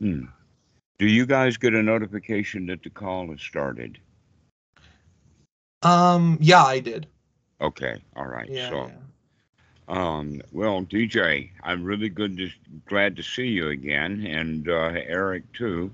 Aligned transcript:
Hmm. 0.00 0.24
Do 0.98 1.06
you 1.06 1.26
guys 1.26 1.56
get 1.56 1.74
a 1.74 1.82
notification 1.82 2.66
that 2.66 2.82
the 2.82 2.90
call 2.90 3.30
has 3.30 3.40
started? 3.40 3.98
Um, 5.82 6.38
yeah, 6.40 6.64
I 6.64 6.80
did. 6.80 7.06
Okay, 7.60 8.02
all 8.16 8.26
right. 8.26 8.48
Yeah, 8.48 8.68
so, 8.68 8.86
yeah. 8.86 8.92
um, 9.88 10.40
well, 10.52 10.82
DJ, 10.82 11.50
I'm 11.62 11.84
really 11.84 12.08
good 12.08 12.36
to 12.38 12.50
glad 12.86 13.16
to 13.16 13.22
see 13.22 13.46
you 13.46 13.68
again, 13.68 14.26
and 14.26 14.68
uh, 14.68 14.92
Eric 14.94 15.52
too. 15.52 15.92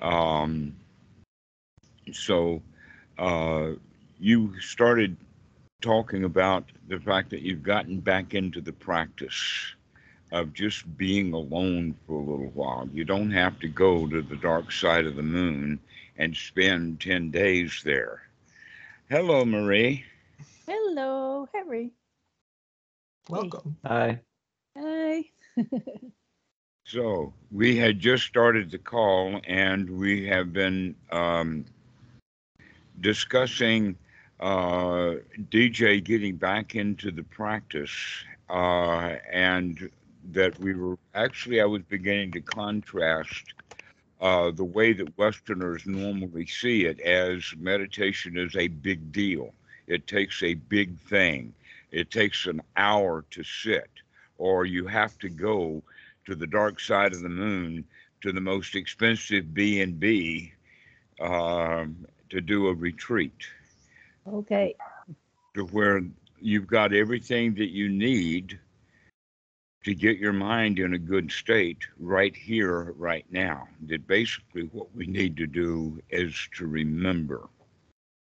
Um, 0.00 0.76
so, 2.12 2.62
uh, 3.18 3.70
you 4.20 4.58
started 4.60 5.16
talking 5.82 6.24
about 6.24 6.64
the 6.88 7.00
fact 7.00 7.30
that 7.30 7.42
you've 7.42 7.62
gotten 7.62 8.00
back 8.00 8.34
into 8.34 8.60
the 8.60 8.72
practice 8.72 9.74
of 10.32 10.52
just 10.52 10.96
being 10.96 11.32
alone 11.32 11.94
for 12.06 12.14
a 12.14 12.24
little 12.24 12.50
while. 12.54 12.88
You 12.92 13.04
don't 13.04 13.30
have 13.30 13.58
to 13.60 13.68
go 13.68 14.06
to 14.06 14.22
the 14.22 14.36
dark 14.36 14.72
side 14.72 15.06
of 15.06 15.16
the 15.16 15.22
moon 15.22 15.78
and 16.18 16.36
spend 16.36 17.00
10 17.00 17.30
days 17.30 17.82
there. 17.84 18.22
Hello, 19.08 19.44
Marie. 19.44 20.04
Hello, 20.66 21.48
Harry. 21.54 21.92
Welcome. 23.28 23.76
Hi. 23.84 24.20
Hi. 24.76 25.24
So, 26.88 27.32
we 27.50 27.76
had 27.76 27.98
just 27.98 28.26
started 28.26 28.70
the 28.70 28.78
call 28.78 29.40
and 29.48 29.90
we 29.90 30.24
have 30.28 30.52
been 30.52 30.94
um, 31.10 31.64
discussing 33.00 33.96
uh, 34.38 35.14
DJ 35.50 36.02
getting 36.02 36.36
back 36.36 36.76
into 36.76 37.10
the 37.10 37.24
practice 37.24 37.90
uh, 38.48 39.16
and 39.32 39.90
that 40.32 40.58
we 40.58 40.74
were 40.74 40.98
actually, 41.14 41.60
I 41.60 41.66
was 41.66 41.82
beginning 41.82 42.32
to 42.32 42.40
contrast 42.40 43.54
uh, 44.20 44.50
the 44.50 44.64
way 44.64 44.92
that 44.92 45.16
Westerners 45.18 45.86
normally 45.86 46.46
see 46.46 46.84
it 46.86 47.00
as 47.00 47.54
meditation 47.58 48.36
is 48.38 48.56
a 48.56 48.68
big 48.68 49.12
deal. 49.12 49.54
It 49.86 50.06
takes 50.06 50.42
a 50.42 50.54
big 50.54 50.98
thing. 51.00 51.54
It 51.90 52.10
takes 52.10 52.46
an 52.46 52.62
hour 52.76 53.24
to 53.30 53.42
sit, 53.42 53.90
or 54.38 54.64
you 54.66 54.86
have 54.86 55.18
to 55.18 55.28
go 55.28 55.82
to 56.26 56.34
the 56.34 56.46
dark 56.46 56.80
side 56.80 57.12
of 57.12 57.22
the 57.22 57.28
moon 57.28 57.84
to 58.22 58.32
the 58.32 58.40
most 58.40 58.74
expensive 58.74 59.54
B 59.54 59.80
and 59.80 59.98
B 59.98 60.52
um, 61.20 62.06
to 62.30 62.40
do 62.40 62.68
a 62.68 62.74
retreat, 62.74 63.46
Okay. 64.26 64.74
to 65.54 65.64
where 65.66 66.02
you've 66.40 66.66
got 66.66 66.92
everything 66.92 67.54
that 67.54 67.70
you 67.70 67.88
need 67.88 68.58
to 69.86 69.94
get 69.94 70.18
your 70.18 70.32
mind 70.32 70.80
in 70.80 70.94
a 70.94 70.98
good 70.98 71.30
state 71.30 71.78
right 72.00 72.34
here, 72.34 72.92
right 72.98 73.24
now. 73.30 73.68
That 73.86 74.04
basically 74.08 74.62
what 74.72 74.92
we 74.96 75.06
need 75.06 75.36
to 75.36 75.46
do 75.46 76.02
is 76.10 76.34
to 76.56 76.66
remember. 76.66 77.48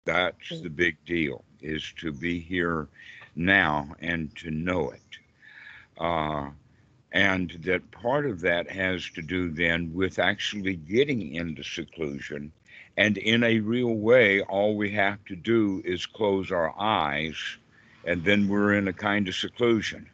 That's 0.06 0.60
the 0.62 0.70
big 0.70 0.96
deal, 1.04 1.42
is 1.60 1.92
to 2.02 2.12
be 2.12 2.38
here 2.38 2.86
now 3.34 3.96
and 3.98 4.32
to 4.36 4.52
know 4.52 4.92
it. 4.92 5.18
Uh, 5.98 6.50
and 7.10 7.50
that 7.64 7.90
part 7.90 8.26
of 8.26 8.40
that 8.42 8.70
has 8.70 9.10
to 9.16 9.20
do 9.20 9.50
then 9.50 9.92
with 9.92 10.20
actually 10.20 10.76
getting 10.76 11.34
into 11.34 11.64
seclusion. 11.64 12.52
And 12.96 13.18
in 13.18 13.42
a 13.42 13.58
real 13.58 13.96
way, 13.96 14.40
all 14.42 14.76
we 14.76 14.92
have 14.92 15.24
to 15.24 15.34
do 15.34 15.82
is 15.84 16.06
close 16.06 16.52
our 16.52 16.72
eyes, 16.78 17.34
and 18.04 18.24
then 18.24 18.46
we're 18.46 18.74
in 18.74 18.86
a 18.86 18.92
kind 18.92 19.26
of 19.26 19.34
seclusion 19.34 20.08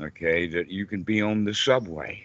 okay, 0.00 0.46
that 0.48 0.70
you 0.70 0.86
can 0.86 1.02
be 1.02 1.22
on 1.22 1.44
the 1.44 1.54
subway 1.54 2.24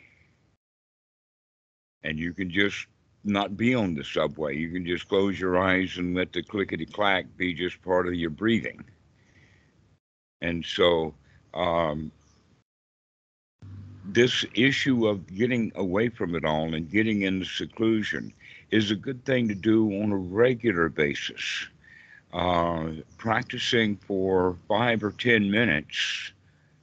and 2.03 2.18
you 2.18 2.34
can 2.34 2.50
just 2.50 2.88
not 3.24 3.57
be 3.57 3.75
on 3.75 3.96
the 3.96 4.03
subway. 4.03 4.56
You 4.56 4.72
can 4.72 4.85
just 4.85 5.07
close 5.07 5.40
your 5.40 5.57
eyes 5.59 5.97
and 5.97 6.16
let 6.16 6.31
the 6.31 6.41
clickety 6.41 6.85
clack 6.85 7.25
be 7.38 7.53
just 7.53 7.81
part 7.81 8.07
of 8.07 8.13
your 8.13 8.30
breathing. 8.30 8.84
And 10.41 10.66
so, 10.66 11.13
um, 11.53 12.12
this 14.06 14.46
issue 14.56 15.07
of 15.07 15.28
getting 15.28 15.72
away 15.75 16.09
from 16.09 16.34
it 16.34 16.46
all 16.46 16.74
and 16.74 16.90
getting 16.90 17.24
into 17.24 17.46
seclusion 17.46 18.34
is 18.72 18.90
a 18.90 18.96
good 18.96 19.24
thing 19.25 19.47
to 19.50 19.56
do 19.56 20.01
on 20.01 20.12
a 20.12 20.18
regular 20.18 20.90
basis. 20.90 21.68
Uh, 22.34 22.91
practicing 23.18 23.97
for 23.97 24.56
five 24.68 25.03
or 25.03 25.12
10 25.12 25.50
minutes 25.50 26.31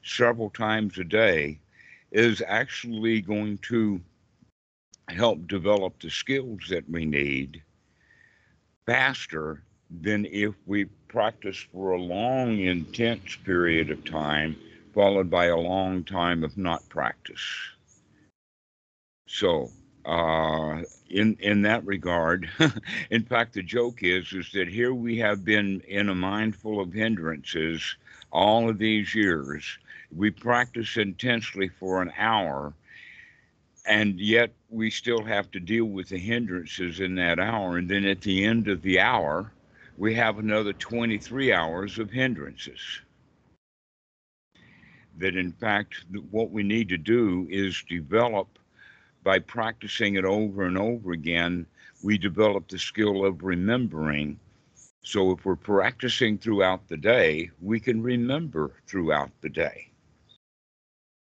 several 0.06 0.50
times 0.50 0.98
a 0.98 1.04
day 1.04 1.58
is 2.12 2.42
actually 2.46 3.20
going 3.20 3.58
to 3.58 4.00
help 5.08 5.46
develop 5.48 5.98
the 6.00 6.10
skills 6.10 6.60
that 6.68 6.88
we 6.88 7.04
need 7.04 7.62
faster 8.86 9.62
than 10.02 10.24
if 10.26 10.54
we 10.66 10.84
practice 11.08 11.66
for 11.72 11.92
a 11.92 12.00
long, 12.00 12.58
intense 12.58 13.36
period 13.44 13.90
of 13.90 14.04
time, 14.04 14.56
followed 14.94 15.30
by 15.30 15.46
a 15.46 15.56
long 15.56 16.04
time 16.04 16.44
of 16.44 16.56
not 16.56 16.88
practice. 16.88 17.44
So, 19.28 19.70
uh, 20.04 20.82
in 21.10 21.36
in 21.40 21.62
that 21.62 21.84
regard, 21.84 22.48
in 23.10 23.24
fact, 23.24 23.54
the 23.54 23.62
joke 23.62 24.02
is 24.02 24.32
is 24.32 24.50
that 24.52 24.68
here 24.68 24.94
we 24.94 25.18
have 25.18 25.44
been 25.44 25.80
in 25.88 26.08
a 26.08 26.14
mind 26.14 26.54
full 26.56 26.80
of 26.80 26.92
hindrances 26.92 27.96
all 28.32 28.68
of 28.68 28.78
these 28.78 29.14
years. 29.14 29.78
We 30.16 30.31
practice 30.31 30.97
intensely 30.97 31.69
for 31.69 32.00
an 32.00 32.10
hour, 32.16 32.72
and 33.87 34.19
yet 34.19 34.54
we 34.71 34.91
still 34.91 35.22
have 35.22 35.50
to 35.50 35.60
deal 35.60 35.84
with 35.84 36.09
the 36.09 36.16
hindrances 36.16 37.00
in 37.00 37.15
that 37.16 37.38
hour. 37.38 37.77
And 37.77 37.87
then 37.87 38.06
at 38.06 38.22
the 38.22 38.43
end 38.47 38.69
of 38.69 38.81
the 38.81 38.99
hour, 38.99 39.53
we 39.99 40.15
have 40.15 40.38
another 40.38 40.72
23 40.72 41.53
hours 41.53 41.99
of 41.99 42.10
hindrances. 42.10 42.81
That 45.19 45.37
in 45.37 45.53
fact, 45.53 46.06
what 46.31 46.50
we 46.50 46.62
need 46.62 46.88
to 46.88 46.98
do 46.98 47.47
is 47.50 47.84
develop 47.87 48.59
by 49.22 49.38
practicing 49.41 50.15
it 50.15 50.25
over 50.25 50.62
and 50.62 50.78
over 50.78 51.12
again, 51.12 51.66
we 52.03 52.16
develop 52.16 52.69
the 52.69 52.78
skill 52.78 53.27
of 53.27 53.43
remembering. 53.43 54.41
So 55.03 55.33
if 55.33 55.44
we're 55.44 55.56
practicing 55.56 56.38
throughout 56.38 56.88
the 56.88 56.97
day, 56.97 57.50
we 57.60 57.81
can 57.81 58.03
remember 58.03 58.72
throughout 58.87 59.31
the 59.43 59.50
day. 59.50 59.91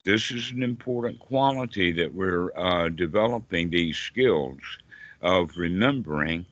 This 0.04 0.30
is 0.30 0.50
an 0.50 0.62
important 0.62 1.18
quality 1.18 1.90
that 1.92 2.12
we're 2.12 2.54
uh, 2.58 2.90
developing 2.90 3.70
these 3.70 3.96
skills 3.96 4.60
of 5.22 5.56
remembering 5.56 6.44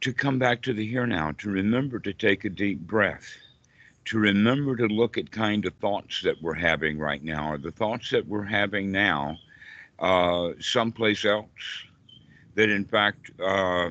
to 0.00 0.12
come 0.12 0.40
back 0.40 0.60
to 0.62 0.72
the 0.72 0.84
here 0.84 1.06
now, 1.06 1.30
to 1.38 1.50
remember 1.50 2.00
to 2.00 2.12
take 2.12 2.44
a 2.44 2.50
deep 2.50 2.80
breath, 2.80 3.36
to 4.06 4.18
remember 4.18 4.74
to 4.74 4.86
look 4.86 5.16
at 5.16 5.30
kind 5.30 5.64
of 5.64 5.74
thoughts 5.74 6.20
that 6.22 6.42
we're 6.42 6.54
having 6.54 6.98
right 6.98 7.22
now, 7.22 7.52
or 7.52 7.58
the 7.58 7.70
thoughts 7.70 8.10
that 8.10 8.26
we're 8.26 8.42
having 8.42 8.90
now 8.90 9.38
uh, 10.00 10.50
someplace 10.58 11.24
else. 11.24 11.46
That 12.56 12.70
in 12.70 12.84
fact, 12.84 13.30
uh, 13.40 13.90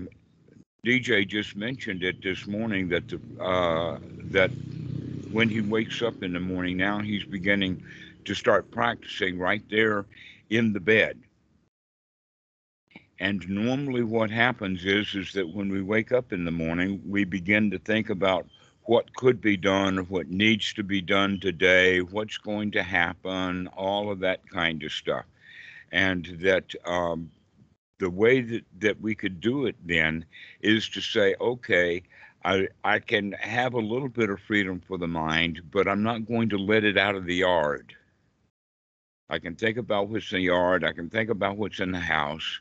DJ 0.85 1.25
just 1.25 1.55
mentioned 1.55 2.03
it 2.03 2.21
this 2.21 2.45
morning 2.47 2.89
that 2.89 3.07
the, 3.07 3.21
uh, 3.41 3.97
that 4.25 4.51
when 5.31 5.47
he 5.47 5.61
wakes 5.61 6.01
up 6.01 6.21
in 6.21 6.33
the 6.33 6.39
morning 6.41 6.75
now, 6.75 6.99
he's 6.99 7.23
beginning 7.23 7.81
to 8.25 8.35
start 8.35 8.71
practicing 8.71 9.39
right 9.39 9.63
there 9.69 10.05
in 10.49 10.73
the 10.73 10.79
bed. 10.79 11.19
And 13.19 13.47
normally, 13.49 14.03
what 14.03 14.31
happens 14.31 14.85
is 14.85 15.13
is 15.15 15.33
that 15.33 15.53
when 15.53 15.69
we 15.69 15.81
wake 15.81 16.11
up 16.11 16.33
in 16.33 16.45
the 16.45 16.51
morning, 16.51 17.01
we 17.07 17.23
begin 17.23 17.69
to 17.71 17.79
think 17.79 18.09
about 18.09 18.47
what 18.83 19.13
could 19.15 19.39
be 19.41 19.57
done, 19.57 19.97
what 20.09 20.29
needs 20.29 20.73
to 20.73 20.83
be 20.83 21.01
done 21.01 21.39
today, 21.39 22.01
what's 22.01 22.37
going 22.37 22.71
to 22.71 22.83
happen, 22.83 23.67
all 23.69 24.11
of 24.11 24.19
that 24.21 24.47
kind 24.49 24.83
of 24.83 24.91
stuff 24.91 25.25
and 25.91 26.37
that 26.41 26.73
um, 26.85 27.29
the 27.99 28.09
way 28.09 28.41
that, 28.41 28.63
that 28.79 29.01
we 29.01 29.15
could 29.15 29.39
do 29.39 29.65
it 29.65 29.75
then 29.85 30.25
is 30.61 30.89
to 30.89 31.01
say, 31.01 31.35
okay, 31.39 32.01
I, 32.43 32.67
I 32.83 32.99
can 32.99 33.33
have 33.33 33.73
a 33.73 33.79
little 33.79 34.09
bit 34.09 34.29
of 34.29 34.39
freedom 34.39 34.81
for 34.87 34.97
the 34.97 35.07
mind, 35.07 35.61
but 35.71 35.87
I'm 35.87 36.03
not 36.03 36.25
going 36.25 36.49
to 36.49 36.57
let 36.57 36.83
it 36.83 36.97
out 36.97 37.15
of 37.15 37.25
the 37.25 37.35
yard. 37.35 37.93
I 39.31 39.39
can 39.39 39.55
think 39.55 39.77
about 39.77 40.09
what's 40.09 40.31
in 40.31 40.37
the 40.37 40.43
yard. 40.43 40.83
I 40.83 40.91
can 40.91 41.09
think 41.09 41.31
about 41.31 41.57
what's 41.57 41.79
in 41.79 41.91
the 41.91 41.99
house. 41.99 42.59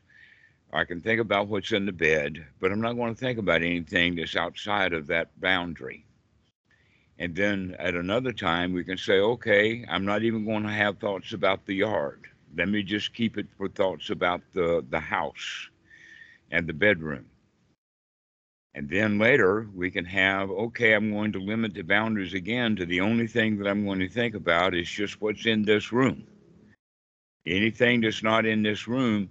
I 0.73 0.85
can 0.85 1.03
think 1.03 1.21
about 1.21 1.49
what's 1.49 1.73
in 1.73 1.85
the 1.85 1.93
bed, 1.93 2.47
but 2.61 2.73
I'm 2.73 2.81
not 2.81 2.95
going 2.95 3.15
to 3.15 3.21
think 3.21 3.39
about 3.39 3.61
anything 3.61 4.15
that's 4.15 4.37
outside 4.37 4.95
of 4.95 5.07
that 5.09 5.39
boundary. 5.39 6.07
And 7.19 7.35
then 7.35 7.77
at 7.79 7.95
another 7.95 8.33
time, 8.33 8.73
we 8.73 8.85
can 8.85 8.97
say, 8.97 9.19
okay, 9.19 9.85
I'm 9.91 10.07
not 10.07 10.23
even 10.23 10.47
going 10.47 10.63
to 10.63 10.71
have 10.71 10.99
thoughts 10.99 11.35
about 11.35 11.67
the 11.67 11.75
yard 11.75 12.31
let 12.57 12.69
me 12.69 12.83
just 12.83 13.15
keep 13.15 13.39
it 13.39 13.47
for 13.57 13.69
thoughts 13.69 14.11
about 14.11 14.41
the, 14.55 14.85
the 14.91 15.01
house 15.01 15.69
and 16.51 16.67
the 16.67 16.73
bedroom. 16.73 17.27
And 18.75 18.89
then 18.89 19.19
later 19.19 19.69
we 19.75 19.91
can 19.91 20.05
have, 20.05 20.51
okay, 20.51 20.95
I'm 20.95 21.13
going 21.13 21.33
to 21.33 21.41
limit 21.41 21.75
the 21.75 21.83
boundaries 21.83 22.35
again 22.35 22.77
to 22.77 22.87
the 22.87 23.01
only 23.01 23.27
thing 23.27 23.59
that 23.59 23.69
I'm 23.69 23.85
going 23.85 23.99
to 23.99 24.09
think 24.09 24.35
about 24.35 24.75
is 24.75 24.89
just 24.89 25.21
what's 25.21 25.47
in 25.47 25.63
this 25.65 25.93
room. 25.93 26.25
Anything 27.47 28.03
that's 28.03 28.23
not 28.23 28.45
in 28.47 28.63
this 28.63 28.87
room 28.87 29.31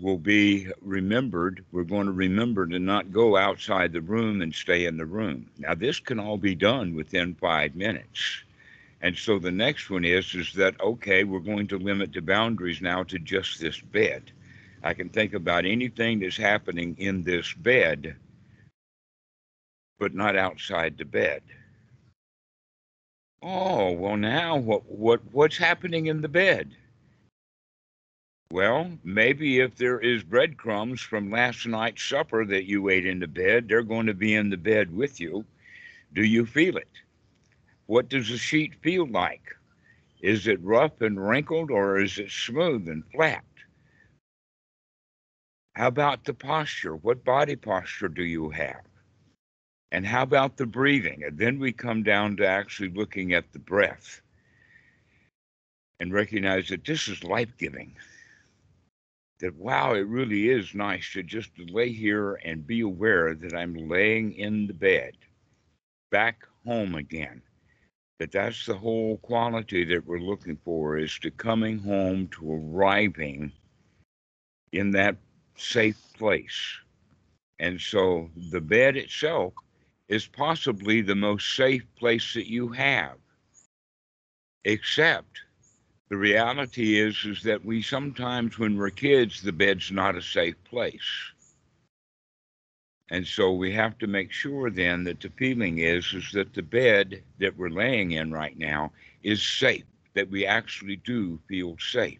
will 0.00 0.18
be 0.18 0.68
remembered. 0.80 1.64
We're 1.72 1.84
going 1.84 2.06
to 2.06 2.12
remember 2.12 2.66
to 2.66 2.78
not 2.78 3.12
go 3.12 3.36
outside 3.36 3.92
the 3.92 4.00
room 4.00 4.42
and 4.42 4.54
stay 4.54 4.86
in 4.86 4.96
the 4.96 5.06
room. 5.06 5.48
Now, 5.58 5.74
this 5.74 6.00
can 6.00 6.18
all 6.18 6.36
be 6.36 6.54
done 6.54 6.94
within 6.94 7.34
five 7.34 7.74
minutes. 7.74 8.42
And 9.00 9.16
so 9.16 9.38
the 9.38 9.52
next 9.52 9.90
one 9.90 10.04
is 10.04 10.34
is 10.34 10.52
that 10.54 10.80
okay, 10.80 11.24
we're 11.24 11.40
going 11.40 11.66
to 11.68 11.78
limit 11.78 12.12
the 12.12 12.22
boundaries 12.22 12.80
now 12.80 13.02
to 13.04 13.18
just 13.18 13.60
this 13.60 13.78
bed. 13.78 14.32
I 14.82 14.94
can 14.94 15.10
think 15.10 15.34
about 15.34 15.66
anything 15.66 16.20
that's 16.20 16.36
happening 16.36 16.96
in 16.98 17.22
this 17.22 17.52
bed, 17.52 18.16
but 19.98 20.14
not 20.14 20.36
outside 20.36 20.96
the 20.96 21.04
bed. 21.04 21.42
Oh, 23.42 23.92
well 23.92 24.16
now 24.16 24.56
what 24.56 24.86
what 24.86 25.20
what's 25.32 25.58
happening 25.58 26.06
in 26.06 26.22
the 26.22 26.28
bed? 26.28 26.74
Well, 28.50 28.98
maybe 29.02 29.60
if 29.60 29.76
there 29.76 29.98
is 30.00 30.22
breadcrumbs 30.22 31.00
from 31.00 31.30
last 31.30 31.66
night's 31.66 32.04
supper 32.04 32.44
that 32.46 32.64
you 32.66 32.88
ate 32.88 33.06
in 33.06 33.18
the 33.18 33.26
bed, 33.26 33.68
they're 33.68 33.82
going 33.82 34.06
to 34.06 34.14
be 34.14 34.34
in 34.34 34.50
the 34.50 34.56
bed 34.56 34.94
with 34.94 35.20
you. 35.20 35.44
Do 36.12 36.22
you 36.22 36.46
feel 36.46 36.76
it? 36.76 36.88
What 37.86 38.08
does 38.08 38.28
the 38.28 38.38
sheet 38.38 38.74
feel 38.76 39.06
like? 39.06 39.42
Is 40.20 40.46
it 40.46 40.62
rough 40.62 41.00
and 41.00 41.20
wrinkled 41.28 41.70
or 41.70 41.98
is 41.98 42.18
it 42.18 42.30
smooth 42.30 42.88
and 42.88 43.04
flat? 43.12 43.44
How 45.74 45.88
about 45.88 46.24
the 46.24 46.34
posture? 46.34 46.96
What 46.96 47.24
body 47.24 47.56
posture 47.56 48.08
do 48.08 48.22
you 48.22 48.50
have? 48.50 48.82
And 49.90 50.06
how 50.06 50.22
about 50.22 50.56
the 50.56 50.66
breathing? 50.66 51.24
And 51.24 51.38
then 51.38 51.58
we 51.58 51.72
come 51.72 52.02
down 52.02 52.36
to 52.36 52.46
actually 52.46 52.90
looking 52.90 53.32
at 53.32 53.52
the 53.52 53.58
breath 53.58 54.20
and 56.00 56.12
recognize 56.12 56.68
that 56.68 56.84
this 56.84 57.08
is 57.08 57.24
life 57.24 57.52
giving. 57.58 57.94
That 59.44 59.56
wow, 59.56 59.92
it 59.92 60.06
really 60.06 60.48
is 60.48 60.74
nice 60.74 61.12
to 61.12 61.22
just 61.22 61.50
lay 61.58 61.92
here 61.92 62.40
and 62.46 62.66
be 62.66 62.80
aware 62.80 63.34
that 63.34 63.54
I'm 63.54 63.74
laying 63.74 64.32
in 64.32 64.66
the 64.66 64.72
bed, 64.72 65.18
back 66.10 66.48
home 66.64 66.94
again. 66.94 67.42
That 68.18 68.32
that's 68.32 68.64
the 68.64 68.72
whole 68.72 69.18
quality 69.18 69.84
that 69.84 70.06
we're 70.06 70.18
looking 70.18 70.56
for 70.64 70.96
is 70.96 71.18
to 71.18 71.30
coming 71.30 71.78
home 71.78 72.28
to 72.28 72.54
arriving 72.54 73.52
in 74.72 74.90
that 74.92 75.18
safe 75.56 76.00
place. 76.16 76.78
And 77.58 77.78
so 77.78 78.30
the 78.50 78.62
bed 78.62 78.96
itself 78.96 79.52
is 80.08 80.26
possibly 80.26 81.02
the 81.02 81.16
most 81.16 81.54
safe 81.54 81.84
place 81.96 82.32
that 82.32 82.50
you 82.50 82.70
have 82.70 83.18
except 84.64 85.42
the 86.10 86.16
reality 86.16 87.00
is 87.00 87.24
is 87.24 87.42
that 87.42 87.64
we 87.64 87.82
sometimes 87.82 88.58
when 88.58 88.76
we're 88.76 88.90
kids 88.90 89.42
the 89.42 89.52
bed's 89.52 89.90
not 89.90 90.16
a 90.16 90.22
safe 90.22 90.56
place 90.64 91.32
and 93.10 93.26
so 93.26 93.52
we 93.52 93.70
have 93.72 93.98
to 93.98 94.06
make 94.06 94.32
sure 94.32 94.70
then 94.70 95.04
that 95.04 95.20
the 95.20 95.28
feeling 95.30 95.78
is 95.78 96.12
is 96.14 96.30
that 96.32 96.54
the 96.54 96.62
bed 96.62 97.22
that 97.38 97.56
we're 97.56 97.68
laying 97.70 98.12
in 98.12 98.32
right 98.32 98.58
now 98.58 98.92
is 99.22 99.42
safe, 99.42 99.84
that 100.14 100.30
we 100.30 100.46
actually 100.46 100.96
do 100.96 101.38
feel 101.48 101.76
safe. 101.78 102.18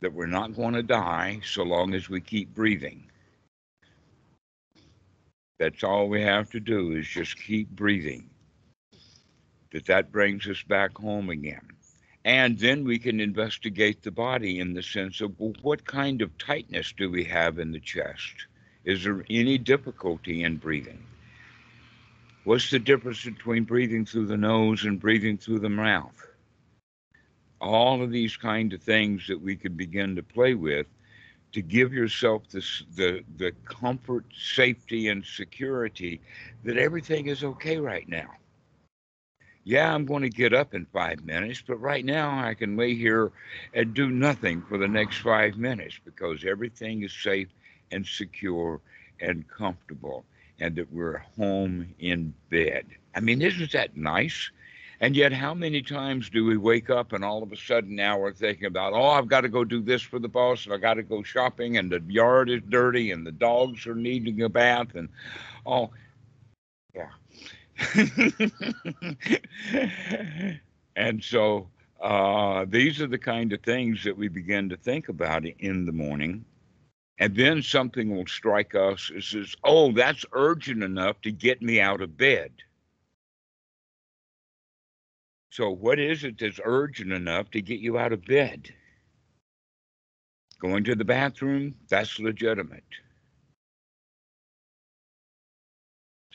That 0.00 0.12
we're 0.12 0.26
not 0.26 0.54
going 0.54 0.74
to 0.74 0.82
die 0.82 1.40
so 1.44 1.64
long 1.64 1.94
as 1.94 2.08
we 2.08 2.20
keep 2.20 2.54
breathing. 2.54 3.10
That's 5.58 5.82
all 5.82 6.08
we 6.08 6.22
have 6.22 6.50
to 6.50 6.60
do 6.60 6.92
is 6.92 7.08
just 7.08 7.36
keep 7.42 7.68
breathing. 7.70 8.30
That 9.72 9.86
that 9.86 10.12
brings 10.12 10.46
us 10.46 10.62
back 10.62 10.96
home 10.96 11.30
again. 11.30 11.75
And 12.26 12.58
then 12.58 12.82
we 12.82 12.98
can 12.98 13.20
investigate 13.20 14.02
the 14.02 14.10
body 14.10 14.58
in 14.58 14.74
the 14.74 14.82
sense 14.82 15.20
of 15.20 15.38
well, 15.38 15.54
what 15.62 15.84
kind 15.84 16.20
of 16.20 16.36
tightness 16.38 16.92
do 16.92 17.08
we 17.08 17.22
have 17.22 17.60
in 17.60 17.70
the 17.70 17.78
chest? 17.78 18.48
Is 18.84 19.04
there 19.04 19.24
any 19.30 19.58
difficulty 19.58 20.42
in 20.42 20.56
breathing? 20.56 20.98
What's 22.42 22.68
the 22.68 22.80
difference 22.80 23.24
between 23.24 23.62
breathing 23.62 24.04
through 24.04 24.26
the 24.26 24.36
nose 24.36 24.82
and 24.82 24.98
breathing 24.98 25.38
through 25.38 25.60
the 25.60 25.68
mouth? 25.68 26.26
All 27.60 28.02
of 28.02 28.10
these 28.10 28.36
kind 28.36 28.72
of 28.72 28.82
things 28.82 29.28
that 29.28 29.40
we 29.40 29.54
could 29.54 29.76
begin 29.76 30.16
to 30.16 30.22
play 30.24 30.54
with 30.54 30.88
to 31.52 31.62
give 31.62 31.92
yourself 31.92 32.42
this, 32.50 32.82
the, 32.96 33.22
the 33.36 33.52
comfort, 33.64 34.24
safety, 34.36 35.08
and 35.08 35.24
security 35.24 36.20
that 36.64 36.76
everything 36.76 37.28
is 37.28 37.44
okay 37.44 37.76
right 37.76 38.08
now. 38.08 38.30
Yeah, 39.68 39.92
I'm 39.92 40.06
going 40.06 40.22
to 40.22 40.30
get 40.30 40.54
up 40.54 40.74
in 40.74 40.86
five 40.92 41.24
minutes, 41.24 41.60
but 41.66 41.80
right 41.80 42.04
now 42.04 42.38
I 42.38 42.54
can 42.54 42.76
lay 42.76 42.94
here 42.94 43.32
and 43.74 43.92
do 43.94 44.10
nothing 44.10 44.62
for 44.62 44.78
the 44.78 44.86
next 44.86 45.18
five 45.18 45.56
minutes 45.56 45.98
because 46.04 46.44
everything 46.44 47.02
is 47.02 47.12
safe 47.12 47.48
and 47.90 48.06
secure 48.06 48.80
and 49.20 49.44
comfortable, 49.48 50.24
and 50.60 50.76
that 50.76 50.92
we're 50.92 51.18
home 51.36 51.92
in 51.98 52.32
bed. 52.48 52.86
I 53.16 53.18
mean, 53.18 53.42
isn't 53.42 53.72
that 53.72 53.96
nice? 53.96 54.52
And 55.00 55.16
yet, 55.16 55.32
how 55.32 55.52
many 55.52 55.82
times 55.82 56.30
do 56.30 56.44
we 56.44 56.56
wake 56.56 56.88
up 56.88 57.12
and 57.12 57.24
all 57.24 57.42
of 57.42 57.50
a 57.50 57.56
sudden 57.56 57.96
now 57.96 58.20
we're 58.20 58.32
thinking 58.32 58.66
about, 58.66 58.92
oh, 58.92 59.08
I've 59.08 59.26
got 59.26 59.40
to 59.40 59.48
go 59.48 59.64
do 59.64 59.82
this 59.82 60.00
for 60.00 60.20
the 60.20 60.28
boss, 60.28 60.64
and 60.64 60.74
I 60.74 60.76
got 60.76 60.94
to 60.94 61.02
go 61.02 61.24
shopping, 61.24 61.76
and 61.76 61.90
the 61.90 62.00
yard 62.06 62.50
is 62.50 62.62
dirty, 62.68 63.10
and 63.10 63.26
the 63.26 63.32
dogs 63.32 63.84
are 63.88 63.96
needing 63.96 64.40
a 64.42 64.48
bath, 64.48 64.94
and 64.94 65.08
oh. 65.66 65.90
and 70.96 71.22
so 71.22 71.68
uh, 72.00 72.64
these 72.68 73.00
are 73.00 73.06
the 73.06 73.18
kind 73.18 73.52
of 73.52 73.62
things 73.62 74.02
that 74.04 74.16
we 74.16 74.28
begin 74.28 74.68
to 74.68 74.76
think 74.76 75.08
about 75.08 75.44
in 75.44 75.84
the 75.84 75.92
morning 75.92 76.44
and 77.18 77.34
then 77.34 77.62
something 77.62 78.14
will 78.14 78.26
strike 78.26 78.74
us 78.74 79.10
and 79.10 79.24
says, 79.24 79.54
oh, 79.64 79.92
that's 79.92 80.24
urgent 80.32 80.82
enough 80.82 81.20
to 81.22 81.32
get 81.32 81.62
me 81.62 81.80
out 81.80 82.02
of 82.02 82.16
bed. 82.16 82.52
So, 85.50 85.70
what 85.70 85.98
is 85.98 86.24
it 86.24 86.38
that's 86.38 86.60
urgent 86.62 87.12
enough 87.12 87.50
to 87.52 87.62
get 87.62 87.80
you 87.80 87.96
out 87.96 88.12
of 88.12 88.26
bed? 88.26 88.68
Going 90.60 90.84
to 90.84 90.94
the 90.94 91.04
bathroom, 91.04 91.74
that's 91.88 92.18
legitimate. 92.18 92.84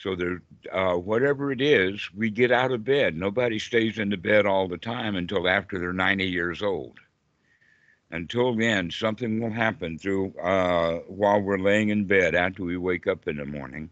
So 0.02 0.16
there, 0.16 0.42
uh, 0.72 0.96
whatever 0.96 1.52
it 1.52 1.60
is, 1.60 2.10
we 2.14 2.30
get 2.30 2.50
out 2.50 2.72
of 2.72 2.84
bed. 2.84 3.16
Nobody 3.16 3.58
stays 3.58 3.98
in 3.98 4.08
the 4.08 4.16
bed 4.16 4.46
all 4.46 4.66
the 4.66 4.78
time 4.78 5.14
until 5.16 5.48
after 5.48 5.78
they're 5.78 5.92
90 5.92 6.24
years 6.24 6.62
old 6.62 6.98
until 8.12 8.54
then, 8.54 8.90
something 8.90 9.40
will 9.40 9.50
happen 9.50 9.98
through 9.98 10.34
uh, 10.38 10.98
while 11.08 11.40
we're 11.40 11.58
laying 11.58 11.88
in 11.88 12.04
bed 12.04 12.34
after 12.34 12.62
we 12.62 12.76
wake 12.76 13.06
up 13.06 13.26
in 13.26 13.36
the 13.36 13.46
morning 13.46 13.90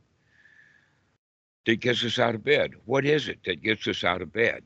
that 1.64 1.80
gets 1.80 2.04
us 2.04 2.18
out 2.18 2.34
of 2.34 2.44
bed. 2.44 2.72
What 2.84 3.04
is 3.06 3.28
it 3.28 3.40
that 3.44 3.62
gets 3.62 3.88
us 3.88 4.04
out 4.04 4.22
of 4.22 4.32
bed? 4.32 4.64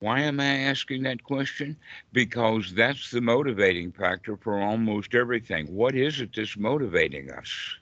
Why 0.00 0.20
am 0.20 0.40
I 0.40 0.46
asking 0.46 1.02
that 1.04 1.22
question? 1.22 1.76
Because 2.12 2.74
that's 2.74 3.10
the 3.10 3.20
motivating 3.20 3.92
factor 3.92 4.36
for 4.36 4.60
almost 4.60 5.14
everything. 5.14 5.72
What 5.72 5.94
is 5.94 6.20
it 6.20 6.30
that's 6.34 6.56
motivating 6.56 7.30
us 7.30 7.76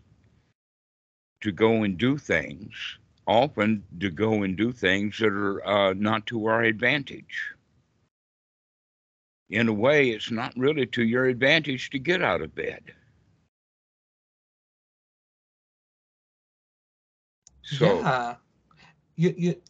to 1.40 1.52
go 1.52 1.82
and 1.82 1.98
do 1.98 2.18
things? 2.18 2.98
Often 3.26 3.84
to 4.00 4.10
go 4.10 4.42
and 4.42 4.56
do 4.56 4.72
things 4.72 5.18
that 5.18 5.32
are 5.32 5.66
uh, 5.66 5.94
not 5.94 6.26
to 6.26 6.46
our 6.46 6.62
advantage 6.62 7.54
in 9.50 9.68
a 9.68 9.72
way, 9.72 10.10
it's 10.10 10.30
not 10.30 10.52
really 10.56 10.86
to 10.86 11.02
your 11.02 11.26
advantage 11.26 11.90
to 11.90 11.98
get 11.98 12.22
out 12.22 12.42
of 12.42 12.54
bed. 12.54 12.82
So, 17.62 18.00
yeah, 18.00 18.34
you, 19.16 19.34
you, 19.36 19.62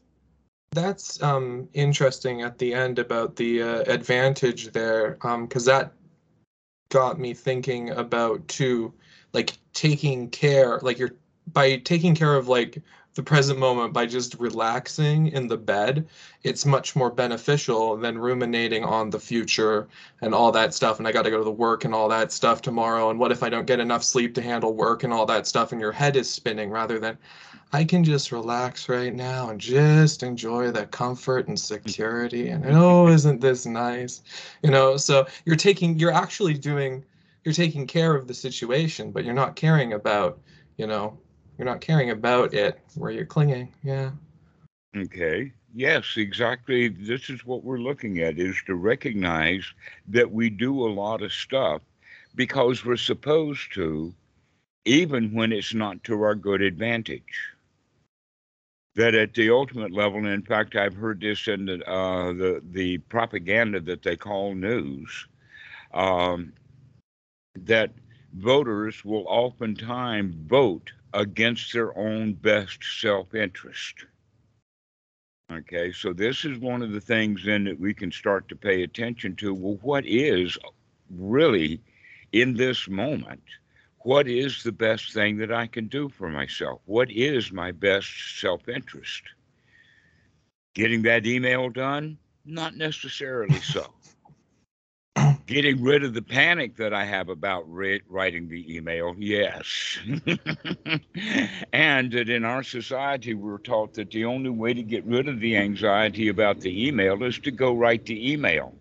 that's 0.70 1.22
um, 1.22 1.68
interesting 1.74 2.42
at 2.42 2.58
the 2.58 2.74
end 2.74 2.98
about 2.98 3.36
the 3.36 3.62
uh, 3.62 3.80
advantage 3.92 4.72
there, 4.72 5.12
because 5.12 5.68
um, 5.68 5.74
that 5.74 5.92
got 6.90 7.18
me 7.18 7.34
thinking 7.34 7.90
about 7.90 8.46
too, 8.48 8.92
like 9.32 9.52
taking 9.72 10.30
care, 10.30 10.78
like 10.80 10.98
you're 10.98 11.14
by 11.52 11.76
taking 11.76 12.14
care 12.14 12.34
of 12.34 12.48
like 12.48 12.82
the 13.18 13.22
present 13.24 13.58
moment 13.58 13.92
by 13.92 14.06
just 14.06 14.36
relaxing 14.38 15.26
in 15.26 15.48
the 15.48 15.56
bed, 15.56 16.06
it's 16.44 16.64
much 16.64 16.94
more 16.94 17.10
beneficial 17.10 17.96
than 17.96 18.16
ruminating 18.16 18.84
on 18.84 19.10
the 19.10 19.18
future 19.18 19.88
and 20.20 20.32
all 20.32 20.52
that 20.52 20.72
stuff. 20.72 21.00
And 21.00 21.08
I 21.08 21.10
got 21.10 21.22
to 21.22 21.30
go 21.30 21.38
to 21.38 21.42
the 21.42 21.50
work 21.50 21.84
and 21.84 21.92
all 21.92 22.08
that 22.10 22.30
stuff 22.30 22.62
tomorrow. 22.62 23.10
And 23.10 23.18
what 23.18 23.32
if 23.32 23.42
I 23.42 23.48
don't 23.48 23.66
get 23.66 23.80
enough 23.80 24.04
sleep 24.04 24.36
to 24.36 24.40
handle 24.40 24.72
work 24.72 25.02
and 25.02 25.12
all 25.12 25.26
that 25.26 25.48
stuff? 25.48 25.72
And 25.72 25.80
your 25.80 25.90
head 25.90 26.14
is 26.14 26.30
spinning 26.30 26.70
rather 26.70 27.00
than 27.00 27.18
I 27.72 27.82
can 27.82 28.04
just 28.04 28.30
relax 28.30 28.88
right 28.88 29.12
now 29.12 29.50
and 29.50 29.60
just 29.60 30.22
enjoy 30.22 30.70
the 30.70 30.86
comfort 30.86 31.48
and 31.48 31.58
security. 31.58 32.50
And 32.50 32.64
oh, 32.68 33.08
isn't 33.18 33.40
this 33.40 33.66
nice? 33.66 34.22
You 34.62 34.70
know, 34.70 34.96
so 34.96 35.26
you're 35.44 35.56
taking, 35.56 35.98
you're 35.98 36.12
actually 36.12 36.54
doing, 36.54 37.04
you're 37.42 37.52
taking 37.52 37.84
care 37.84 38.14
of 38.14 38.28
the 38.28 38.34
situation, 38.34 39.10
but 39.10 39.24
you're 39.24 39.34
not 39.34 39.56
caring 39.56 39.94
about, 39.94 40.38
you 40.76 40.86
know, 40.86 41.18
you're 41.58 41.66
not 41.66 41.80
caring 41.80 42.10
about 42.10 42.54
it 42.54 42.80
where 42.94 43.10
you're 43.10 43.26
clinging. 43.26 43.72
Yeah. 43.82 44.12
Okay. 44.96 45.52
yes, 45.74 46.14
exactly. 46.16 46.88
This 46.88 47.28
is 47.28 47.44
what 47.44 47.64
we're 47.64 47.78
looking 47.78 48.20
at 48.20 48.38
is 48.38 48.56
to 48.66 48.74
recognize 48.74 49.64
that 50.08 50.30
we 50.30 50.48
do 50.48 50.86
a 50.86 50.88
lot 50.88 51.20
of 51.20 51.32
stuff 51.32 51.82
because 52.34 52.84
we're 52.84 52.96
supposed 52.96 53.72
to, 53.74 54.14
even 54.84 55.32
when 55.34 55.52
it's 55.52 55.74
not 55.74 56.02
to 56.04 56.22
our 56.22 56.34
good 56.34 56.62
advantage. 56.62 57.52
That 58.94 59.14
at 59.14 59.34
the 59.34 59.50
ultimate 59.50 59.92
level, 59.92 60.18
and 60.18 60.28
in 60.28 60.42
fact, 60.42 60.74
I've 60.74 60.94
heard 60.94 61.20
this 61.20 61.46
in 61.46 61.66
the 61.66 61.88
uh, 61.88 62.32
the, 62.32 62.62
the 62.72 62.98
propaganda 62.98 63.78
that 63.80 64.02
they 64.02 64.16
call 64.16 64.54
news, 64.56 65.26
um, 65.94 66.52
that 67.54 67.92
voters 68.32 69.04
will 69.04 69.24
oftentimes 69.28 70.34
vote 70.48 70.90
against 71.14 71.72
their 71.72 71.96
own 71.96 72.34
best 72.34 72.78
self-interest. 73.00 74.06
Okay, 75.50 75.92
so 75.92 76.12
this 76.12 76.44
is 76.44 76.58
one 76.58 76.82
of 76.82 76.92
the 76.92 77.00
things 77.00 77.42
then 77.44 77.64
that 77.64 77.80
we 77.80 77.94
can 77.94 78.12
start 78.12 78.48
to 78.48 78.56
pay 78.56 78.82
attention 78.82 79.34
to. 79.36 79.54
Well, 79.54 79.78
what 79.80 80.04
is 80.06 80.58
really 81.10 81.80
in 82.32 82.54
this 82.54 82.86
moment? 82.88 83.42
What 84.00 84.28
is 84.28 84.62
the 84.62 84.72
best 84.72 85.12
thing 85.12 85.38
that 85.38 85.50
I 85.50 85.66
can 85.66 85.88
do 85.88 86.10
for 86.10 86.28
myself? 86.28 86.82
What 86.84 87.10
is 87.10 87.50
my 87.50 87.72
best 87.72 88.40
self 88.40 88.68
interest? 88.68 89.22
Getting 90.74 91.02
that 91.02 91.26
email 91.26 91.70
done? 91.70 92.18
Not 92.44 92.76
necessarily 92.76 93.60
so 93.60 93.92
getting 95.48 95.82
rid 95.82 96.04
of 96.04 96.12
the 96.12 96.22
panic 96.22 96.76
that 96.76 96.92
I 96.92 97.06
have 97.06 97.30
about 97.30 97.64
writing 97.66 98.48
the 98.48 98.76
email, 98.76 99.14
yes. 99.18 99.98
and 101.72 102.12
that 102.12 102.28
in 102.28 102.44
our 102.44 102.62
society, 102.62 103.32
we're 103.32 103.58
taught 103.58 103.94
that 103.94 104.10
the 104.10 104.26
only 104.26 104.50
way 104.50 104.74
to 104.74 104.82
get 104.82 105.04
rid 105.06 105.26
of 105.26 105.40
the 105.40 105.56
anxiety 105.56 106.28
about 106.28 106.60
the 106.60 106.86
email 106.86 107.22
is 107.24 107.38
to 107.40 107.50
go 107.50 107.72
write 107.72 108.04
the 108.04 108.30
email. 108.30 108.74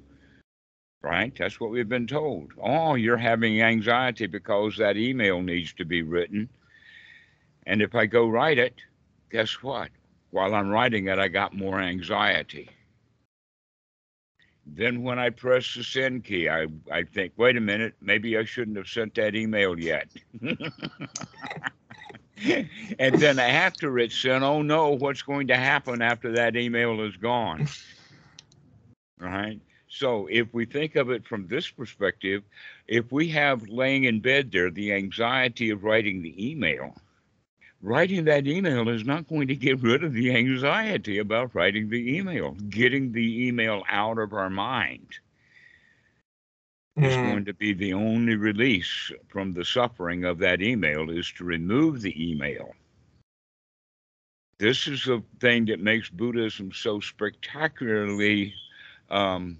Right? 1.02 1.34
That's 1.38 1.58
what 1.58 1.72
we've 1.72 1.88
been 1.88 2.06
told. 2.06 2.52
Oh, 2.62 2.96
you're 2.96 3.16
having 3.16 3.62
anxiety 3.62 4.28
because 4.28 4.76
that 4.76 4.98
email 4.98 5.42
needs 5.42 5.72
to 5.74 5.86
be 5.86 6.02
written. 6.02 6.50
And 7.66 7.82
if 7.82 7.96
I 7.96 8.08
go 8.08 8.28
write 8.28 8.58
it, 8.58 8.76
guess 9.32 9.64
what? 9.64 9.90
While 10.32 10.54
I'm 10.54 10.70
writing 10.70 11.08
it, 11.08 11.18
I 11.18 11.30
got 11.30 11.56
more 11.56 11.80
anxiety. 11.80 12.70
Then 14.74 15.02
when 15.02 15.18
I 15.18 15.30
press 15.30 15.74
the 15.74 15.84
send 15.84 16.26
key, 16.26 16.50
I, 16.50 16.68
I 16.92 17.04
think, 17.04 17.34
wait 17.38 17.58
a 17.58 17.62
minute, 17.62 17.94
maybe 18.02 18.38
I 18.38 18.44
shouldn't 18.44 18.78
have 18.78 18.88
sent 18.88 19.16
that 19.16 19.36
email 19.36 19.80
yet. 19.80 20.08
and 23.00 23.16
then 23.16 23.40
after 23.40 23.98
it's 23.98 24.16
sent, 24.16 24.44
oh 24.44 24.62
no, 24.62 24.90
what's 24.92 25.22
going 25.22 25.48
to 25.48 25.56
happen 25.56 26.02
after 26.02 26.34
that 26.34 26.56
email 26.56 27.02
is 27.02 27.16
gone? 27.18 27.68
Right? 29.20 29.60
So 29.88 30.28
if 30.30 30.54
we 30.54 30.66
think 30.66 30.96
of 30.96 31.10
it 31.10 31.26
from 31.26 31.48
this 31.48 31.70
perspective, 31.70 32.44
if 32.88 33.12
we 33.12 33.30
have 33.30 33.68
laying 33.70 34.04
in 34.04 34.20
bed 34.20 34.52
there 34.52 34.70
the 34.70 34.94
anxiety 34.94 35.70
of 35.70 35.84
writing 35.84 36.22
the 36.22 36.52
email, 36.52 36.94
writing 37.82 38.26
that 38.26 38.48
email 38.48 38.90
is 38.90 39.06
not 39.06 39.28
going 39.28 39.48
to 39.48 39.56
get 39.56 39.82
rid 39.82 40.04
of 40.04 40.14
the 40.14 40.36
anxiety 40.36 41.20
about 41.20 41.54
writing 41.54 41.90
the 41.90 42.18
email. 42.18 42.52
Getting 42.70 43.12
the 43.12 43.48
email 43.48 43.84
out 43.90 44.18
of 44.18 44.34
our 44.34 44.50
mind 44.50 45.08
mm. 46.98 47.06
is 47.06 47.16
going 47.16 47.46
to 47.46 47.54
be 47.54 47.74
the 47.74 47.94
only 47.94 48.36
release 48.36 49.12
from 49.28 49.54
the 49.54 49.66
suffering 49.66 50.26
of 50.26 50.40
that 50.40 50.62
email 50.62 51.10
is 51.10 51.32
to 51.34 51.44
remove 51.44 52.02
the 52.02 52.32
email. 52.32 52.74
This 54.60 54.88
is 54.88 55.06
the 55.06 55.22
thing 55.40 55.66
that 55.66 55.80
makes 55.80 56.10
Buddhism 56.10 56.72
so 56.74 57.00
spectacularly 57.00 58.56
um, 59.12 59.60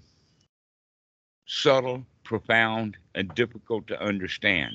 subtle, 1.46 2.04
profound, 2.24 2.96
and 3.14 3.32
difficult 3.36 3.86
to 3.86 4.02
understand 4.02 4.74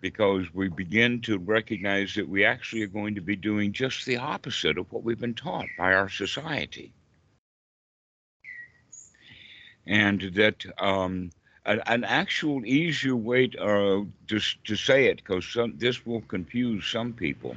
because 0.00 0.52
we 0.54 0.68
begin 0.68 1.20
to 1.22 1.38
recognize 1.38 2.14
that 2.14 2.28
we 2.28 2.44
actually 2.44 2.82
are 2.82 2.88
going 2.88 3.14
to 3.14 3.20
be 3.20 3.36
doing 3.36 3.72
just 3.72 4.06
the 4.06 4.16
opposite 4.16 4.78
of 4.78 4.90
what 4.92 5.02
we've 5.02 5.20
been 5.20 5.34
taught 5.34 5.66
by 5.76 5.92
our 5.92 6.08
society. 6.08 6.92
And 9.86 10.20
that 10.34 10.64
um, 10.78 11.30
an, 11.66 11.82
an, 11.86 12.04
actual 12.04 12.64
easier 12.64 13.16
way 13.16 13.48
to, 13.48 13.60
uh, 13.60 14.04
to, 14.28 14.40
to 14.64 14.76
say 14.76 15.06
it, 15.06 15.16
because 15.16 15.56
this 15.76 16.06
will 16.06 16.20
confuse 16.22 16.86
some 16.86 17.12
people, 17.12 17.56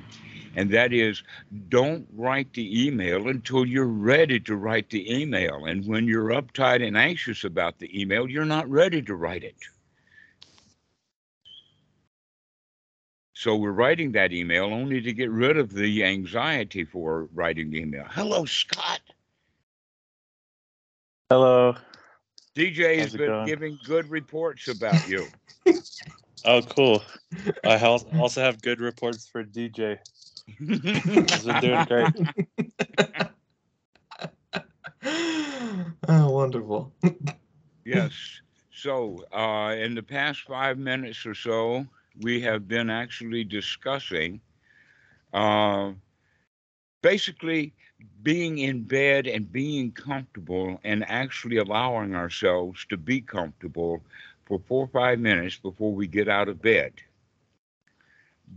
and 0.55 0.69
that 0.71 0.93
is 0.93 1.23
don't 1.69 2.07
write 2.13 2.53
the 2.53 2.85
email 2.87 3.27
until 3.27 3.65
you're 3.65 3.85
ready 3.85 4.39
to 4.41 4.55
write 4.55 4.89
the 4.89 5.13
email. 5.13 5.65
And 5.65 5.85
when 5.85 6.07
you're 6.07 6.29
uptight 6.29 6.85
and 6.85 6.97
anxious 6.97 7.43
about 7.43 7.79
the 7.79 8.01
email, 8.01 8.29
you're 8.29 8.45
not 8.45 8.69
ready 8.69 9.01
to 9.03 9.15
write 9.15 9.43
it. 9.43 9.55
So 13.43 13.57
we're 13.57 13.73
writing 13.73 14.13
that 14.13 14.31
email 14.31 14.63
only 14.67 15.01
to 15.01 15.11
get 15.11 15.29
rid 15.29 15.57
of 15.57 15.73
the 15.73 16.05
anxiety 16.05 16.85
for 16.85 17.27
writing 17.33 17.71
the 17.71 17.81
email. 17.81 18.05
Hello, 18.09 18.45
Scott. 18.45 19.01
Hello. 21.29 21.75
DJ 22.55 22.99
has 22.99 23.11
been 23.11 23.27
going? 23.27 23.45
giving 23.45 23.77
good 23.83 24.09
reports 24.09 24.69
about 24.69 25.09
you. 25.09 25.27
oh, 26.45 26.61
cool. 26.61 27.03
I 27.65 27.75
also 28.17 28.41
have 28.41 28.61
good 28.61 28.79
reports 28.79 29.27
for 29.27 29.43
DJ. 29.43 29.97
He's 30.45 31.43
been 31.43 31.59
doing 31.59 31.83
great. 31.83 32.13
oh, 36.07 36.29
wonderful. 36.29 36.93
yes. 37.85 38.13
So, 38.73 39.25
uh, 39.33 39.75
in 39.77 39.95
the 39.95 40.03
past 40.03 40.43
five 40.43 40.77
minutes 40.77 41.25
or 41.25 41.35
so, 41.35 41.85
we 42.21 42.41
have 42.41 42.67
been 42.67 42.89
actually 42.89 43.43
discussing 43.43 44.41
uh, 45.33 45.91
basically 47.01 47.73
being 48.21 48.57
in 48.59 48.83
bed 48.83 49.27
and 49.27 49.51
being 49.51 49.91
comfortable 49.91 50.79
and 50.83 51.03
actually 51.09 51.57
allowing 51.57 52.15
ourselves 52.15 52.85
to 52.89 52.97
be 52.97 53.21
comfortable 53.21 54.01
for 54.45 54.59
four 54.59 54.85
or 54.85 54.87
five 54.87 55.19
minutes 55.19 55.57
before 55.57 55.93
we 55.93 56.07
get 56.07 56.27
out 56.27 56.49
of 56.49 56.61
bed. 56.61 56.93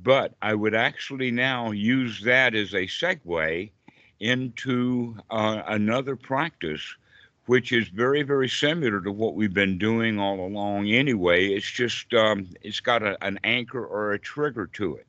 But 0.03 0.35
I 0.43 0.55
would 0.55 0.75
actually 0.75 1.31
now 1.31 1.71
use 1.71 2.21
that 2.23 2.55
as 2.55 2.75
a 2.75 2.87
segue 2.87 3.71
into 4.21 5.17
uh, 5.31 5.63
another 5.67 6.17
practice 6.17 6.97
which 7.47 7.73
is 7.73 7.89
very, 7.89 8.23
very 8.23 8.49
similar 8.49 9.01
to 9.01 9.13
what 9.13 9.35
we've 9.35 9.55
been 9.55 9.79
doing 9.79 10.19
all 10.19 10.41
along 10.41 10.89
anyway. 10.89 11.47
It's 11.47 11.71
just, 11.71 12.13
um, 12.13 12.49
it's 12.61 12.81
got 12.81 13.03
a, 13.03 13.17
an 13.25 13.39
anchor 13.45 13.85
or 13.85 14.13
a 14.13 14.19
trigger 14.19 14.67
to 14.75 14.97
it. 14.97 15.07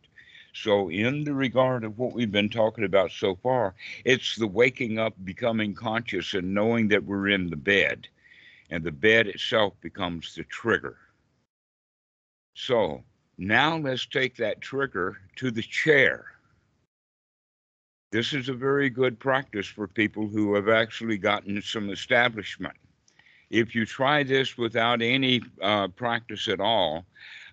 So, 0.53 0.89
in 0.89 1.23
the 1.23 1.33
regard 1.33 1.83
of 1.83 1.99
what 1.99 2.13
we've 2.13 2.31
been 2.31 2.49
talking 2.49 2.83
about 2.83 3.11
so 3.11 3.35
far, 3.35 3.75
it's 4.05 4.35
the 4.35 4.47
waking 4.47 4.97
up, 4.97 5.13
becoming 5.23 5.75
conscious, 5.75 6.33
and 6.33 6.53
knowing 6.53 6.87
that 6.87 7.03
we're 7.03 7.29
in 7.29 7.49
the 7.49 7.55
bed. 7.55 8.07
And 8.71 8.83
the 8.83 8.91
bed 8.91 9.27
itself 9.27 9.73
becomes 9.81 10.33
the 10.33 10.43
trigger. 10.45 10.97
So, 12.55 13.03
now 13.37 13.77
let's 13.77 14.07
take 14.07 14.35
that 14.37 14.61
trigger 14.61 15.17
to 15.35 15.51
the 15.51 15.61
chair 15.61 16.36
this 18.11 18.33
is 18.33 18.49
a 18.49 18.53
very 18.53 18.89
good 18.89 19.19
practice 19.19 19.67
for 19.67 19.87
people 19.87 20.27
who 20.27 20.55
have 20.55 20.69
actually 20.69 21.17
gotten 21.17 21.61
some 21.61 21.89
establishment. 21.89 22.75
If 23.49 23.75
you 23.75 23.85
try 23.85 24.23
this 24.23 24.57
without 24.57 25.01
any 25.01 25.41
uh, 25.61 25.89
practice 25.89 26.47
at 26.47 26.59
all, 26.59 27.05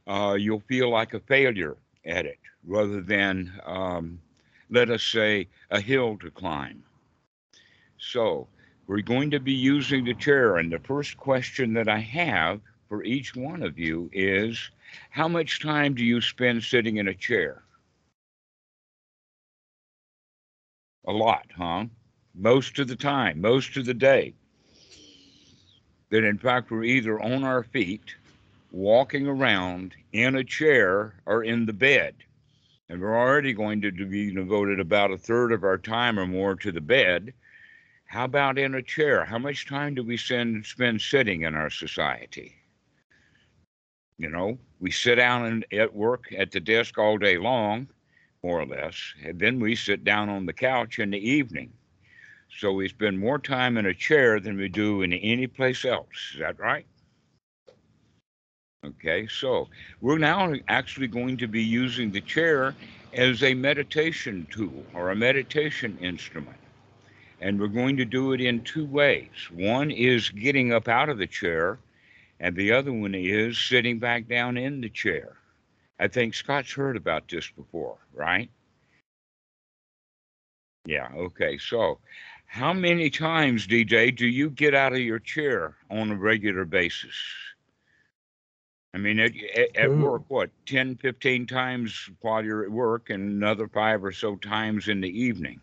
uh, 0.07 0.37
you'll 0.39 0.61
feel 0.61 0.91
like 0.91 1.15
a 1.15 1.21
failure 1.21 1.77
at 2.05 2.27
it 2.27 2.39
rather 2.67 3.01
than, 3.01 3.53
um, 3.65 4.21
let 4.71 4.91
us 4.91 5.03
say, 5.03 5.49
a 5.71 5.81
hill 5.81 6.19
to 6.19 6.31
climb. 6.31 6.85
So, 7.99 8.49
we're 8.87 9.03
going 9.03 9.31
to 9.33 9.41
be 9.41 9.53
using 9.53 10.05
the 10.05 10.15
chair, 10.15 10.57
and 10.57 10.73
the 10.73 10.79
first 10.79 11.17
question 11.17 11.75
that 11.75 11.89
I 11.89 11.99
have 11.99 12.61
for 12.89 13.03
each 13.03 13.35
one 13.35 13.63
of 13.63 13.79
you 13.79 14.11
is 14.13 14.71
how 15.11 15.29
much 15.29 15.61
time 15.61 15.95
do 15.95 16.05
you 16.05 16.21
spend 16.21 16.63
sitting 16.63 16.99
in 16.99 17.09
a 17.09 17.15
chair? 17.15 17.64
A 21.07 21.13
lot, 21.13 21.47
huh? 21.57 21.85
Most 22.35 22.79
of 22.79 22.89
the 22.89 22.97
time, 22.97 23.41
most 23.41 23.77
of 23.77 23.85
the 23.85 23.95
day. 23.95 24.35
That 26.11 26.25
in 26.25 26.39
fact 26.39 26.71
we're 26.71 26.85
either 26.85 27.21
on 27.21 27.45
our 27.45 27.63
feet, 27.63 28.15
walking 28.71 29.27
around 29.27 29.95
in 30.13 30.37
a 30.37 30.45
chair, 30.45 31.15
or 31.27 31.45
in 31.45 31.67
the 31.67 31.73
bed. 31.73 32.15
And 32.89 33.01
we're 33.01 33.19
already 33.19 33.53
going 33.53 33.81
to 33.83 33.93
be 33.93 34.33
devoted 34.33 34.81
about 34.81 35.11
a 35.11 35.19
third 35.19 35.53
of 35.53 35.65
our 35.65 35.79
time 35.79 36.19
or 36.19 36.27
more 36.27 36.55
to 36.57 36.73
the 36.73 36.81
bed. 36.81 37.33
How 38.07 38.25
about 38.25 38.59
in 38.59 38.75
a 38.75 38.83
chair? 38.83 39.25
How 39.25 39.39
much 39.39 39.67
time 39.67 39.95
do 39.95 40.03
we 40.03 40.17
spend, 40.17 40.65
spend 40.67 41.01
sitting 41.01 41.43
in 41.43 41.55
our 41.55 41.71
society? 41.71 42.55
You 44.19 44.31
know, 44.31 44.59
we 44.81 44.91
sit 44.91 45.17
down 45.17 45.47
and, 45.47 45.67
at 45.73 45.95
work 45.95 46.33
at 46.37 46.53
the 46.53 46.61
desk 46.61 46.99
all 46.99 47.19
day 47.19 47.37
long 47.37 47.89
more 48.45 48.61
or 48.61 48.67
less. 48.67 48.95
And 49.25 49.41
then 49.41 49.59
we 49.59 49.75
sit 49.75 50.05
down 50.05 50.29
on 50.29 50.45
the 50.45 50.53
couch 50.53 50.99
in 50.99 51.11
the 51.11 51.31
evening. 51.31 51.73
So 52.59 52.73
we 52.73 52.89
spend 52.89 53.19
more 53.19 53.39
time 53.39 53.79
in 53.79 53.87
a 53.87 53.95
chair 53.95 54.39
than 54.39 54.59
we 54.59 54.69
do 54.69 55.01
in 55.01 55.15
any 55.15 55.47
place 55.47 55.85
else. 55.87 56.33
Is 56.35 56.41
that 56.41 56.61
right? 56.61 56.87
Okay, 58.85 59.27
so 59.27 59.69
we're 60.03 60.19
now 60.19 60.53
actually 60.69 61.07
going 61.07 61.39
to 61.39 61.49
be 61.49 61.63
using 61.63 62.11
the 62.11 62.21
chair 62.21 62.75
as 63.15 63.43
a 63.43 63.55
meditation 63.55 64.47
tool 64.51 64.85
or 64.93 65.11
a 65.11 65.17
meditation 65.17 65.97
instrument. 66.03 66.59
And 67.41 67.59
we're 67.59 67.69
going 67.69 67.97
to 67.97 68.05
do 68.05 68.35
it 68.35 68.43
in 68.43 68.63
two 68.63 68.85
ways. 68.85 69.31
One 69.53 69.91
is 69.91 70.29
getting 70.29 70.71
up 70.71 70.87
out 70.87 71.09
of 71.09 71.17
the 71.17 71.27
chair, 71.27 71.79
and 72.41 72.55
the 72.55 72.73
other 72.73 72.93
one 72.93 73.15
is 73.15 73.59
sitting 73.59 73.99
back 73.99 74.29
down 74.29 74.59
in 74.59 74.83
the 74.83 74.91
chair. 74.91 75.39
I 76.05 76.09
think 76.09 76.35
Scott's 76.35 76.71
heard 76.71 76.99
about 76.99 77.29
this 77.29 77.49
before, 77.49 77.97
right? 78.13 78.51
Yeah, 80.85 81.09
okay. 81.17 81.57
So, 81.57 81.99
how 82.45 82.75
many 82.75 83.09
times, 83.09 83.67
DJ, 83.67 84.15
do 84.15 84.27
you 84.27 84.51
get 84.51 84.75
out 84.75 84.93
of 84.93 84.99
your 84.99 85.19
chair 85.19 85.77
on 85.91 86.11
a 86.11 86.15
regular 86.15 86.67
basis? 86.67 87.15
I 88.93 88.99
mean, 88.99 89.19
at, 89.19 89.33
at, 89.75 89.91
work, 89.97 90.25
what, 90.29 90.51
10, 90.67 90.97
15 90.97 91.47
times 91.47 92.11
while 92.21 92.45
you're 92.45 92.65
at 92.65 92.71
work 92.71 93.09
and 93.09 93.43
another 93.43 93.67
five 93.67 94.05
or 94.05 94.13
so 94.13 94.37
times 94.37 94.89
in 94.89 95.01
the 95.01 95.09
evening? 95.09 95.59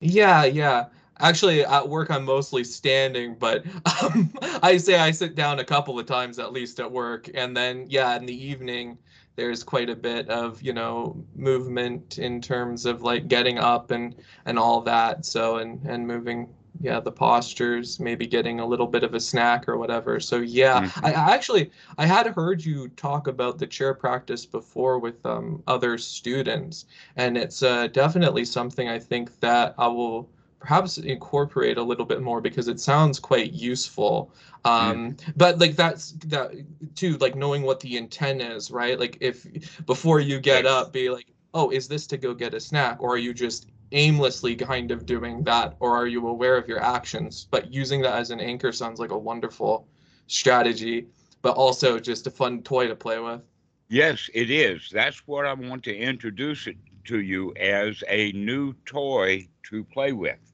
Yeah, 0.00 0.44
yeah. 0.44 0.88
Actually, 1.20 1.64
at 1.64 1.88
work, 1.88 2.10
I'm 2.10 2.26
mostly 2.26 2.64
standing, 2.64 3.34
but 3.34 3.64
um, 4.02 4.30
I 4.62 4.76
say 4.76 4.98
I 4.98 5.10
sit 5.10 5.36
down 5.36 5.58
a 5.58 5.64
couple 5.64 5.98
of 5.98 6.04
times 6.04 6.38
at 6.38 6.52
least 6.52 6.80
at 6.80 6.92
work. 6.92 7.30
And 7.32 7.56
then, 7.56 7.86
yeah, 7.88 8.14
in 8.16 8.26
the 8.26 8.46
evening, 8.46 8.98
there's 9.40 9.64
quite 9.64 9.88
a 9.88 9.96
bit 9.96 10.28
of, 10.28 10.60
you 10.60 10.74
know, 10.74 11.16
movement 11.34 12.18
in 12.18 12.42
terms 12.42 12.84
of 12.84 13.00
like 13.00 13.26
getting 13.26 13.58
up 13.58 13.90
and, 13.90 14.14
and 14.44 14.58
all 14.58 14.82
that. 14.82 15.24
So, 15.24 15.56
and, 15.56 15.82
and 15.86 16.06
moving 16.06 16.46
yeah 16.82 17.00
the 17.00 17.10
postures 17.10 17.98
maybe 17.98 18.26
getting 18.26 18.60
a 18.60 18.66
little 18.66 18.86
bit 18.86 19.02
of 19.02 19.12
a 19.14 19.18
snack 19.18 19.68
or 19.68 19.76
whatever 19.76 20.20
so 20.20 20.36
yeah 20.36 20.82
mm-hmm. 20.82 21.04
I, 21.04 21.12
I, 21.12 21.34
actually 21.34 21.72
i 21.98 22.06
had 22.06 22.28
heard 22.28 22.64
you 22.64 22.88
talk 22.90 23.26
about 23.26 23.58
the 23.58 23.66
chair 23.66 23.92
practice 23.92 24.46
before 24.46 25.00
with 25.00 25.26
um, 25.26 25.64
other 25.66 25.98
students 25.98 26.86
and 27.16 27.36
it's 27.36 27.64
uh, 27.64 27.88
definitely 27.88 28.44
something 28.44 28.88
i 28.88 29.00
think 29.00 29.40
that 29.40 29.74
i 29.78 29.88
will 29.88 30.30
perhaps 30.60 30.98
incorporate 30.98 31.78
a 31.78 31.82
little 31.82 32.04
bit 32.04 32.20
more 32.20 32.40
because 32.40 32.68
it 32.68 32.78
sounds 32.78 33.18
quite 33.18 33.52
useful. 33.52 34.32
Um 34.64 35.12
mm. 35.12 35.32
but 35.36 35.58
like 35.58 35.74
that's 35.74 36.12
that 36.26 36.52
too 36.94 37.16
like 37.16 37.34
knowing 37.34 37.62
what 37.62 37.80
the 37.80 37.96
intent 37.96 38.42
is 38.42 38.70
right? 38.70 39.00
Like 39.00 39.16
if 39.20 39.46
before 39.86 40.20
you 40.20 40.38
get 40.38 40.64
yes. 40.64 40.72
up 40.72 40.92
be 40.92 41.08
like 41.08 41.26
oh 41.54 41.70
is 41.70 41.88
this 41.88 42.06
to 42.08 42.18
go 42.18 42.34
get 42.34 42.54
a 42.54 42.60
snack? 42.60 42.98
Or 43.00 43.14
are 43.14 43.18
you 43.18 43.32
just 43.32 43.68
aimlessly 43.92 44.54
kind 44.54 44.90
of 44.90 45.06
doing 45.06 45.42
that? 45.44 45.76
Or 45.80 45.96
are 45.96 46.06
you 46.06 46.28
aware 46.28 46.56
of 46.56 46.68
your 46.68 46.80
actions? 46.80 47.48
But 47.50 47.72
using 47.72 48.02
that 48.02 48.14
as 48.14 48.30
an 48.30 48.38
anchor 48.38 48.70
sounds 48.70 49.00
like 49.00 49.10
a 49.10 49.18
wonderful 49.18 49.88
strategy 50.26 51.06
but 51.42 51.56
also 51.56 51.98
just 51.98 52.26
a 52.26 52.30
fun 52.30 52.62
toy 52.62 52.86
to 52.86 52.94
play 52.94 53.18
with. 53.18 53.40
Yes 53.88 54.28
it 54.34 54.50
is. 54.50 54.90
That's 54.92 55.26
what 55.26 55.46
i 55.46 55.54
want 55.54 55.84
to 55.84 55.96
introduce 55.96 56.66
it 56.66 56.76
to 57.06 57.20
you 57.20 57.54
as 57.54 58.04
a 58.08 58.30
new 58.32 58.74
toy 58.84 59.48
to 59.62 59.84
play 59.84 60.12
with 60.12 60.49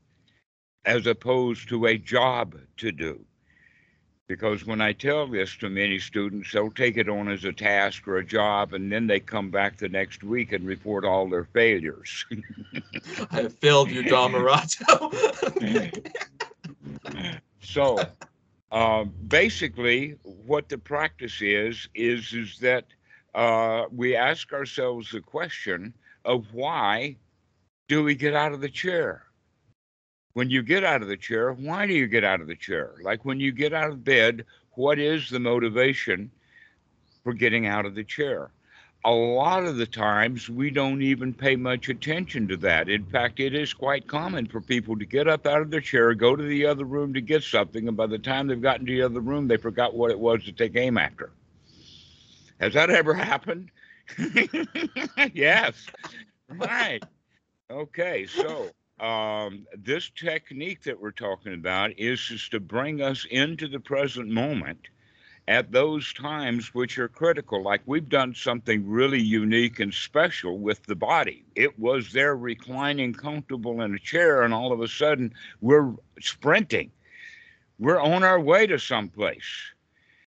as 0.87 1.07
opposed 1.07 1.69
to 1.69 1.87
a 1.87 1.99
job 1.99 2.57
to 2.79 2.93
do 2.93 3.25
because 4.29 4.67
when 4.67 4.81
I 4.81 4.93
tell 4.93 5.27
this 5.27 5.57
to 5.59 5.69
many 5.69 5.99
students, 5.99 6.53
they'll 6.53 6.71
take 6.71 6.97
it 6.97 7.09
on 7.09 7.29
as 7.29 7.45
a 7.45 7.53
task 7.53 8.09
or 8.09 8.17
a 8.17 8.25
job, 8.25 8.73
and 8.73 8.91
then 8.91 9.07
they 9.07 9.21
come 9.21 9.51
back 9.51 9.77
the 9.77 9.89
next 9.89 10.25
week 10.25 10.53
and 10.53 10.67
report 10.67 11.05
all 11.05 11.29
their 11.29 11.45
failures. 11.45 12.25
I 13.31 13.49
failed 13.49 13.91
you, 13.91 14.03
Don 14.03 14.33
Morato. 14.33 15.13
so, 17.61 17.99
uh, 18.73 19.05
basically, 19.29 20.17
what 20.23 20.69
the 20.69 20.79
practice 20.79 21.41
is 21.41 21.89
is 21.95 22.33
is 22.33 22.59
that 22.59 22.85
uh, 23.35 23.85
we 23.93 24.17
ask 24.17 24.53
ourselves 24.53 25.11
the 25.13 25.21
question 25.21 25.95
of 26.25 26.53
why 26.53 27.17
do 27.87 28.03
we 28.03 28.17
get 28.17 28.35
out 28.35 28.53
of 28.53 28.61
the 28.61 28.69
chair? 28.69 29.26
When 30.37 30.51
you 30.51 30.63
get 30.63 30.85
out 30.85 31.01
of 31.01 31.09
the 31.09 31.17
chair, 31.17 31.55
why 31.55 31.87
do 31.87 31.95
you 31.95 32.07
get 32.07 32.23
out 32.23 32.43
of 32.43 32.47
the 32.47 32.55
chair? 32.55 32.93
Like 33.01 33.25
when 33.25 33.41
you 33.41 33.53
get 33.53 33.73
out 33.73 33.89
of 33.89 34.05
bed, 34.05 34.45
what 34.73 34.99
is 34.99 35.31
the 35.31 35.41
motivation 35.41 36.31
for 37.25 37.33
getting 37.33 37.67
out 37.67 37.87
of 37.87 37.95
the 37.95 38.05
chair? 38.05 38.51
A 39.07 39.11
lot 39.11 39.65
of 39.65 39.79
the 39.79 39.87
times 39.87 40.51
we 40.51 40.69
don't 40.69 41.01
even 41.01 41.33
pay 41.33 41.57
much 41.57 41.89
attention 41.89 42.47
to 42.49 42.59
that. 42.59 42.91
In 42.91 43.07
fact, 43.07 43.41
it 43.41 43.55
is 43.55 43.73
quite 43.73 44.07
common 44.07 44.47
for 44.47 44.61
people 44.61 44.99
to 44.99 45.07
get 45.07 45.27
up 45.27 45.47
out 45.47 45.63
of 45.63 45.71
their 45.71 45.81
chair, 45.81 46.13
go 46.13 46.37
to 46.37 46.45
the 46.45 46.67
other 46.67 46.85
room 46.85 47.15
to 47.15 47.23
get 47.23 47.43
something, 47.43 47.89
and 47.89 47.97
by 47.97 48.07
the 48.07 48.19
time 48.19 48.47
they've 48.47 48.61
gotten 48.61 48.85
to 48.85 48.93
the 48.93 49.01
other 49.01 49.21
room, 49.21 49.49
they 49.49 49.57
forgot 49.57 49.95
what 49.95 50.11
it 50.11 50.21
was 50.21 50.45
that 50.45 50.59
they 50.59 50.69
came 50.69 50.99
after. 50.99 51.31
Has 52.61 52.75
that 52.75 52.91
ever 52.91 53.15
happened? 53.15 53.71
yes. 55.33 55.87
Right. 56.49 57.03
Okay, 57.69 58.25
so 58.27 58.71
um, 59.01 59.67
this 59.77 60.11
technique 60.11 60.83
that 60.85 61.01
we're 61.01 61.11
talking 61.11 61.55
about 61.55 61.99
is 61.99 62.21
just 62.21 62.51
to 62.53 62.61
bring 62.61 63.03
us 63.03 63.27
into 63.31 63.69
the 63.69 63.81
present 63.81 64.29
moment 64.29 64.89
at 65.49 65.71
those 65.71 66.13
times 66.13 66.75
which 66.75 66.99
are 66.99 67.09
critical. 67.09 67.63
Like 67.63 67.83
we've 67.87 68.09
done 68.09 68.35
something 68.35 68.89
really 68.89 69.21
unique 69.21 69.81
and 69.81 69.93
special 69.93 70.59
with 70.59 70.83
the 70.85 70.97
body. 70.97 71.45
It 71.55 71.79
was 71.79 72.13
there 72.13 72.37
reclining 72.37 73.13
comfortable 73.13 73.83
in 73.83 73.95
a 73.95 73.99
chair, 73.99 74.43
and 74.43 74.53
all 74.53 74.73
of 74.73 74.81
a 74.81 74.89
sudden 74.89 75.33
we're 75.61 75.93
sprinting. 76.21 76.91
We're 77.79 78.01
on 78.01 78.25
our 78.25 78.41
way 78.41 78.67
to 78.67 78.79
someplace. 78.79 79.45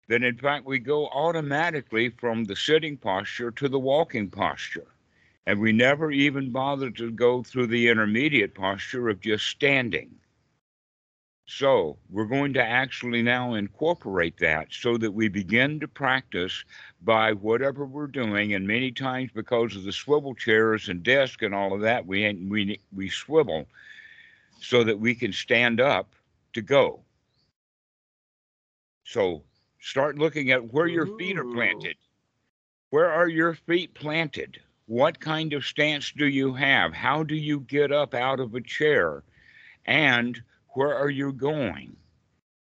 Then, 0.07 0.23
in 0.23 0.37
fact, 0.37 0.65
we 0.65 0.79
go 0.79 1.07
automatically 1.09 2.09
from 2.09 2.45
the 2.45 2.55
sitting 2.55 2.97
posture 2.97 3.51
to 3.51 3.69
the 3.69 3.79
walking 3.79 4.29
posture. 4.29 4.87
And 5.47 5.61
we 5.61 5.71
never 5.71 6.11
even 6.11 6.51
bothered 6.51 6.97
to 6.97 7.09
go 7.09 7.41
through 7.41 7.67
the 7.67 7.87
intermediate 7.87 8.53
posture 8.53 9.07
of 9.07 9.21
just 9.21 9.45
standing. 9.45 10.13
So 11.45 11.97
we're 12.09 12.25
going 12.25 12.51
to 12.55 12.61
actually 12.61 13.21
now 13.21 13.53
incorporate 13.53 14.37
that 14.39 14.67
so 14.71 14.97
that 14.97 15.13
we 15.13 15.29
begin 15.29 15.79
to 15.79 15.87
practice 15.87 16.65
by 17.01 17.31
whatever 17.31 17.85
we're 17.85 18.07
doing. 18.07 18.55
And 18.55 18.67
many 18.67 18.91
times, 18.91 19.31
because 19.33 19.73
of 19.77 19.83
the 19.83 19.93
swivel 19.93 20.35
chairs 20.35 20.89
and 20.89 21.01
desk 21.01 21.41
and 21.41 21.55
all 21.55 21.73
of 21.73 21.79
that, 21.79 22.05
we 22.05 22.29
we 22.33 22.81
we 22.93 23.07
swivel 23.07 23.67
so 24.59 24.83
that 24.83 24.99
we 24.99 25.15
can 25.15 25.31
stand 25.31 25.79
up 25.79 26.13
to 26.51 26.61
go. 26.61 26.99
So 29.05 29.43
start 29.79 30.17
looking 30.17 30.51
at 30.51 30.73
where 30.73 30.87
your 30.87 31.17
feet 31.17 31.37
are 31.37 31.45
planted. 31.45 31.95
Where 32.89 33.09
are 33.09 33.29
your 33.29 33.53
feet 33.53 33.93
planted? 33.93 34.59
What 34.87 35.19
kind 35.19 35.51
of 35.51 35.65
stance 35.65 36.13
do 36.13 36.25
you 36.25 36.53
have? 36.53 36.93
How 36.93 37.21
do 37.21 37.35
you 37.35 37.59
get 37.59 37.91
up 37.91 38.13
out 38.13 38.39
of 38.39 38.55
a 38.55 38.61
chair? 38.61 39.21
And 39.85 40.41
where 40.69 40.95
are 40.95 41.09
you 41.09 41.33
going? 41.33 41.97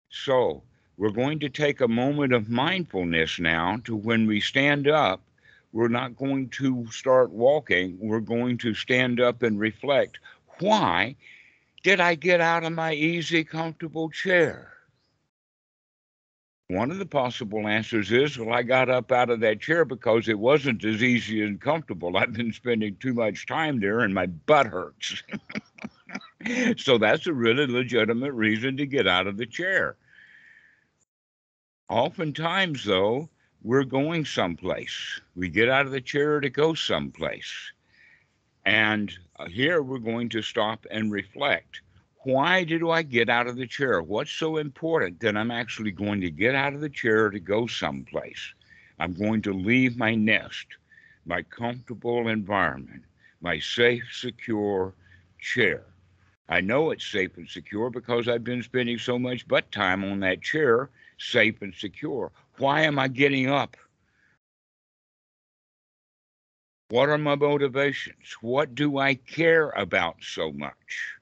So, 0.09 0.63
we're 0.97 1.11
going 1.11 1.39
to 1.39 1.47
take 1.47 1.79
a 1.79 1.87
moment 1.87 2.33
of 2.33 2.49
mindfulness 2.49 3.39
now 3.39 3.77
to 3.85 3.95
when 3.95 4.27
we 4.27 4.41
stand 4.41 4.89
up, 4.89 5.21
we're 5.71 5.87
not 5.87 6.17
going 6.17 6.49
to 6.49 6.85
start 6.91 7.31
walking. 7.31 7.97
We're 7.97 8.19
going 8.19 8.57
to 8.57 8.73
stand 8.73 9.21
up 9.21 9.41
and 9.41 9.57
reflect 9.57 10.19
why 10.59 11.15
did 11.81 12.01
I 12.01 12.15
get 12.15 12.41
out 12.41 12.65
of 12.65 12.73
my 12.73 12.93
easy, 12.93 13.45
comfortable 13.45 14.09
chair? 14.09 14.73
One 16.71 16.89
of 16.89 16.99
the 16.99 17.05
possible 17.05 17.67
answers 17.67 18.13
is, 18.13 18.39
well, 18.39 18.53
I 18.53 18.63
got 18.63 18.89
up 18.89 19.11
out 19.11 19.29
of 19.29 19.41
that 19.41 19.59
chair 19.59 19.83
because 19.83 20.29
it 20.29 20.39
wasn't 20.39 20.85
as 20.85 21.03
easy 21.03 21.43
and 21.43 21.59
comfortable. 21.59 22.15
I've 22.15 22.31
been 22.31 22.53
spending 22.53 22.95
too 22.95 23.13
much 23.13 23.45
time 23.45 23.81
there 23.81 23.99
and 23.99 24.13
my 24.13 24.27
butt 24.27 24.67
hurts. 24.67 25.21
so 26.77 26.97
that's 26.97 27.27
a 27.27 27.33
really 27.33 27.67
legitimate 27.67 28.31
reason 28.31 28.77
to 28.77 28.85
get 28.85 29.05
out 29.05 29.27
of 29.27 29.35
the 29.35 29.45
chair. 29.45 29.97
Oftentimes, 31.89 32.85
though, 32.85 33.27
we're 33.61 33.83
going 33.83 34.23
someplace. 34.23 35.19
We 35.35 35.49
get 35.49 35.67
out 35.67 35.87
of 35.87 35.91
the 35.91 35.99
chair 35.99 36.39
to 36.39 36.49
go 36.49 36.73
someplace. 36.73 37.51
And 38.65 39.11
uh, 39.37 39.47
here 39.47 39.81
we're 39.81 39.99
going 39.99 40.29
to 40.29 40.41
stop 40.41 40.85
and 40.89 41.11
reflect 41.11 41.81
why 42.23 42.63
did 42.63 42.83
I 42.87 43.01
get 43.01 43.29
out 43.29 43.47
of 43.47 43.55
the 43.55 43.65
chair? 43.65 44.01
What's 44.01 44.31
so 44.31 44.57
important 44.57 45.19
that 45.21 45.35
I'm 45.35 45.49
actually 45.49 45.91
going 45.91 46.21
to 46.21 46.29
get 46.29 46.53
out 46.53 46.73
of 46.73 46.81
the 46.81 46.89
chair 46.89 47.29
to 47.31 47.39
go 47.39 47.65
someplace? 47.65 48.53
I'm 48.99 49.13
going 49.13 49.41
to 49.43 49.53
leave 49.53 49.97
my 49.97 50.13
nest, 50.13 50.67
my 51.25 51.41
comfortable 51.41 52.27
environment, 52.27 53.03
my 53.41 53.57
safe, 53.59 54.03
secure 54.11 54.93
chair. 55.39 55.83
I 56.47 56.61
know 56.61 56.91
it's 56.91 57.05
safe 57.09 57.37
and 57.37 57.49
secure 57.49 57.89
because 57.89 58.27
I've 58.27 58.43
been 58.43 58.61
spending 58.61 58.99
so 58.99 59.17
much 59.17 59.47
butt 59.47 59.71
time 59.71 60.03
on 60.03 60.19
that 60.19 60.41
chair, 60.43 60.89
safe 61.17 61.61
and 61.61 61.73
secure. 61.73 62.31
Why 62.57 62.81
am 62.81 62.99
I 62.99 63.07
getting 63.07 63.49
up? 63.49 63.77
What 66.89 67.09
are 67.09 67.17
my 67.17 67.35
motivations? 67.35 68.35
What 68.41 68.75
do 68.75 68.99
I 68.99 69.15
care 69.15 69.69
about 69.71 70.17
so 70.19 70.51
much? 70.51 71.20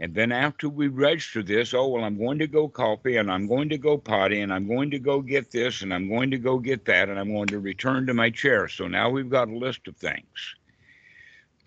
And 0.00 0.14
then 0.14 0.30
after 0.30 0.68
we 0.68 0.86
register 0.86 1.42
this, 1.42 1.74
oh, 1.74 1.88
well, 1.88 2.04
I'm 2.04 2.18
going 2.18 2.38
to 2.38 2.46
go 2.46 2.68
coffee 2.68 3.16
and 3.16 3.30
I'm 3.30 3.48
going 3.48 3.68
to 3.70 3.78
go 3.78 3.98
potty 3.98 4.40
and 4.40 4.52
I'm 4.52 4.68
going 4.68 4.92
to 4.92 5.00
go 5.00 5.20
get 5.20 5.50
this 5.50 5.82
and 5.82 5.92
I'm 5.92 6.08
going 6.08 6.30
to 6.30 6.38
go 6.38 6.58
get 6.58 6.84
that 6.84 7.08
and 7.08 7.18
I'm 7.18 7.32
going 7.32 7.48
to 7.48 7.58
return 7.58 8.06
to 8.06 8.14
my 8.14 8.30
chair. 8.30 8.68
So 8.68 8.86
now 8.86 9.10
we've 9.10 9.28
got 9.28 9.48
a 9.48 9.56
list 9.56 9.88
of 9.88 9.96
things. 9.96 10.54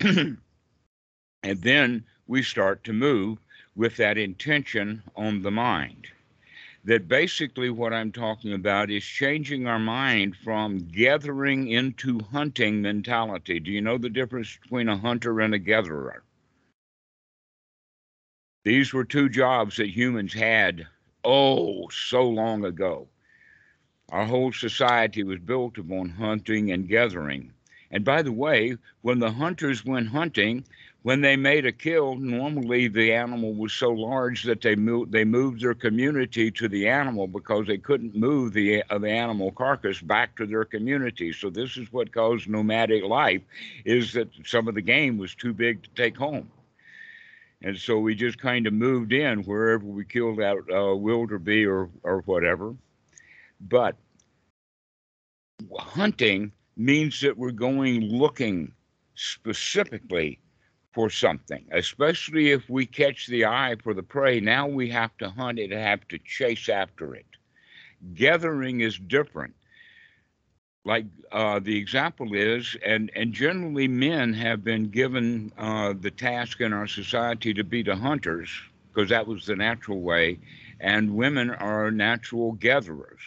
and 0.00 0.38
then 1.42 2.04
we 2.26 2.42
start 2.42 2.84
to 2.84 2.94
move 2.94 3.38
with 3.76 3.96
that 3.98 4.16
intention 4.16 5.02
on 5.14 5.42
the 5.42 5.50
mind. 5.50 6.06
That 6.84 7.08
basically 7.08 7.68
what 7.68 7.92
I'm 7.92 8.12
talking 8.12 8.54
about 8.54 8.90
is 8.90 9.04
changing 9.04 9.66
our 9.66 9.78
mind 9.78 10.36
from 10.36 10.88
gathering 10.88 11.68
into 11.68 12.18
hunting 12.32 12.80
mentality. 12.80 13.60
Do 13.60 13.70
you 13.70 13.82
know 13.82 13.98
the 13.98 14.08
difference 14.08 14.58
between 14.62 14.88
a 14.88 14.96
hunter 14.96 15.40
and 15.40 15.54
a 15.54 15.58
gatherer? 15.58 16.22
These 18.64 18.92
were 18.92 19.04
two 19.04 19.28
jobs 19.28 19.76
that 19.76 19.88
humans 19.88 20.32
had, 20.32 20.86
oh, 21.24 21.88
so 21.88 22.28
long 22.28 22.64
ago. 22.64 23.08
Our 24.10 24.24
whole 24.24 24.52
society 24.52 25.24
was 25.24 25.40
built 25.40 25.78
upon 25.78 26.10
hunting 26.10 26.70
and 26.70 26.88
gathering. 26.88 27.52
And 27.90 28.04
by 28.04 28.22
the 28.22 28.32
way, 28.32 28.76
when 29.00 29.18
the 29.18 29.32
hunters 29.32 29.84
went 29.84 30.08
hunting, 30.08 30.64
when 31.02 31.22
they 31.22 31.34
made 31.34 31.66
a 31.66 31.72
kill, 31.72 32.14
normally 32.14 32.86
the 32.86 33.12
animal 33.12 33.52
was 33.52 33.72
so 33.72 33.90
large 33.90 34.44
that 34.44 34.60
they 34.60 34.76
moved 34.76 35.10
they 35.10 35.24
moved 35.24 35.60
their 35.60 35.74
community 35.74 36.50
to 36.52 36.68
the 36.68 36.88
animal 36.88 37.26
because 37.26 37.66
they 37.66 37.78
couldn't 37.78 38.14
move 38.14 38.52
the 38.52 38.84
uh, 38.88 38.98
the 38.98 39.10
animal 39.10 39.50
carcass 39.50 40.00
back 40.00 40.36
to 40.36 40.46
their 40.46 40.64
community. 40.64 41.32
So 41.32 41.50
this 41.50 41.76
is 41.76 41.92
what 41.92 42.12
caused 42.12 42.48
nomadic 42.48 43.02
life, 43.02 43.42
is 43.84 44.12
that 44.12 44.28
some 44.44 44.68
of 44.68 44.76
the 44.76 44.82
game 44.82 45.18
was 45.18 45.34
too 45.34 45.52
big 45.52 45.82
to 45.82 45.90
take 45.96 46.16
home. 46.16 46.48
And 47.64 47.78
so 47.78 47.98
we 47.98 48.14
just 48.14 48.38
kind 48.38 48.66
of 48.66 48.72
moved 48.72 49.12
in 49.12 49.42
wherever 49.44 49.84
we 49.84 50.04
killed 50.04 50.40
out 50.40 50.58
uh, 50.72 50.96
wildebeest 50.96 51.68
or, 51.68 51.90
or 52.02 52.22
whatever. 52.22 52.74
But 53.60 53.96
hunting 55.78 56.52
means 56.76 57.20
that 57.20 57.36
we're 57.36 57.52
going 57.52 58.02
looking 58.02 58.72
specifically 59.14 60.40
for 60.92 61.08
something, 61.08 61.64
especially 61.72 62.50
if 62.50 62.68
we 62.68 62.84
catch 62.84 63.26
the 63.26 63.44
eye 63.44 63.76
for 63.82 63.94
the 63.94 64.02
prey. 64.02 64.40
Now 64.40 64.66
we 64.66 64.88
have 64.90 65.16
to 65.18 65.30
hunt 65.30 65.58
it, 65.58 65.70
have 65.70 66.06
to 66.08 66.18
chase 66.18 66.68
after 66.68 67.14
it. 67.14 67.26
Gathering 68.14 68.80
is 68.80 68.98
different 68.98 69.54
like 70.84 71.06
uh, 71.30 71.60
the 71.60 71.76
example 71.76 72.34
is, 72.34 72.76
and, 72.84 73.10
and 73.14 73.32
generally 73.32 73.86
men 73.86 74.32
have 74.34 74.64
been 74.64 74.90
given 74.90 75.52
uh, 75.56 75.94
the 75.98 76.10
task 76.10 76.60
in 76.60 76.72
our 76.72 76.88
society 76.88 77.54
to 77.54 77.64
be 77.64 77.82
the 77.82 77.94
hunters, 77.94 78.50
because 78.92 79.10
that 79.10 79.26
was 79.26 79.46
the 79.46 79.54
natural 79.56 80.00
way, 80.00 80.38
and 80.80 81.14
women 81.14 81.50
are 81.50 81.90
natural 81.90 82.52
gatherers. 82.52 83.20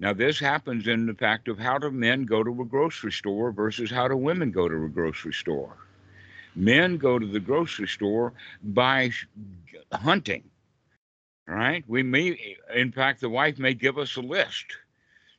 Now, 0.00 0.12
this 0.12 0.40
happens 0.40 0.88
in 0.88 1.06
the 1.06 1.14
fact 1.14 1.46
of 1.46 1.58
how 1.58 1.78
do 1.78 1.90
men 1.90 2.24
go 2.24 2.42
to 2.42 2.62
a 2.62 2.64
grocery 2.64 3.12
store 3.12 3.52
versus 3.52 3.90
how 3.90 4.08
do 4.08 4.16
women 4.16 4.50
go 4.50 4.68
to 4.68 4.84
a 4.84 4.88
grocery 4.88 5.34
store. 5.34 5.76
Men 6.56 6.96
go 6.96 7.18
to 7.18 7.26
the 7.26 7.40
grocery 7.40 7.86
store 7.86 8.32
by 8.62 9.10
hunting, 9.92 10.42
right? 11.46 11.84
We 11.86 12.02
may, 12.02 12.56
in 12.74 12.92
fact, 12.92 13.20
the 13.20 13.28
wife 13.28 13.58
may 13.58 13.74
give 13.74 13.96
us 13.98 14.16
a 14.16 14.20
list 14.20 14.66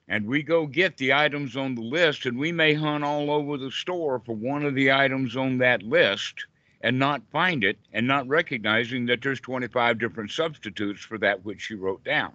and 0.08 0.26
we 0.26 0.44
go 0.44 0.66
get 0.66 0.98
the 0.98 1.14
items 1.14 1.56
on 1.56 1.76
the 1.76 1.82
list 1.82 2.26
and 2.26 2.38
we 2.38 2.52
may 2.52 2.74
hunt 2.74 3.04
all 3.04 3.32
over 3.32 3.58
the 3.58 3.72
store 3.72 4.20
for 4.26 4.36
one 4.36 4.64
of 4.64 4.76
the 4.76 4.92
items 4.92 5.38
on 5.38 5.58
that 5.58 5.82
list 5.84 6.46
and 6.82 7.00
not 7.00 7.22
find 7.32 7.64
it 7.64 7.78
and 7.94 8.06
not 8.06 8.28
recognizing 8.28 9.06
that 9.06 9.22
there's 9.22 9.40
25 9.40 9.98
different 10.00 10.32
substitutes 10.32 11.02
for 11.02 11.18
that 11.18 11.46
which 11.46 11.62
she 11.62 11.76
wrote 11.76 12.04
down. 12.04 12.34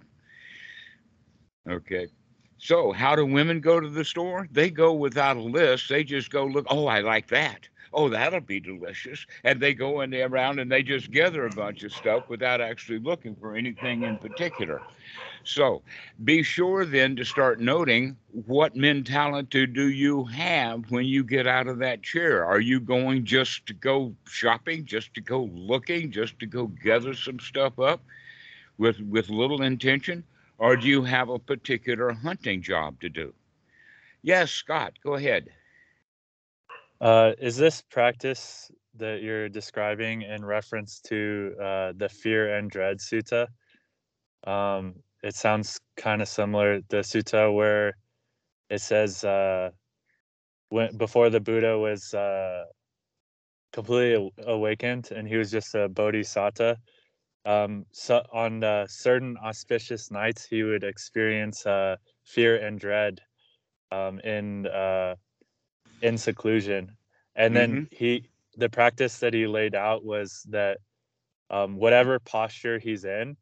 Okay. 1.68 2.08
So 2.56 2.92
how 2.92 3.14
do 3.14 3.26
women 3.26 3.60
go 3.60 3.78
to 3.78 3.88
the 3.88 4.04
store? 4.04 4.48
They 4.50 4.70
go 4.70 4.94
without 4.94 5.36
a 5.36 5.42
list. 5.42 5.88
They 5.88 6.02
just 6.02 6.30
go 6.30 6.46
look 6.46 6.66
oh 6.70 6.86
i 6.86 7.00
like 7.00 7.28
that. 7.28 7.68
Oh 7.92 8.08
that'll 8.08 8.40
be 8.40 8.60
delicious. 8.60 9.26
And 9.44 9.60
they 9.60 9.74
go 9.74 10.00
in 10.00 10.10
there 10.10 10.26
around 10.26 10.58
and 10.58 10.72
they 10.72 10.82
just 10.82 11.10
gather 11.10 11.46
a 11.46 11.50
bunch 11.50 11.82
of 11.84 11.92
stuff 11.92 12.28
without 12.30 12.62
actually 12.62 12.98
looking 13.00 13.36
for 13.36 13.54
anything 13.54 14.02
in 14.02 14.16
particular 14.16 14.80
so 15.48 15.82
be 16.24 16.42
sure 16.42 16.84
then 16.84 17.16
to 17.16 17.24
start 17.24 17.58
noting 17.58 18.16
what 18.46 18.76
mentality 18.76 19.66
do 19.66 19.88
you 19.88 20.24
have 20.24 20.90
when 20.90 21.06
you 21.06 21.24
get 21.24 21.46
out 21.46 21.66
of 21.66 21.78
that 21.78 22.02
chair? 22.02 22.44
Are 22.44 22.60
you 22.60 22.80
going 22.80 23.24
just 23.24 23.64
to 23.66 23.72
go 23.72 24.14
shopping, 24.26 24.84
just 24.84 25.14
to 25.14 25.20
go 25.20 25.44
looking, 25.52 26.10
just 26.10 26.38
to 26.40 26.46
go 26.46 26.66
gather 26.66 27.14
some 27.14 27.40
stuff 27.40 27.78
up 27.78 28.02
with 28.76 29.00
with 29.00 29.30
little 29.30 29.62
intention? 29.62 30.22
Or 30.58 30.76
do 30.76 30.86
you 30.86 31.02
have 31.02 31.28
a 31.28 31.38
particular 31.38 32.12
hunting 32.12 32.62
job 32.62 33.00
to 33.00 33.08
do? 33.08 33.32
Yes, 34.22 34.50
Scott, 34.50 34.98
go 35.02 35.14
ahead. 35.14 35.48
Uh, 37.00 37.32
is 37.38 37.56
this 37.56 37.80
practice 37.80 38.70
that 38.96 39.22
you're 39.22 39.48
describing 39.48 40.22
in 40.22 40.44
reference 40.44 41.00
to 41.00 41.54
uh, 41.62 41.92
the 41.96 42.08
fear 42.08 42.56
and 42.56 42.70
dread 42.70 42.98
sutta? 42.98 43.46
Um, 44.44 44.96
it 45.28 45.34
sounds 45.34 45.78
kind 45.98 46.22
of 46.22 46.28
similar 46.28 46.80
the 46.88 47.02
sutta 47.10 47.54
where 47.54 47.94
it 48.70 48.80
says 48.80 49.24
uh 49.24 49.68
when 50.70 50.96
before 50.96 51.28
the 51.28 51.40
buddha 51.40 51.78
was 51.78 52.14
uh 52.14 52.64
completely 53.74 54.32
awakened 54.46 55.10
and 55.14 55.28
he 55.28 55.36
was 55.36 55.50
just 55.50 55.74
a 55.74 55.86
bodhisattva 55.88 56.78
um 57.44 57.84
so 57.92 58.24
on 58.32 58.64
uh, 58.64 58.86
certain 58.88 59.36
auspicious 59.44 60.10
nights 60.10 60.46
he 60.46 60.62
would 60.62 60.82
experience 60.82 61.66
uh 61.66 61.94
fear 62.24 62.56
and 62.56 62.80
dread 62.80 63.20
um 63.92 64.18
in 64.20 64.66
uh 64.66 65.14
in 66.00 66.16
seclusion 66.16 66.90
and 67.36 67.54
then 67.54 67.70
mm-hmm. 67.72 67.94
he 67.94 68.30
the 68.56 68.68
practice 68.68 69.18
that 69.18 69.34
he 69.34 69.46
laid 69.46 69.74
out 69.74 70.02
was 70.04 70.46
that 70.48 70.78
um 71.50 71.76
whatever 71.76 72.18
posture 72.18 72.78
he's 72.78 73.04
in 73.04 73.36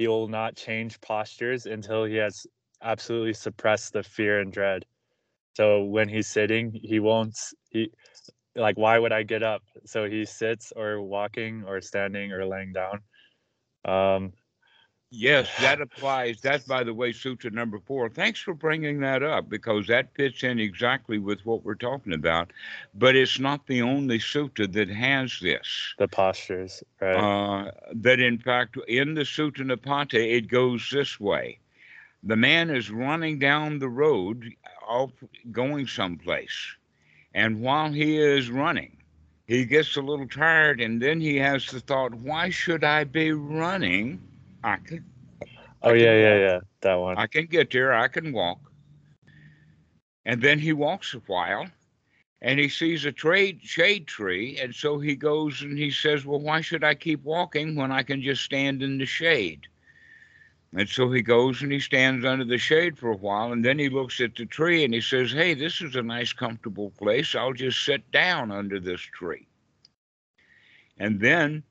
he 0.00 0.08
will 0.08 0.28
not 0.28 0.56
change 0.56 0.98
postures 1.02 1.66
until 1.66 2.06
he 2.06 2.16
has 2.16 2.46
absolutely 2.80 3.34
suppressed 3.34 3.92
the 3.92 4.02
fear 4.02 4.40
and 4.40 4.50
dread. 4.50 4.86
So 5.52 5.84
when 5.84 6.08
he's 6.08 6.26
sitting, 6.26 6.72
he 6.72 7.00
won't 7.00 7.38
he 7.68 7.90
like 8.56 8.78
why 8.78 8.98
would 8.98 9.12
I 9.12 9.24
get 9.24 9.42
up? 9.42 9.62
So 9.84 10.08
he 10.08 10.24
sits 10.24 10.72
or 10.74 11.02
walking 11.02 11.64
or 11.66 11.82
standing 11.82 12.32
or 12.32 12.46
laying 12.46 12.72
down. 12.72 13.00
Um 13.84 14.32
Yes, 15.12 15.48
that 15.60 15.80
applies. 15.80 16.40
That's, 16.40 16.64
by 16.64 16.84
the 16.84 16.94
way, 16.94 17.10
Sutra 17.12 17.50
number 17.50 17.80
four. 17.80 18.08
Thanks 18.08 18.38
for 18.38 18.54
bringing 18.54 19.00
that 19.00 19.24
up 19.24 19.48
because 19.48 19.88
that 19.88 20.14
fits 20.14 20.44
in 20.44 20.60
exactly 20.60 21.18
with 21.18 21.44
what 21.44 21.64
we're 21.64 21.74
talking 21.74 22.12
about. 22.12 22.52
But 22.94 23.16
it's 23.16 23.40
not 23.40 23.66
the 23.66 23.82
only 23.82 24.20
Sutra 24.20 24.68
that 24.68 24.88
has 24.88 25.40
this. 25.40 25.66
The 25.98 26.06
postures, 26.06 26.84
right? 27.00 27.16
Uh, 27.16 27.72
that, 27.92 28.20
in 28.20 28.38
fact, 28.38 28.76
in 28.86 29.14
the 29.14 29.22
Sutta 29.22 29.62
Nipata, 29.62 30.14
it 30.14 30.46
goes 30.46 30.88
this 30.92 31.18
way 31.18 31.58
the 32.22 32.36
man 32.36 32.70
is 32.70 32.90
running 32.90 33.38
down 33.38 33.78
the 33.78 33.88
road, 33.88 34.44
off, 34.86 35.10
going 35.50 35.88
someplace. 35.88 36.76
And 37.34 37.60
while 37.60 37.90
he 37.90 38.18
is 38.18 38.50
running, 38.50 38.96
he 39.46 39.64
gets 39.64 39.96
a 39.96 40.02
little 40.02 40.28
tired, 40.28 40.80
and 40.80 41.02
then 41.02 41.20
he 41.20 41.36
has 41.36 41.66
the 41.66 41.80
thought, 41.80 42.14
why 42.14 42.50
should 42.50 42.84
I 42.84 43.04
be 43.04 43.32
running? 43.32 44.22
I 44.62 44.76
can. 44.76 45.04
Oh 45.82 45.90
I 45.90 45.94
yeah, 45.94 46.14
yeah, 46.14 46.36
yeah, 46.36 46.60
that 46.82 46.94
one. 46.94 47.16
I 47.16 47.26
can 47.26 47.46
get 47.46 47.70
there. 47.70 47.94
I 47.94 48.08
can 48.08 48.32
walk. 48.32 48.60
And 50.26 50.42
then 50.42 50.58
he 50.58 50.72
walks 50.72 51.14
a 51.14 51.18
while, 51.20 51.66
and 52.42 52.60
he 52.60 52.68
sees 52.68 53.04
a 53.04 53.12
trade 53.12 53.60
shade 53.62 54.06
tree, 54.06 54.58
and 54.60 54.74
so 54.74 54.98
he 54.98 55.16
goes 55.16 55.62
and 55.62 55.78
he 55.78 55.90
says, 55.90 56.26
"Well, 56.26 56.40
why 56.40 56.60
should 56.60 56.84
I 56.84 56.94
keep 56.94 57.22
walking 57.22 57.74
when 57.74 57.90
I 57.90 58.02
can 58.02 58.20
just 58.20 58.42
stand 58.42 58.82
in 58.82 58.98
the 58.98 59.06
shade?" 59.06 59.66
And 60.72 60.88
so 60.88 61.10
he 61.10 61.22
goes 61.22 61.62
and 61.62 61.72
he 61.72 61.80
stands 61.80 62.24
under 62.24 62.44
the 62.44 62.58
shade 62.58 62.96
for 62.96 63.10
a 63.10 63.16
while, 63.16 63.52
and 63.52 63.64
then 63.64 63.78
he 63.78 63.88
looks 63.88 64.20
at 64.20 64.36
the 64.36 64.46
tree 64.46 64.84
and 64.84 64.94
he 64.94 65.00
says, 65.00 65.32
"Hey, 65.32 65.54
this 65.54 65.80
is 65.80 65.96
a 65.96 66.02
nice, 66.02 66.32
comfortable 66.32 66.90
place. 66.90 67.34
I'll 67.34 67.54
just 67.54 67.84
sit 67.84 68.08
down 68.12 68.52
under 68.52 68.78
this 68.78 69.00
tree." 69.00 69.48
And 70.98 71.18
then 71.18 71.64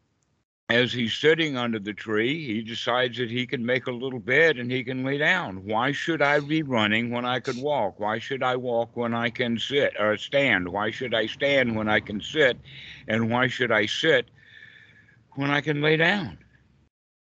as 0.69 0.93
he's 0.93 1.15
sitting 1.15 1.57
under 1.57 1.79
the 1.79 1.93
tree, 1.93 2.45
he 2.45 2.61
decides 2.61 3.17
that 3.17 3.31
he 3.31 3.47
can 3.47 3.65
make 3.65 3.87
a 3.87 3.91
little 3.91 4.19
bed 4.19 4.57
and 4.57 4.71
he 4.71 4.83
can 4.83 5.03
lay 5.03 5.17
down. 5.17 5.65
Why 5.65 5.91
should 5.91 6.21
I 6.21 6.39
be 6.39 6.61
running 6.61 7.09
when 7.09 7.25
I 7.25 7.39
could 7.39 7.57
walk? 7.57 7.99
Why 7.99 8.19
should 8.19 8.43
I 8.43 8.55
walk 8.55 8.95
when 8.95 9.15
I 9.15 9.31
can 9.31 9.57
sit 9.57 9.95
or 9.99 10.15
stand? 10.17 10.69
Why 10.69 10.91
should 10.91 11.15
I 11.15 11.25
stand 11.25 11.75
when 11.75 11.89
I 11.89 11.99
can 11.99 12.21
sit? 12.21 12.59
And 13.07 13.31
why 13.31 13.47
should 13.47 13.71
I 13.71 13.87
sit 13.87 14.29
when 15.33 15.49
I 15.49 15.61
can 15.61 15.81
lay 15.81 15.97
down? 15.97 16.37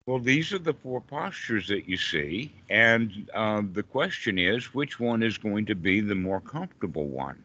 Well, 0.05 0.19
these 0.19 0.53
are 0.53 0.59
the 0.59 0.73
four 0.73 1.01
postures 1.01 1.67
that 1.69 1.89
you 1.89 1.97
see. 1.97 2.53
And 2.69 3.27
uh, 3.33 3.63
the 3.73 3.83
question 3.83 4.37
is 4.37 4.73
which 4.75 4.99
one 4.99 5.23
is 5.23 5.39
going 5.39 5.65
to 5.65 5.75
be 5.75 5.99
the 5.99 6.15
more 6.15 6.41
comfortable 6.41 7.07
one? 7.07 7.43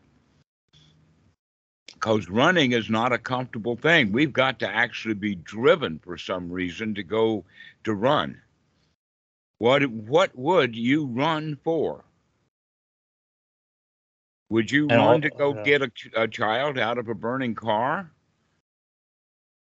Because 2.06 2.30
running 2.30 2.70
is 2.70 2.88
not 2.88 3.12
a 3.12 3.18
comfortable 3.18 3.74
thing. 3.74 4.12
We've 4.12 4.32
got 4.32 4.60
to 4.60 4.68
actually 4.68 5.14
be 5.14 5.34
driven 5.34 5.98
for 5.98 6.16
some 6.16 6.52
reason 6.52 6.94
to 6.94 7.02
go 7.02 7.44
to 7.82 7.94
run. 7.94 8.40
What 9.58 9.84
what 9.86 10.30
would 10.38 10.76
you 10.76 11.06
run 11.06 11.58
for? 11.64 12.04
Would 14.50 14.70
you 14.70 14.86
And 14.88 15.00
run 15.00 15.22
to 15.22 15.30
go 15.30 15.56
yeah. 15.56 15.62
get 15.64 15.82
a, 15.82 15.90
a 16.14 16.28
child 16.28 16.78
out 16.78 16.98
of 16.98 17.08
a 17.08 17.14
burning 17.14 17.56
car? 17.56 18.08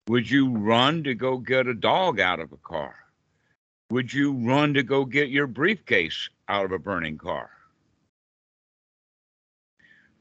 Would 0.08 0.32
you 0.32 0.56
run 0.56 1.04
to 1.04 1.14
go 1.14 1.38
get 1.38 1.68
a 1.68 1.74
dog 1.74 2.22
out 2.22 2.40
of 2.40 2.54
a 2.54 2.58
car? 2.58 2.96
Would 3.90 4.14
you 4.14 4.32
run 4.32 4.76
to 4.76 4.84
go 4.84 5.04
get 5.04 5.28
your 5.28 5.48
briefcase 5.48 6.30
out 6.48 6.64
of 6.64 6.72
a 6.72 6.80
burning 6.80 7.18
car? 7.18 7.50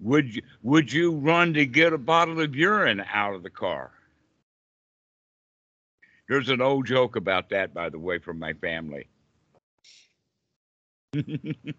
Would 0.01 0.35
you, 0.35 0.43
would 0.63 0.93
you 0.93 1.13
run 1.13 1.53
to 1.55 1.67
get 1.67 1.93
a 1.93 1.99
bottle 1.99 2.41
of 2.41 2.57
urine 2.57 3.05
out 3.13 3.35
of 3.35 3.43
the 3.43 3.51
car? 3.51 3.93
There's 6.29 6.49
an 6.49 6.61
old 6.61 6.87
joke 6.87 7.17
about 7.17 7.51
that, 7.51 7.75
by 7.75 7.91
the 7.91 7.99
way, 7.99 8.19
from 8.19 8.39
my 8.39 8.53
family. 8.55 9.09
and 11.15 11.75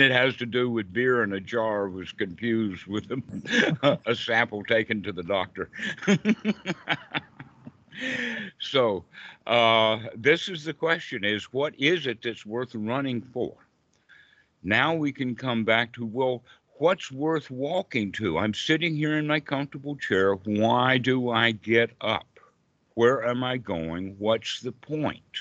it 0.00 0.12
has 0.12 0.36
to 0.36 0.46
do 0.46 0.70
with 0.70 0.92
beer 0.92 1.24
in 1.24 1.32
a 1.32 1.40
jar 1.40 1.88
was 1.88 2.12
confused 2.12 2.86
with 2.86 3.10
a, 3.10 3.98
a 4.06 4.14
sample 4.14 4.62
taken 4.62 5.02
to 5.02 5.12
the 5.12 5.22
doctor. 5.22 5.70
so 8.60 9.04
uh, 9.46 9.98
this 10.14 10.48
is 10.48 10.64
the 10.64 10.74
question 10.74 11.24
is 11.24 11.44
what 11.52 11.74
is 11.78 12.06
it 12.06 12.22
that's 12.22 12.44
worth 12.44 12.74
running 12.74 13.22
for 13.32 13.54
now 14.64 14.94
we 14.94 15.12
can 15.12 15.34
come 15.34 15.64
back 15.64 15.92
to 15.92 16.04
well 16.04 16.42
what's 16.78 17.12
worth 17.12 17.50
walking 17.50 18.10
to 18.10 18.38
i'm 18.38 18.54
sitting 18.54 18.96
here 18.96 19.16
in 19.16 19.26
my 19.26 19.38
comfortable 19.38 19.96
chair 19.96 20.34
why 20.34 20.98
do 20.98 21.30
i 21.30 21.52
get 21.52 21.90
up 22.00 22.40
where 22.94 23.24
am 23.24 23.44
i 23.44 23.56
going 23.56 24.16
what's 24.18 24.60
the 24.60 24.72
point 24.72 25.38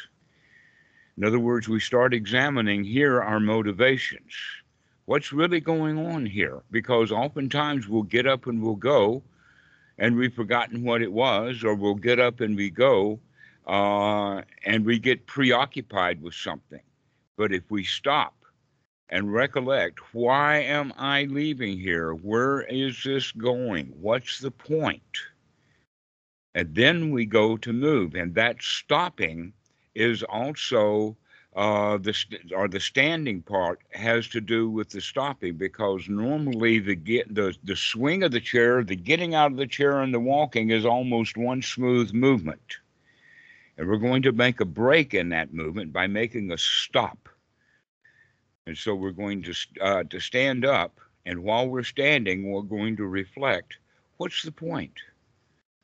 in 1.18 1.24
other 1.24 1.40
words, 1.40 1.70
we 1.70 1.80
start 1.80 2.14
examining 2.14 2.84
here 2.84 3.22
our 3.22 3.40
motivations. 3.40 4.34
What's 5.06 5.32
really 5.32 5.60
going 5.60 6.00
on 6.00 6.26
here? 6.26 6.64
Because 6.72 7.12
oftentimes 7.12 7.88
we'll 7.88 8.04
get 8.04 8.26
up 8.26 8.48
and 8.48 8.64
we'll 8.64 8.76
go, 8.76 9.22
and 10.00 10.16
we've 10.16 10.34
forgotten 10.34 10.84
what 10.84 11.04
it 11.04 11.12
was, 11.12 11.64
or 11.64 11.76
we'll 11.76 11.96
get 11.96 12.20
up 12.20 12.40
and 12.40 12.56
we 12.56 12.72
go, 12.72 13.20
uh, 13.68 14.42
and 14.66 14.86
we 14.86 14.98
get 14.98 15.28
preoccupied 15.28 16.22
with 16.22 16.34
something. 16.34 16.82
But 17.38 17.54
if 17.54 17.70
we 17.70 17.84
stop 17.84 18.34
and 19.10 19.34
recollect, 19.34 20.00
why 20.14 20.58
am 20.60 20.94
I 20.98 21.24
leaving 21.26 21.78
here? 21.80 22.14
Where 22.14 22.62
is 22.62 23.04
this 23.04 23.32
going? 23.32 23.94
What's 24.00 24.40
the 24.40 24.52
point? 24.52 25.20
And 26.56 26.74
then 26.76 27.12
we 27.12 27.26
go 27.26 27.58
to 27.58 27.74
move, 27.74 28.16
and 28.16 28.36
that 28.36 28.62
stopping 28.62 29.54
is 29.96 30.24
also 30.24 31.18
uh, 31.56 31.98
the 31.98 32.14
st- 32.14 32.52
or 32.54 32.68
the 32.68 32.80
standing 32.80 33.42
part 33.42 33.82
has 33.92 34.28
to 34.30 34.42
do 34.42 34.70
with 34.70 34.90
the 34.90 35.02
stopping 35.02 35.56
because 35.56 36.10
normally 36.10 36.80
the 36.80 36.96
get 36.96 37.34
the 37.34 37.56
the 37.64 37.76
swing 37.76 38.24
of 38.24 38.32
the 38.32 38.40
chair, 38.40 38.84
the 38.84 38.96
getting 38.96 39.36
out 39.36 39.52
of 39.52 39.58
the 39.58 39.68
chair 39.68 40.02
and 40.02 40.14
the 40.14 40.20
walking 40.20 40.72
is 40.72 40.86
almost 40.86 41.38
one 41.38 41.62
smooth 41.62 42.12
movement, 42.14 42.78
and 43.78 43.88
we're 43.88 43.98
going 43.98 44.24
to 44.24 44.32
make 44.32 44.60
a 44.62 44.66
break 44.66 45.14
in 45.14 45.30
that 45.30 45.54
movement 45.54 45.94
by 45.94 46.08
making 46.08 46.52
a 46.52 46.58
stop. 46.58 47.30
And 48.66 48.78
so 48.78 48.96
we're 48.96 49.12
going 49.12 49.44
to 49.44 49.54
uh, 49.82 50.04
to 50.10 50.20
stand 50.20 50.66
up, 50.66 51.00
and 51.26 51.44
while 51.44 51.68
we're 51.68 51.84
standing, 51.84 52.50
we're 52.50 52.62
going 52.62 52.96
to 52.98 53.06
reflect. 53.06 53.78
What's 54.18 54.44
the 54.44 54.52
point? 54.52 54.94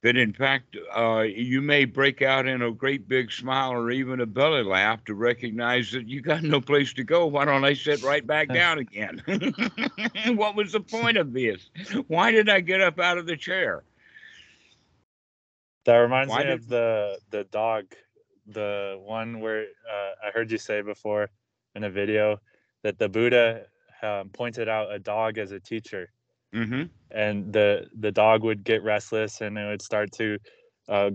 that 0.02 0.16
in 0.16 0.32
fact 0.34 0.78
uh, 0.96 1.22
you 1.22 1.62
may 1.62 1.86
break 1.86 2.22
out 2.22 2.48
in 2.48 2.62
a 2.62 2.72
great 2.72 3.08
big 3.08 3.32
smile 3.32 3.74
or 3.74 3.92
even 3.92 4.22
a 4.22 4.26
belly 4.26 4.64
laugh 4.64 5.04
to 5.06 5.14
recognize 5.14 5.92
that 5.92 6.08
you 6.08 6.22
got 6.22 6.42
no 6.42 6.62
place 6.62 6.94
to 6.94 7.04
go. 7.04 7.26
Why 7.26 7.46
don't 7.46 7.66
I 7.66 7.74
sit 7.74 8.02
right 8.04 8.26
back 8.26 8.48
down 8.48 8.80
again? 8.80 9.22
what 10.36 10.56
was 10.56 10.72
the 10.72 10.80
point 10.80 11.18
of 11.18 11.34
this? 11.34 11.70
Why 12.08 12.32
did 12.32 12.50
I 12.50 12.62
get 12.62 12.82
up 12.82 13.00
out 13.00 13.18
of 13.18 13.26
the 13.26 13.36
chair? 13.36 13.84
That 15.86 15.98
reminds 15.98 16.30
Why 16.30 16.40
me 16.40 16.44
did- 16.46 16.54
of 16.54 16.68
the 16.68 17.20
the 17.32 17.44
dog, 17.46 17.86
the 18.48 19.00
one 19.04 19.40
where 19.42 19.64
uh, 19.64 20.28
I 20.28 20.32
heard 20.34 20.52
you 20.52 20.58
say 20.58 20.82
before 20.82 21.30
in 21.76 21.84
a 21.84 21.90
video 21.90 22.40
that 22.84 22.98
the 22.98 23.10
Buddha 23.10 23.66
um, 24.02 24.30
pointed 24.30 24.70
out 24.70 24.92
a 24.92 25.00
dog 25.00 25.38
as 25.38 25.52
a 25.52 25.60
teacher, 25.60 26.12
Mm-hmm. 26.54 26.84
and 27.12 27.54
the 27.54 27.88
the 28.00 28.12
dog 28.12 28.44
would 28.44 28.64
get 28.64 28.82
restless 28.84 29.42
and 29.42 29.56
it 29.58 29.68
would 29.68 29.84
start 29.84 30.12
to 30.14 30.40
uh, 30.88 31.12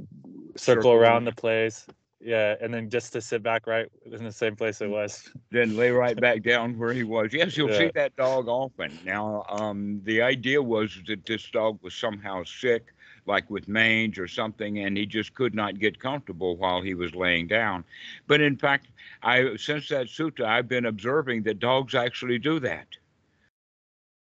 circle 0.56 0.56
Circle 0.56 0.92
around 0.92 1.24
the 1.24 1.32
place. 1.32 1.86
Yeah, 2.20 2.54
and 2.60 2.72
then 2.72 2.88
just 2.88 3.12
to 3.12 3.20
sit 3.20 3.42
back 3.42 3.66
right 3.66 3.86
in 4.06 4.24
the 4.24 4.32
same 4.32 4.56
place 4.56 4.80
it 4.80 4.88
was. 4.88 5.28
Then 5.50 5.76
lay 5.76 5.90
right 5.90 6.18
back 6.18 6.42
down 6.42 6.78
where 6.78 6.92
he 6.92 7.02
was. 7.02 7.32
Yes, 7.32 7.56
you'll 7.56 7.72
see 7.74 7.90
that 7.94 8.16
dog 8.16 8.48
often. 8.48 8.98
Now, 9.04 9.44
um, 9.48 10.00
the 10.04 10.22
idea 10.22 10.62
was 10.62 11.00
that 11.06 11.26
this 11.26 11.50
dog 11.50 11.78
was 11.82 11.94
somehow 11.94 12.44
sick, 12.44 12.94
like 13.26 13.48
with 13.50 13.68
mange 13.68 14.18
or 14.18 14.28
something, 14.28 14.80
and 14.80 14.96
he 14.96 15.06
just 15.06 15.34
could 15.34 15.54
not 15.54 15.78
get 15.78 15.98
comfortable 15.98 16.56
while 16.56 16.82
he 16.82 16.94
was 16.94 17.14
laying 17.14 17.46
down. 17.46 17.84
But 18.26 18.40
in 18.40 18.56
fact, 18.56 18.88
I 19.22 19.56
since 19.56 19.88
that 19.88 20.06
sutta, 20.06 20.44
I've 20.44 20.68
been 20.68 20.86
observing 20.86 21.42
that 21.44 21.58
dogs 21.58 21.94
actually 21.94 22.38
do 22.38 22.60
that. 22.60 22.86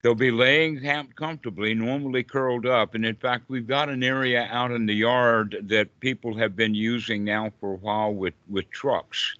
They'll 0.03 0.15
be 0.15 0.31
laying 0.31 0.81
comfortably, 1.17 1.75
normally 1.75 2.23
curled 2.23 2.65
up. 2.65 2.95
And 2.95 3.05
in 3.05 3.17
fact, 3.17 3.47
we've 3.49 3.67
got 3.67 3.89
an 3.89 4.05
area 4.05 4.47
out 4.53 4.71
in 4.71 4.87
the 4.87 4.95
yard 4.95 5.57
that 5.63 5.99
people 5.99 6.37
have 6.37 6.55
been 6.55 6.75
using 6.77 7.25
now 7.25 7.51
for 7.59 7.73
a 7.73 7.77
while 7.79 8.15
with, 8.15 8.35
with 8.49 8.71
trucks. 8.71 9.35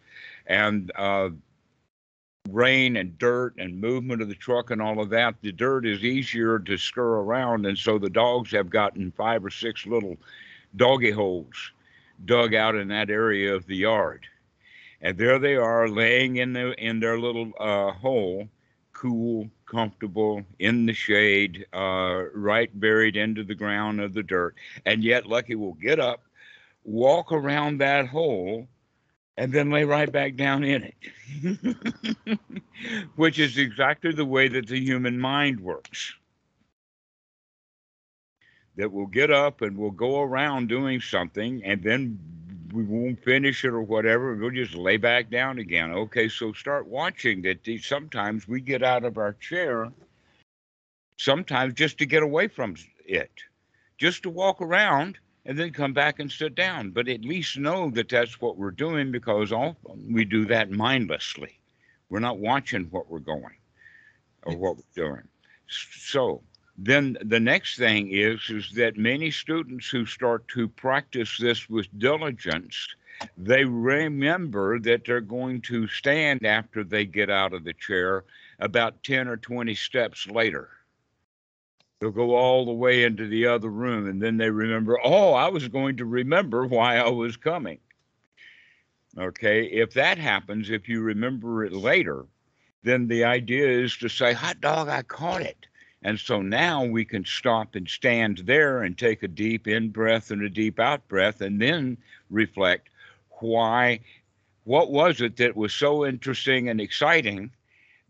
And 0.49 0.91
uh, 0.97 1.31
rain 2.51 2.97
and 2.97 3.19
dirt 3.19 3.55
and 3.59 3.81
movement 3.81 4.23
of 4.23 4.29
the 4.29 4.35
truck 4.35 4.71
and 4.71 4.81
all 4.81 5.01
of 5.01 5.11
that, 5.11 5.35
the 5.43 5.53
dirt 5.53 5.87
is 5.87 6.05
easier 6.05 6.59
to 6.61 6.77
scurry 6.77 7.21
around. 7.21 7.67
And 7.67 7.77
so 7.77 7.99
the 7.99 8.11
dogs 8.11 8.51
have 8.53 8.71
gotten 8.71 9.13
five 9.13 9.45
or 9.45 9.51
six 9.51 9.87
little 9.87 10.17
doggy 10.77 11.11
holes 11.11 11.73
dug 12.25 12.55
out 12.55 12.75
in 12.75 12.89
that 12.89 13.11
area 13.11 13.55
of 13.55 13.67
the 13.67 13.77
yard. 13.77 14.27
And 15.03 15.19
there 15.19 15.39
they 15.39 15.57
are 15.57 15.89
laying 15.89 16.37
in 16.37 16.53
the 16.53 16.73
in 16.83 17.01
their 17.01 17.19
little 17.19 17.53
uh, 17.61 17.93
hole, 17.93 18.49
cool, 18.93 19.51
comfortable, 19.67 20.43
in 20.59 20.87
the 20.87 20.95
shade, 20.95 21.67
uh, 21.75 22.25
right 22.35 22.71
buried 22.81 23.17
into 23.17 23.45
the 23.45 23.55
ground 23.55 24.01
of 24.01 24.15
the 24.15 24.23
dirt. 24.23 24.55
And 24.87 25.05
yet 25.05 25.27
Lucky 25.27 25.55
will 25.55 25.75
get 25.75 26.01
up, 26.01 26.23
walk 26.85 27.31
around 27.31 27.79
that 27.79 28.09
hole, 28.09 28.67
and 29.37 29.53
then 29.53 29.71
lay 29.71 29.85
right 29.85 30.11
back 30.11 30.37
down 30.37 30.65
in 30.65 30.93
it. 30.93 32.39
Which 33.17 33.39
is 33.39 33.59
exactly 33.59 34.13
the 34.13 34.25
way 34.25 34.49
that 34.49 34.67
the 34.67 34.81
human 34.81 35.19
mind 35.19 35.61
works. 35.61 36.15
That 38.77 38.93
we'll 38.93 39.07
get 39.07 39.31
up 39.31 39.63
and 39.63 39.77
we'll 39.77 39.91
go 39.91 40.23
around 40.23 40.69
doing 40.69 41.01
something 41.01 41.63
and 41.65 41.83
then 41.83 42.19
we 42.73 42.85
won't 42.85 43.23
finish 43.25 43.65
it 43.65 43.69
or 43.69 43.81
whatever. 43.83 44.35
We'll 44.35 44.51
just 44.51 44.75
lay 44.75 44.97
back 44.97 45.31
down 45.31 45.59
again. 45.59 45.93
Okay, 45.93 46.29
so 46.29 46.53
start 46.53 46.87
watching 46.87 47.43
that 47.43 47.61
sometimes 47.83 48.47
we 48.47 48.61
get 48.61 48.83
out 48.83 49.05
of 49.05 49.17
our 49.17 49.33
chair, 49.35 49.91
sometimes 51.17 51.75
just 51.75 51.99
to 51.99 52.07
get 52.07 52.23
away 52.23 52.49
from 52.49 52.75
it, 53.07 53.31
just 53.99 54.23
to 54.25 54.31
walk 54.31 54.61
around 54.61 55.19
and 55.47 55.59
then 55.59 55.73
come 55.73 55.93
back 55.93 56.19
and 56.19 56.31
sit 56.31 56.55
down. 56.55 56.91
But 56.91 57.09
at 57.09 57.23
least 57.23 57.57
know 57.57 57.91
that 57.91 58.09
that's 58.09 58.41
what 58.41 58.59
we're 58.59 58.73
doing 58.73 59.13
because 59.13 59.53
often 59.53 60.13
we 60.13 60.25
do 60.25 60.45
that 60.47 60.71
mindlessly. 60.71 61.59
We're 62.11 62.19
not 62.19 62.39
watching 62.39 62.85
what 62.91 63.09
we're 63.09 63.21
going 63.21 63.57
or 64.43 64.57
what 64.57 64.77
we're 64.77 65.09
doing. 65.09 65.23
So 65.69 66.43
then 66.77 67.17
the 67.23 67.41
next 67.41 67.79
thing 67.79 68.11
is 68.13 68.41
is 68.51 68.71
that 68.73 68.97
many 68.97 69.31
students 69.31 69.89
who 69.89 70.05
start 70.05 70.47
to 70.49 70.69
practice 70.69 71.39
this 71.39 71.69
with 71.71 71.87
diligence 71.99 72.89
they 73.39 73.65
remember 73.65 74.79
that 74.81 75.07
they're 75.07 75.23
going 75.23 75.63
to 75.63 75.89
stand 75.89 76.45
after 76.45 76.85
they 76.85 77.07
get 77.07 77.31
out 77.31 77.55
of 77.55 77.65
the 77.65 77.73
chair 77.73 78.25
about 78.59 79.03
10 79.05 79.27
or 79.27 79.39
20 79.39 79.75
steps 79.75 80.27
later 80.27 80.69
they'll 81.99 82.11
go 82.11 82.35
all 82.35 82.65
the 82.65 82.73
way 82.73 83.05
into 83.05 83.27
the 83.27 83.47
other 83.47 83.71
room 83.71 84.09
and 84.09 84.21
then 84.21 84.37
they 84.37 84.51
remember 84.51 84.99
oh 85.03 85.33
i 85.33 85.49
was 85.49 85.69
going 85.69 85.97
to 85.97 86.05
remember 86.05 86.67
why 86.67 86.97
i 86.99 87.09
was 87.09 87.37
coming. 87.37 87.79
Okay 89.19 89.65
if 89.65 89.95
that 89.95 90.19
happens 90.19 90.71
if 90.71 90.89
you 90.89 91.01
remember 91.01 91.65
it 91.65 91.73
later 91.73 92.27
then 92.83 93.09
the 93.09 93.25
idea 93.25 93.67
is 93.69 93.97
to 93.97 94.09
say 94.09 94.33
hot 94.33 94.61
dog 94.61 94.89
i 94.89 95.03
caught 95.03 95.43
it. 95.43 95.67
And 96.03 96.21
so 96.21 96.41
now 96.41 96.85
we 96.85 97.05
can 97.05 97.25
stop 97.25 97.75
and 97.75 97.89
stand 97.89 98.43
there 98.45 98.83
and 98.83 98.97
take 98.97 99.25
a 99.25 99.29
deep 99.29 99.67
in 99.67 99.89
breath 99.89 100.31
and 100.31 100.41
a 100.43 100.49
deep 100.49 100.79
out 100.79 101.09
breath 101.09 101.41
and 101.41 101.61
then 101.61 101.99
reflect 102.31 102.91
why, 103.41 104.01
what 104.63 104.93
was 104.93 105.21
it 105.21 105.37
that 105.39 105.57
was 105.57 105.75
so 105.75 106.07
interesting 106.07 106.69
and 106.69 106.81
exciting 106.81 107.51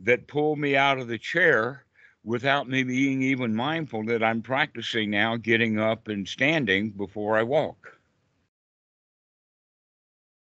that 0.00 0.26
pulled 0.26 0.58
me 0.58 0.76
out 0.76 0.98
of 0.98 1.08
the 1.08 1.16
chair 1.16 1.85
without 2.26 2.68
me 2.68 2.82
being 2.82 3.22
even 3.22 3.54
mindful 3.54 4.04
that 4.04 4.20
I'm 4.20 4.42
practicing 4.42 5.10
now 5.10 5.36
getting 5.36 5.78
up 5.78 6.08
and 6.08 6.26
standing 6.26 6.90
before 6.90 7.38
I 7.38 7.44
walk. 7.44 7.96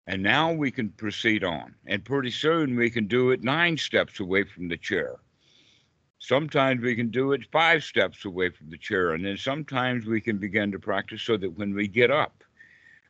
And 0.07 0.23
now 0.23 0.53
we 0.53 0.71
can 0.71 0.89
proceed 0.89 1.45
on. 1.45 1.75
And 1.87 2.03
pretty 2.03 2.31
soon 2.31 2.77
we 2.77 2.89
can 2.89 3.07
do 3.07 3.31
it 3.31 3.45
nine 3.45 3.77
steps 3.77 4.21
away 4.21 4.45
from 4.45 4.69
the 4.69 4.79
chair. 4.79 5.17
Sometimes 6.19 6.81
we 6.81 6.97
can 6.97 7.11
do 7.11 7.33
it 7.33 7.43
five 7.53 7.85
steps 7.85 8.25
away 8.25 8.49
from 8.49 8.71
the 8.71 8.79
chair. 8.79 9.13
And 9.13 9.27
then 9.27 9.37
sometimes 9.37 10.07
we 10.07 10.23
can 10.23 10.39
begin 10.39 10.73
to 10.73 10.79
practice 10.79 11.21
so 11.23 11.37
that 11.37 11.59
when 11.59 11.75
we 11.75 11.89
get 11.89 12.11
up, 12.11 12.43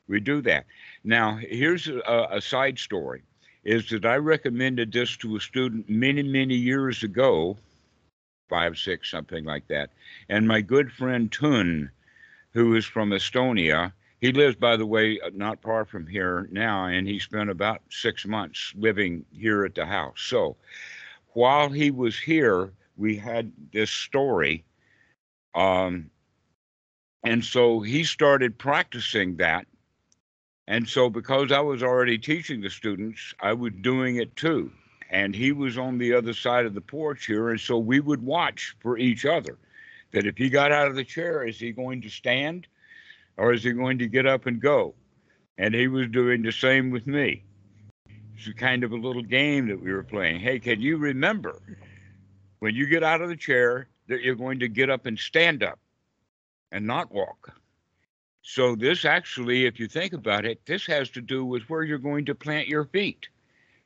we 0.09 0.19
do 0.19 0.43
that. 0.43 0.67
Now, 1.05 1.37
here's 1.37 1.87
a, 1.87 2.27
a 2.33 2.41
side 2.41 2.81
story 2.81 3.23
is 3.63 3.89
that 3.91 4.05
I 4.05 4.17
recommended 4.17 4.91
this 4.91 5.17
to 5.19 5.37
a 5.37 5.41
student 5.41 5.89
many, 5.89 6.25
many 6.25 6.57
years 6.57 7.05
ago, 7.05 7.59
five, 8.49 8.79
six, 8.79 9.11
something 9.11 9.45
like 9.45 9.67
that. 9.69 9.91
And 10.29 10.47
my 10.47 10.61
good 10.61 10.93
friend 10.93 11.31
Tun, 11.31 11.91
who 12.53 12.75
is 12.75 12.85
from 12.85 13.11
Estonia, 13.11 13.93
he 14.21 14.33
lives, 14.33 14.57
by 14.57 14.77
the 14.77 14.87
way, 14.87 15.21
not 15.35 15.63
far 15.63 15.85
from 15.85 16.07
here 16.07 16.49
now, 16.51 16.87
and 16.87 17.07
he 17.07 17.19
spent 17.19 17.51
about 17.51 17.83
six 17.91 18.25
months 18.25 18.73
living 18.77 19.25
here 19.31 19.65
at 19.65 19.75
the 19.75 19.85
house. 19.85 20.21
So 20.21 20.57
while 21.35 21.69
he 21.69 21.91
was 21.91 22.19
here, 22.19 22.73
we 22.97 23.17
had 23.17 23.53
this 23.73 23.91
story. 23.91 24.65
Um, 25.55 26.11
and 27.25 27.45
so 27.45 27.81
he 27.81 28.05
started 28.05 28.59
practicing 28.59 29.37
that. 29.37 29.67
And 30.69 30.89
so, 30.89 31.09
because 31.09 31.53
I 31.53 31.61
was 31.61 31.83
already 31.83 32.19
teaching 32.19 32.61
the 32.61 32.71
students, 32.71 33.35
I 33.41 33.53
was 33.53 33.73
doing 33.83 34.17
it 34.17 34.35
too. 34.35 34.73
And 35.11 35.35
he 35.35 35.53
was 35.53 35.79
on 35.79 35.99
the 35.99 36.15
other 36.15 36.35
side 36.35 36.67
of 36.67 36.75
the 36.75 36.81
porch 36.81 37.27
here. 37.27 37.51
And 37.51 37.61
so 37.61 37.79
we 37.79 38.01
would 38.01 38.23
watch 38.23 38.77
for 38.81 38.99
each 38.99 39.25
other 39.25 39.59
that 40.13 40.27
if 40.27 40.37
he 40.37 40.49
got 40.49 40.73
out 40.73 40.89
of 40.89 40.97
the 40.97 41.05
chair, 41.05 41.45
is 41.45 41.59
he 41.59 41.73
going 41.73 42.03
to 42.03 42.09
stand? 42.09 42.67
or 43.37 43.53
is 43.53 43.63
he 43.63 43.73
going 43.73 43.99
to 43.99 44.07
get 44.07 44.27
up 44.27 44.47
and 44.47 44.61
go? 44.61 44.95
And 45.59 45.75
he 45.75 45.89
was 45.89 46.09
doing 46.09 46.43
the 46.43 46.53
same 46.53 46.91
with 46.91 47.07
me. 47.07 47.45
It's 48.37 48.47
a 48.47 48.55
kind 48.55 48.85
of 48.85 48.93
a 48.93 48.97
little 48.97 49.23
game 49.23 49.69
that 49.69 49.81
we 49.81 49.93
were 49.93 50.03
playing. 50.03 50.41
Hey, 50.41 50.59
can 50.59 50.81
you 50.81 50.99
remember 50.99 51.63
when 52.59 52.75
you 52.75 52.87
get 52.87 53.03
out 53.03 53.23
of 53.23 53.29
the 53.29 53.37
chair 53.37 53.89
that 54.09 54.23
you're 54.23 54.35
going 54.35 54.59
to 54.61 54.69
get 54.69 54.91
up 54.91 55.07
and 55.07 55.19
stand 55.19 55.63
up 55.63 55.79
and 56.73 56.87
not 56.87 57.11
walk? 57.11 57.53
So, 58.43 58.77
this 58.77 59.05
actually, 59.05 59.67
if 59.67 59.81
you 59.81 59.89
think 59.89 60.13
about 60.13 60.45
it, 60.45 60.65
this 60.67 60.87
has 60.87 61.11
to 61.11 61.21
do 61.21 61.45
with 61.45 61.63
where 61.65 61.83
you're 61.83 61.99
going 61.99 62.27
to 62.27 62.35
plant 62.35 62.69
your 62.69 62.85
feet. 62.85 63.29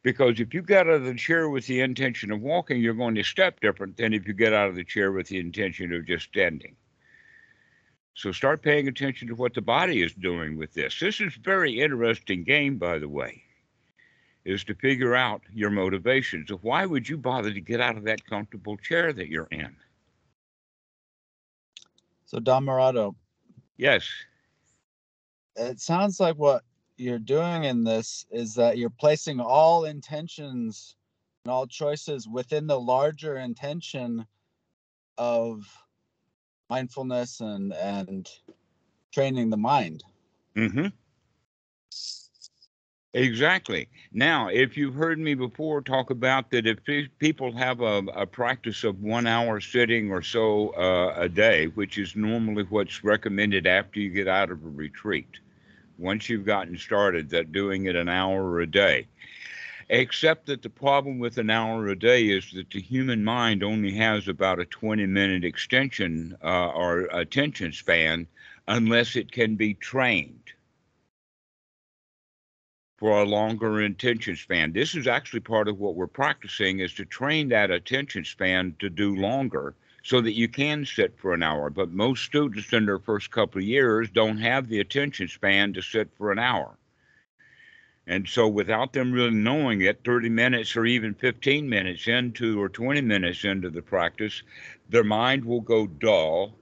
Because 0.03 0.41
if 0.41 0.55
you 0.55 0.63
get 0.63 0.87
out 0.87 0.95
of 0.95 1.05
the 1.05 1.15
chair 1.15 1.51
with 1.51 1.67
the 1.67 1.81
intention 1.81 2.31
of 2.31 2.41
walking, 2.41 2.81
you're 2.81 2.95
going 2.95 3.15
to 3.17 3.23
step 3.23 3.61
different 3.61 3.97
than 3.97 4.15
if 4.15 4.27
you 4.27 4.33
get 4.33 4.55
out 4.55 4.69
of 4.69 4.75
the 4.75 4.85
chair 4.85 5.13
with 5.13 5.29
the 5.29 5.39
intention 5.39 5.93
of 5.93 6.07
just 6.07 6.27
standing. 6.27 6.75
So 8.15 8.33
start 8.33 8.63
paying 8.63 8.89
attention 8.89 9.29
to 9.29 9.35
what 9.35 9.55
the 9.55 9.63
body 9.63 10.03
is 10.03 10.13
doing 10.15 10.57
with 10.57 10.73
this. 10.73 10.99
This 10.99 11.21
is 11.21 11.37
a 11.37 11.41
very 11.41 11.81
interesting 11.81 12.45
game, 12.45 12.79
by 12.79 12.99
the 12.99 13.09
way, 13.09 13.43
is 14.45 14.65
to 14.65 14.75
figure 14.75 15.15
out 15.15 15.43
your 15.53 15.71
motivations 15.71 16.51
of 16.51 16.65
why 16.65 16.87
would 16.87 17.09
you 17.09 17.17
bother 17.17 17.53
to 17.53 17.61
get 17.61 17.81
out 17.81 17.97
of 17.97 18.05
that 18.05 18.25
comfortable 18.25 18.77
chair 18.79 19.13
that 19.13 19.29
you're 19.29 19.49
in? 19.51 19.75
So 22.27 22.39
Dhammarato. 22.39 23.15
Yes. 23.77 24.09
It 25.57 25.81
sounds 25.81 26.21
like 26.21 26.37
what 26.37 26.63
you're 27.01 27.19
doing 27.19 27.65
in 27.65 27.83
this 27.83 28.27
is 28.31 28.55
that 28.55 28.77
you're 28.77 28.91
placing 28.91 29.41
all 29.41 29.87
intentions 29.87 30.97
and 31.45 31.53
all 31.53 31.67
choices 31.67 32.29
within 32.29 32.67
the 32.67 32.79
larger 32.79 33.39
intention 33.39 34.27
of 35.17 35.67
mindfulness 36.69 37.41
and 37.41 37.73
and 37.73 38.29
training 39.13 39.51
the 39.51 39.57
mind. 39.57 40.05
Mm-hmm. 40.55 40.87
Exactly. 43.13 43.89
Now, 44.13 44.49
if 44.49 44.77
you've 44.77 44.95
heard 44.95 45.19
me 45.19 45.35
before 45.35 45.81
talk 45.81 46.11
about 46.11 46.51
that, 46.53 46.65
if 46.67 46.79
people 47.19 47.51
have 47.57 47.81
a, 47.81 48.05
a 48.15 48.25
practice 48.25 48.85
of 48.85 49.03
one 49.03 49.27
hour 49.27 49.61
sitting 49.61 50.13
or 50.13 50.23
so 50.23 50.69
uh, 50.75 51.15
a 51.17 51.29
day, 51.29 51.67
which 51.67 51.99
is 51.99 52.15
normally 52.15 52.63
what's 52.69 53.03
recommended 53.03 53.67
after 53.67 53.99
you 53.99 54.11
get 54.11 54.29
out 54.29 54.53
of 54.53 54.65
a 54.65 54.69
retreat, 54.69 55.41
once 56.01 56.29
you've 56.29 56.47
gotten 56.47 56.77
started, 56.77 57.31
that 57.31 57.53
doing 57.53 57.85
it 57.85 57.95
an 57.95 58.09
hour 58.09 58.61
a 58.61 58.67
day, 58.67 59.07
except 59.89 60.47
that 60.47 60.63
the 60.63 60.71
problem 60.71 61.19
with 61.19 61.37
an 61.39 61.51
hour 61.51 61.89
a 61.89 61.97
day 61.99 62.25
is 62.29 62.51
that 62.53 62.71
the 62.71 62.81
human 62.81 63.23
mind 63.23 63.63
only 63.63 63.93
has 63.93 64.29
about 64.29 64.59
a 64.59 64.65
20 64.65 65.07
minute 65.07 65.45
extension 65.45 66.37
uh, 66.43 66.69
or 66.69 67.09
attention 67.13 67.73
span 67.73 68.27
unless 68.67 69.17
it 69.17 69.31
can 69.31 69.57
be 69.57 69.75
trained 69.75 70.53
for 72.97 73.23
a 73.23 73.25
longer 73.25 73.81
attention 73.81 74.37
span. 74.37 74.73
This 74.73 74.95
is 74.95 75.07
actually 75.07 75.41
part 75.41 75.69
of 75.69 75.79
what 75.79 75.95
we're 75.95 76.07
practicing 76.07 76.81
is 76.81 76.93
to 76.95 77.05
train 77.05 77.49
that 77.49 77.71
attention 77.71 78.25
span 78.25 78.77
to 78.79 78.91
do 78.91 79.17
longer 79.17 79.75
so 80.03 80.21
that 80.21 80.37
you 80.37 80.49
can 80.49 80.85
sit 80.85 81.19
for 81.19 81.35
an 81.35 81.43
hour. 81.43 81.71
But 81.71 81.91
most 81.91 82.25
students 82.25 82.73
in 82.73 82.87
their 82.87 82.99
first 82.99 83.31
couple 83.31 83.59
of 83.59 83.67
years 83.67 84.11
don't 84.11 84.39
have 84.39 84.69
the 84.69 84.81
attention 84.81 85.29
span 85.29 85.73
to 85.75 85.83
sit 85.83 86.09
for 86.17 86.33
an 86.33 86.39
hour. 86.39 86.77
And 88.07 88.29
so, 88.29 88.49
without 88.49 88.93
them 88.93 89.13
really 89.13 89.31
knowing 89.31 89.83
it, 89.83 90.01
30 90.05 90.31
minutes 90.31 90.77
or 90.77 90.85
even 90.85 91.15
15 91.15 91.69
minutes 91.69 92.09
into 92.09 92.61
or 92.61 92.69
20 92.69 93.03
minutes 93.03 93.45
into 93.45 93.71
the 93.71 93.83
practice, 93.83 94.43
their 94.89 95.05
mind 95.05 95.45
will 95.45 95.61
go 95.61 95.87
dull. 95.87 96.57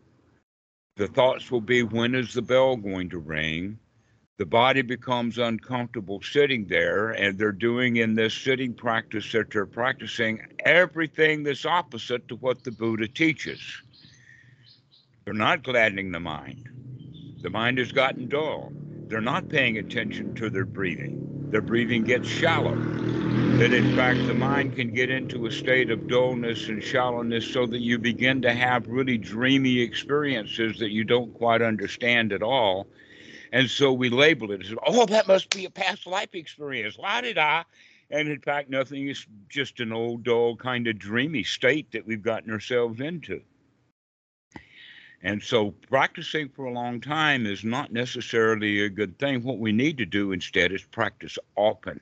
The 0.96 1.06
thoughts 1.06 1.50
will 1.50 1.60
be, 1.60 1.82
when 1.82 2.14
is 2.14 2.34
the 2.34 2.42
bell 2.42 2.76
going 2.76 3.08
to 3.10 3.18
ring? 3.18 3.78
The 4.38 4.46
body 4.46 4.82
becomes 4.82 5.38
uncomfortable 5.38 6.22
sitting 6.22 6.66
there, 6.68 7.10
and 7.10 7.38
they're 7.38 7.52
doing 7.52 7.96
in 7.98 8.16
this 8.16 8.34
sitting 8.34 8.74
practice 8.74 9.32
that 9.32 9.50
they're 9.52 9.66
practicing 9.66 10.40
everything 10.64 11.44
that's 11.44 11.66
opposite 11.66 12.28
to 12.28 12.36
what 12.36 12.64
the 12.64 12.72
Buddha 12.72 13.08
teaches. 13.08 13.82
They're 15.24 15.34
not 15.34 15.64
gladdening 15.64 16.12
the 16.12 16.20
mind. 16.20 16.70
The 17.42 17.50
mind 17.50 17.78
has 17.78 17.92
gotten 17.92 18.28
dull. 18.28 18.74
They're 19.08 19.20
not 19.22 19.48
paying 19.48 19.78
attention 19.78 20.34
to 20.36 20.50
their 20.50 20.66
breathing 20.66 21.20
Their 21.50 21.62
breathing 21.62 22.04
gets 22.04 22.28
shallow. 22.28 22.84
That 23.58 23.72
in 23.72 23.88
fact 23.88 24.26
the 24.26 24.34
mind 24.34 24.74
can 24.74 24.92
get 24.92 25.10
into 25.10 25.46
a 25.46 25.52
state 25.52 25.90
of 25.90 26.08
dullness 26.08 26.68
and 26.68 26.82
shallowness 26.82 27.46
so 27.46 27.66
that 27.66 27.80
you 27.80 27.98
begin 27.98 28.42
to 28.42 28.54
have 28.54 28.88
really 28.88 29.18
dreamy 29.18 29.80
experiences 29.80 30.78
that 30.80 30.90
you 30.92 31.04
don't 31.04 31.34
quite 31.34 31.62
understand 31.62 32.32
at 32.32 32.42
all. 32.42 32.88
And 33.52 33.68
so 33.70 33.92
we 33.92 34.10
label 34.10 34.52
it 34.52 34.60
as, 34.62 34.74
oh, 34.86 35.06
that 35.06 35.26
must 35.26 35.54
be 35.54 35.64
a 35.64 35.70
past 35.70 36.06
life 36.06 36.34
experience. 36.34 36.98
La 36.98 37.20
di 37.20 37.32
da. 37.32 37.64
And 38.10 38.28
in 38.28 38.40
fact, 38.40 38.70
nothing 38.70 39.08
is 39.08 39.26
just 39.48 39.80
an 39.80 39.92
old, 39.92 40.22
dull, 40.24 40.56
kind 40.56 40.86
of 40.86 40.98
dreamy 40.98 41.44
state 41.44 41.92
that 41.92 42.06
we've 42.06 42.22
gotten 42.22 42.50
ourselves 42.50 43.00
into. 43.00 43.42
And 45.22 45.42
so 45.42 45.72
practicing 45.88 46.48
for 46.48 46.66
a 46.66 46.72
long 46.72 47.00
time 47.00 47.44
is 47.44 47.64
not 47.64 47.92
necessarily 47.92 48.82
a 48.82 48.88
good 48.88 49.18
thing. 49.18 49.42
What 49.42 49.58
we 49.58 49.72
need 49.72 49.98
to 49.98 50.06
do 50.06 50.32
instead 50.32 50.72
is 50.72 50.82
practice 50.84 51.38
often. 51.56 52.00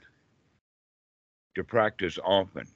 To 1.55 1.65
practice 1.65 2.19
often. 2.23 2.69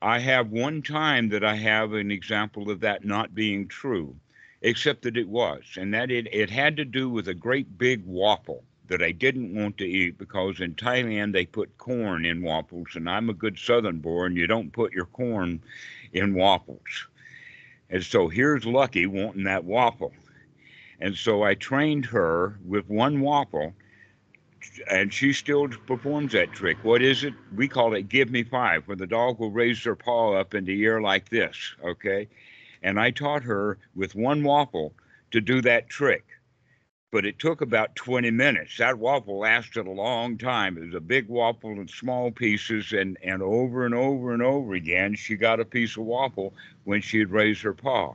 I 0.00 0.20
have 0.20 0.50
one 0.50 0.82
time 0.82 1.28
that 1.30 1.44
I 1.44 1.56
have 1.56 1.92
an 1.94 2.12
example 2.12 2.70
of 2.70 2.80
that 2.80 3.04
not 3.04 3.34
being 3.34 3.66
true, 3.66 4.14
except 4.62 5.02
that 5.02 5.16
it 5.16 5.28
was, 5.28 5.62
and 5.76 5.94
that 5.94 6.10
it, 6.10 6.26
it 6.32 6.50
had 6.50 6.76
to 6.76 6.84
do 6.84 7.08
with 7.08 7.28
a 7.28 7.34
great 7.34 7.78
big 7.78 8.04
waffle 8.04 8.64
that 8.88 9.02
I 9.02 9.12
didn't 9.12 9.54
want 9.54 9.78
to 9.78 9.86
eat 9.86 10.18
because 10.18 10.60
in 10.60 10.74
Thailand 10.74 11.32
they 11.32 11.46
put 11.46 11.78
corn 11.78 12.24
in 12.24 12.42
waffles, 12.42 12.88
and 12.94 13.08
I'm 13.08 13.28
a 13.28 13.34
good 13.34 13.58
Southern 13.58 13.98
boy, 13.98 14.24
and 14.24 14.36
You 14.36 14.46
don't 14.46 14.72
put 14.72 14.92
your 14.92 15.06
corn 15.06 15.62
in 16.12 16.34
waffles. 16.34 17.06
And 17.90 18.02
so 18.02 18.28
here's 18.28 18.66
Lucky 18.66 19.06
wanting 19.06 19.44
that 19.44 19.64
waffle. 19.64 20.12
And 21.00 21.14
so 21.14 21.42
I 21.42 21.54
trained 21.54 22.06
her 22.06 22.58
with 22.66 22.88
one 22.88 23.20
waffle, 23.20 23.74
and 24.90 25.12
she 25.12 25.32
still 25.32 25.68
performs 25.68 26.32
that 26.32 26.52
trick. 26.52 26.78
What 26.82 27.02
is 27.02 27.24
it? 27.24 27.34
We 27.54 27.68
call 27.68 27.94
it 27.94 28.08
give 28.08 28.30
me 28.30 28.42
five, 28.42 28.88
where 28.88 28.96
the 28.96 29.06
dog 29.06 29.38
will 29.38 29.50
raise 29.50 29.84
their 29.84 29.94
paw 29.94 30.34
up 30.34 30.54
in 30.54 30.64
the 30.64 30.84
air 30.84 31.00
like 31.00 31.28
this, 31.28 31.56
okay? 31.84 32.26
And 32.82 32.98
I 32.98 33.10
taught 33.10 33.42
her 33.44 33.78
with 33.94 34.14
one 34.14 34.42
waffle 34.42 34.94
to 35.30 35.40
do 35.40 35.60
that 35.62 35.88
trick 35.88 36.24
but 37.10 37.24
it 37.24 37.38
took 37.38 37.60
about 37.60 37.94
20 37.96 38.30
minutes. 38.30 38.76
That 38.76 38.98
waffle 38.98 39.38
lasted 39.38 39.86
a 39.86 39.90
long 39.90 40.36
time. 40.36 40.76
It 40.76 40.86
was 40.86 40.94
a 40.94 41.00
big 41.00 41.28
waffle 41.28 41.72
in 41.72 41.88
small 41.88 42.30
pieces, 42.30 42.92
and, 42.92 43.16
and 43.22 43.42
over 43.42 43.86
and 43.86 43.94
over 43.94 44.32
and 44.32 44.42
over 44.42 44.74
again, 44.74 45.14
she 45.14 45.36
got 45.36 45.60
a 45.60 45.64
piece 45.64 45.96
of 45.96 46.04
waffle 46.04 46.52
when 46.84 47.00
she'd 47.00 47.30
raise 47.30 47.60
her 47.62 47.72
paw. 47.72 48.14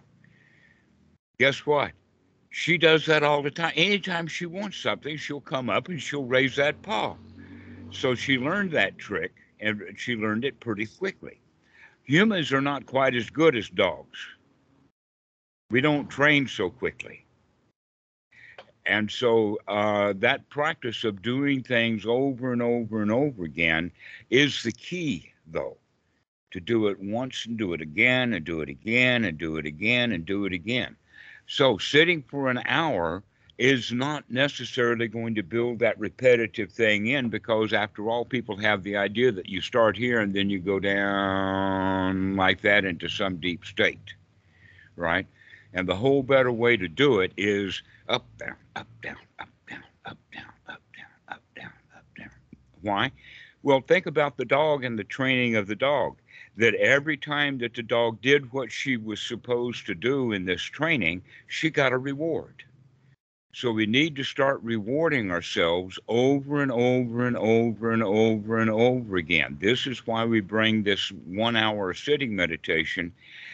Guess 1.39 1.65
what? 1.65 1.91
She 2.51 2.77
does 2.77 3.07
that 3.07 3.23
all 3.23 3.41
the 3.41 3.49
time. 3.49 3.73
Anytime 3.75 4.27
she 4.27 4.45
wants 4.45 4.77
something, 4.77 5.17
she'll 5.17 5.41
come 5.41 5.71
up 5.71 5.89
and 5.89 5.99
she'll 5.99 6.25
raise 6.25 6.55
that 6.57 6.79
paw. 6.83 7.15
So 7.89 8.13
she 8.13 8.37
learned 8.37 8.71
that 8.71 8.99
trick, 8.99 9.33
and 9.59 9.81
she 9.97 10.15
learned 10.15 10.45
it 10.45 10.59
pretty 10.59 10.85
quickly. 10.85 11.39
Humans 12.03 12.51
are 12.51 12.61
not 12.61 12.85
quite 12.85 13.15
as 13.15 13.29
good 13.31 13.55
as 13.55 13.69
dogs 13.69 14.19
We 15.73 15.81
don't 15.81 16.07
train 16.07 16.47
so 16.47 16.69
quickly. 16.69 17.25
And 18.85 19.09
so 19.09 19.57
uh, 19.67 20.13
that 20.17 20.47
practice 20.51 21.03
of 21.03 21.23
doing 21.23 21.63
things 21.63 22.05
over 22.05 22.53
and 22.53 22.61
over 22.61 23.01
and 23.01 23.11
over 23.11 23.43
again 23.43 23.91
is 24.29 24.61
the 24.61 24.71
key, 24.71 25.31
though, 25.47 25.77
to 26.51 26.59
do 26.59 26.89
it 26.89 26.99
once 26.99 27.47
and 27.47 27.57
do 27.57 27.73
it 27.73 27.81
again 27.81 28.33
and 28.33 28.45
do 28.45 28.61
it 28.61 28.69
again 28.69 29.23
and 29.23 29.35
do 29.39 29.57
it 29.57 29.65
again 29.65 30.11
and 30.11 30.27
do 30.27 30.45
it 30.45 30.53
again. 30.53 30.95
So 31.47 31.79
sitting 31.79 32.21
for 32.21 32.49
an 32.49 32.61
hour 32.67 33.23
is 33.57 33.91
not 33.91 34.29
necessarily 34.29 35.07
going 35.07 35.33
to 35.33 35.41
build 35.41 35.79
that 35.79 35.97
repetitive 35.97 36.71
thing 36.71 37.07
in 37.07 37.29
because 37.29 37.73
after 37.73 38.11
all 38.11 38.25
people 38.25 38.57
have 38.57 38.83
the 38.83 38.95
idea 38.95 39.31
that 39.31 39.49
you 39.49 39.59
start 39.59 39.97
here 39.97 40.19
and 40.19 40.35
then 40.35 40.51
you 40.51 40.59
go 40.59 40.79
down 40.79 42.35
like 42.35 42.61
that 42.61 42.85
into 42.85 43.09
some 43.09 43.37
deep 43.37 43.65
state 43.65 44.13
right 44.95 45.25
and 45.73 45.87
the 45.87 45.95
whole 45.95 46.23
better 46.23 46.51
way 46.51 46.77
to 46.77 46.87
do 46.87 47.19
it 47.19 47.31
is 47.37 47.81
up 48.09 48.25
down 48.37 48.55
up 48.75 48.87
down 49.01 49.17
up 49.39 49.49
down 49.69 49.83
up 50.05 50.17
down 50.31 50.45
up 50.67 50.81
down 50.95 51.05
up 51.29 51.41
down 51.55 51.71
up 51.95 52.05
down 52.17 52.29
why 52.81 53.11
well 53.63 53.81
think 53.81 54.05
about 54.05 54.37
the 54.37 54.45
dog 54.45 54.83
and 54.83 54.97
the 54.97 55.03
training 55.03 55.55
of 55.55 55.67
the 55.67 55.75
dog 55.75 56.17
that 56.55 56.75
every 56.75 57.17
time 57.17 57.57
that 57.57 57.73
the 57.73 57.83
dog 57.83 58.21
did 58.21 58.51
what 58.51 58.71
she 58.71 58.97
was 58.97 59.21
supposed 59.21 59.85
to 59.85 59.95
do 59.95 60.31
in 60.31 60.45
this 60.45 60.61
training 60.61 61.21
she 61.47 61.69
got 61.69 61.91
a 61.91 61.97
reward 61.97 62.63
so 63.55 63.71
we 63.71 63.85
need 63.85 64.15
to 64.15 64.23
start 64.23 64.63
rewarding 64.63 65.29
ourselves 65.29 65.99
over 66.07 66.63
and 66.63 66.71
over 66.71 67.27
and 67.27 67.37
over 67.37 67.91
and 67.91 68.01
over 68.01 68.57
and 68.57 68.69
over 68.71 69.15
again. 69.17 69.57
This 69.61 69.85
is 69.85 70.07
why 70.07 70.25
we 70.25 70.41
bring 70.41 70.81
this 70.81 71.11
one 71.11 71.55
hour 71.55 71.93
sitting 71.93 72.35
meditation 72.35 73.13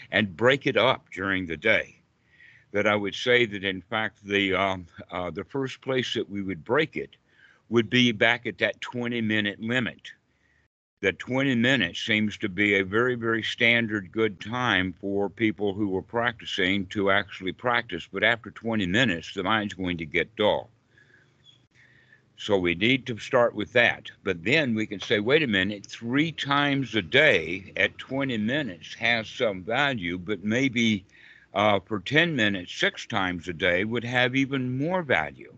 and 0.10 0.38
break 0.38 0.66
it 0.66 0.78
up 0.78 1.08
during 1.12 1.48
the 1.48 1.58
day. 1.58 1.99
That 2.72 2.88
I 2.88 2.96
would 2.96 3.16
say 3.16 3.46
that 3.46 3.64
in 3.64 3.82
fact 3.82 4.24
the 4.24 4.54
um, 4.54 4.86
uh, 5.12 5.32
the 5.32 5.44
first 5.44 5.82
place 5.82 6.14
that 6.14 6.30
we 6.30 6.42
would 6.42 6.64
break 6.64 6.96
it 6.96 7.16
would 7.70 7.90
be 7.90 8.12
back 8.12 8.46
at 8.46 8.60
that 8.60 8.80
20 8.82 9.22
minute 9.22 9.60
limit 9.60 10.12
that 11.02 11.18
20 11.18 11.56
minutes 11.56 12.02
seems 12.02 12.38
to 12.38 12.50
be 12.50 12.76
a 12.76 12.84
very, 12.84 13.16
very 13.16 13.42
standard 13.42 14.12
good 14.12 14.40
time 14.42 14.94
for 15.00 15.30
people 15.30 15.74
who 15.74 15.96
are 15.96 16.02
practicing 16.02 16.86
to 16.88 17.10
actually 17.10 17.54
practice. 17.54 18.08
But 18.12 18.24
after 18.24 18.52
20 18.52 18.86
minutes, 18.86 19.34
the 19.34 19.44
mind's 19.44 19.74
going 19.74 19.98
to 20.00 20.06
get 20.06 20.36
dull. 20.36 20.70
So 22.36 22.58
we 22.58 22.76
need 22.76 23.06
to 23.08 23.18
start 23.18 23.54
with 23.54 23.72
that. 23.74 24.12
But 24.24 24.44
then 24.44 24.76
we 24.76 24.88
can 24.88 25.00
say, 25.00 25.20
wait 25.20 25.44
a 25.44 25.48
minute, 25.48 25.86
three 25.86 26.32
times 26.32 26.96
a 26.96 27.02
day 27.02 27.72
at 27.78 27.98
20 27.98 28.38
minutes 28.38 28.94
has 28.96 29.30
some 29.30 29.64
value, 29.64 30.18
but 30.18 30.44
maybe 30.44 31.06
uh, 31.54 31.80
for 31.80 32.00
10 32.00 32.36
minutes, 32.36 32.74
six 32.74 33.06
times 33.06 33.48
a 33.48 33.54
day 33.54 33.84
would 33.84 34.04
have 34.04 34.36
even 34.36 34.78
more 34.78 35.02
value 35.04 35.54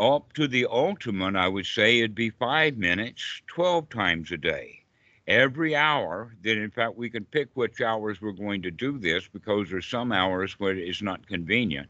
up 0.00 0.32
to 0.32 0.48
the 0.48 0.66
ultimate, 0.70 1.36
I 1.36 1.46
would 1.46 1.66
say 1.66 1.98
it'd 1.98 2.14
be 2.14 2.30
five 2.30 2.78
minutes, 2.78 3.42
12 3.48 3.90
times 3.90 4.32
a 4.32 4.38
day. 4.38 4.82
Every 5.28 5.76
hour, 5.76 6.34
then 6.42 6.56
in 6.56 6.70
fact 6.70 6.96
we 6.96 7.10
can 7.10 7.26
pick 7.26 7.50
which 7.52 7.82
hours 7.82 8.20
we're 8.20 8.32
going 8.32 8.62
to 8.62 8.70
do 8.70 8.98
this 8.98 9.28
because 9.28 9.68
there's 9.68 9.86
some 9.86 10.10
hours 10.10 10.58
where 10.58 10.74
it's 10.74 11.02
not 11.02 11.26
convenient. 11.26 11.88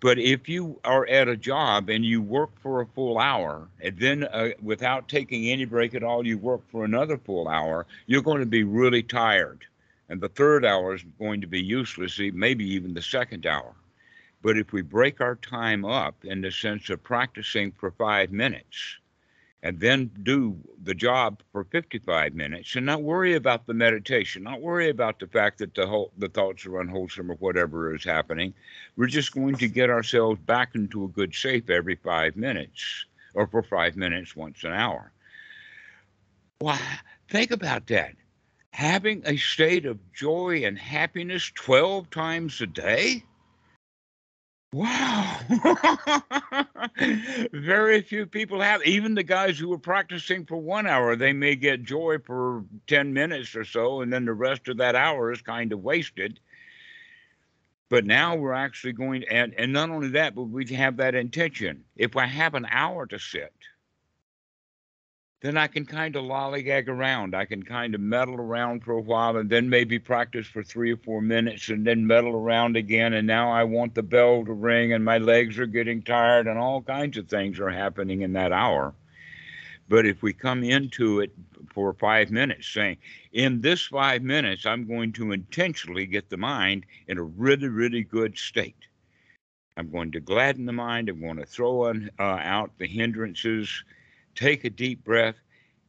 But 0.00 0.18
if 0.18 0.48
you 0.48 0.80
are 0.82 1.06
at 1.06 1.28
a 1.28 1.36
job 1.36 1.90
and 1.90 2.06
you 2.06 2.22
work 2.22 2.58
for 2.62 2.80
a 2.80 2.86
full 2.86 3.18
hour, 3.18 3.68
and 3.82 3.98
then 3.98 4.24
uh, 4.24 4.50
without 4.62 5.10
taking 5.10 5.48
any 5.50 5.66
break 5.66 5.94
at 5.94 6.02
all, 6.02 6.26
you 6.26 6.38
work 6.38 6.62
for 6.70 6.86
another 6.86 7.18
full 7.18 7.48
hour, 7.48 7.86
you're 8.06 8.22
going 8.22 8.40
to 8.40 8.46
be 8.46 8.64
really 8.64 9.02
tired. 9.02 9.66
And 10.10 10.20
the 10.20 10.28
third 10.28 10.64
hour 10.64 10.92
is 10.92 11.04
going 11.20 11.40
to 11.40 11.46
be 11.46 11.62
useless, 11.62 12.18
maybe 12.18 12.64
even 12.64 12.94
the 12.94 13.00
second 13.00 13.46
hour. 13.46 13.76
But 14.42 14.58
if 14.58 14.72
we 14.72 14.82
break 14.82 15.20
our 15.20 15.36
time 15.36 15.84
up 15.84 16.24
in 16.24 16.40
the 16.40 16.50
sense 16.50 16.90
of 16.90 17.04
practicing 17.04 17.70
for 17.70 17.92
five 17.92 18.32
minutes 18.32 18.96
and 19.62 19.78
then 19.78 20.10
do 20.24 20.58
the 20.82 20.94
job 20.94 21.42
for 21.52 21.62
55 21.62 22.34
minutes 22.34 22.74
and 22.74 22.86
not 22.86 23.02
worry 23.02 23.36
about 23.36 23.66
the 23.66 23.74
meditation, 23.74 24.42
not 24.42 24.60
worry 24.60 24.88
about 24.88 25.20
the 25.20 25.28
fact 25.28 25.58
that 25.58 25.76
the 25.76 25.86
whole, 25.86 26.10
the 26.18 26.28
thoughts 26.28 26.66
are 26.66 26.80
unwholesome 26.80 27.30
or 27.30 27.36
whatever 27.36 27.94
is 27.94 28.02
happening, 28.02 28.52
we're 28.96 29.06
just 29.06 29.32
going 29.32 29.54
to 29.56 29.68
get 29.68 29.90
ourselves 29.90 30.40
back 30.40 30.74
into 30.74 31.04
a 31.04 31.08
good 31.08 31.32
shape 31.32 31.70
every 31.70 31.94
five 31.94 32.34
minutes 32.34 33.04
or 33.34 33.46
for 33.46 33.62
five 33.62 33.94
minutes 33.94 34.34
once 34.34 34.64
an 34.64 34.72
hour. 34.72 35.12
Why, 36.58 36.80
think 37.28 37.52
about 37.52 37.86
that. 37.88 38.14
Having 38.72 39.22
a 39.26 39.36
state 39.36 39.84
of 39.86 39.98
joy 40.12 40.62
and 40.64 40.78
happiness 40.78 41.50
12 41.54 42.08
times 42.10 42.60
a 42.60 42.66
day? 42.66 43.24
Wow. 44.72 45.40
Very 47.52 48.02
few 48.02 48.26
people 48.26 48.60
have. 48.60 48.84
Even 48.84 49.14
the 49.14 49.24
guys 49.24 49.58
who 49.58 49.72
are 49.72 49.78
practicing 49.78 50.46
for 50.46 50.56
one 50.58 50.86
hour, 50.86 51.16
they 51.16 51.32
may 51.32 51.56
get 51.56 51.82
joy 51.82 52.18
for 52.24 52.64
10 52.86 53.12
minutes 53.12 53.56
or 53.56 53.64
so, 53.64 54.00
and 54.00 54.12
then 54.12 54.24
the 54.24 54.32
rest 54.32 54.68
of 54.68 54.76
that 54.76 54.94
hour 54.94 55.32
is 55.32 55.42
kind 55.42 55.72
of 55.72 55.82
wasted. 55.82 56.38
But 57.88 58.06
now 58.06 58.36
we're 58.36 58.52
actually 58.52 58.92
going, 58.92 59.24
and, 59.28 59.52
and 59.54 59.72
not 59.72 59.90
only 59.90 60.10
that, 60.10 60.36
but 60.36 60.44
we 60.44 60.64
have 60.74 60.98
that 60.98 61.16
intention. 61.16 61.82
If 61.96 62.16
I 62.16 62.26
have 62.26 62.54
an 62.54 62.66
hour 62.70 63.06
to 63.06 63.18
sit, 63.18 63.52
then 65.40 65.56
I 65.56 65.68
can 65.68 65.86
kind 65.86 66.16
of 66.16 66.24
lollygag 66.24 66.88
around. 66.88 67.34
I 67.34 67.46
can 67.46 67.62
kind 67.62 67.94
of 67.94 68.00
meddle 68.00 68.34
around 68.34 68.84
for 68.84 68.92
a 68.92 69.00
while 69.00 69.38
and 69.38 69.48
then 69.48 69.70
maybe 69.70 69.98
practice 69.98 70.46
for 70.46 70.62
three 70.62 70.92
or 70.92 70.98
four 70.98 71.22
minutes 71.22 71.70
and 71.70 71.86
then 71.86 72.06
meddle 72.06 72.34
around 72.34 72.76
again. 72.76 73.14
And 73.14 73.26
now 73.26 73.50
I 73.50 73.64
want 73.64 73.94
the 73.94 74.02
bell 74.02 74.44
to 74.44 74.52
ring 74.52 74.92
and 74.92 75.02
my 75.02 75.16
legs 75.16 75.58
are 75.58 75.66
getting 75.66 76.02
tired 76.02 76.46
and 76.46 76.58
all 76.58 76.82
kinds 76.82 77.16
of 77.16 77.28
things 77.28 77.58
are 77.58 77.70
happening 77.70 78.20
in 78.20 78.34
that 78.34 78.52
hour. 78.52 78.94
But 79.88 80.06
if 80.06 80.22
we 80.22 80.34
come 80.34 80.62
into 80.62 81.20
it 81.20 81.32
for 81.72 81.94
five 81.94 82.30
minutes, 82.30 82.68
saying, 82.68 82.98
in 83.32 83.62
this 83.62 83.86
five 83.86 84.22
minutes, 84.22 84.66
I'm 84.66 84.86
going 84.86 85.12
to 85.14 85.32
intentionally 85.32 86.04
get 86.04 86.28
the 86.28 86.36
mind 86.36 86.84
in 87.08 87.16
a 87.16 87.22
really, 87.22 87.68
really 87.68 88.04
good 88.04 88.36
state. 88.36 88.76
I'm 89.76 89.90
going 89.90 90.12
to 90.12 90.20
gladden 90.20 90.66
the 90.66 90.72
mind. 90.72 91.08
I'm 91.08 91.20
going 91.20 91.38
to 91.38 91.46
throw 91.46 91.86
uh, 91.86 91.92
out 92.18 92.72
the 92.78 92.86
hindrances 92.86 93.82
take 94.40 94.64
a 94.64 94.70
deep 94.70 95.04
breath 95.04 95.36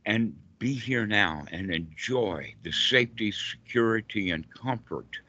and 0.05 0.35
be 0.59 0.73
here 0.73 1.07
now 1.07 1.45
and 1.51 1.73
enjoy 1.73 2.53
the 2.63 2.71
safety, 2.71 3.31
security, 3.31 4.31
and 4.31 4.45
comfort 4.53 5.19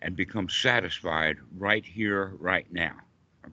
and 0.00 0.16
become 0.16 0.48
satisfied 0.48 1.36
right 1.58 1.84
here, 1.84 2.32
right 2.38 2.66
now. 2.72 2.94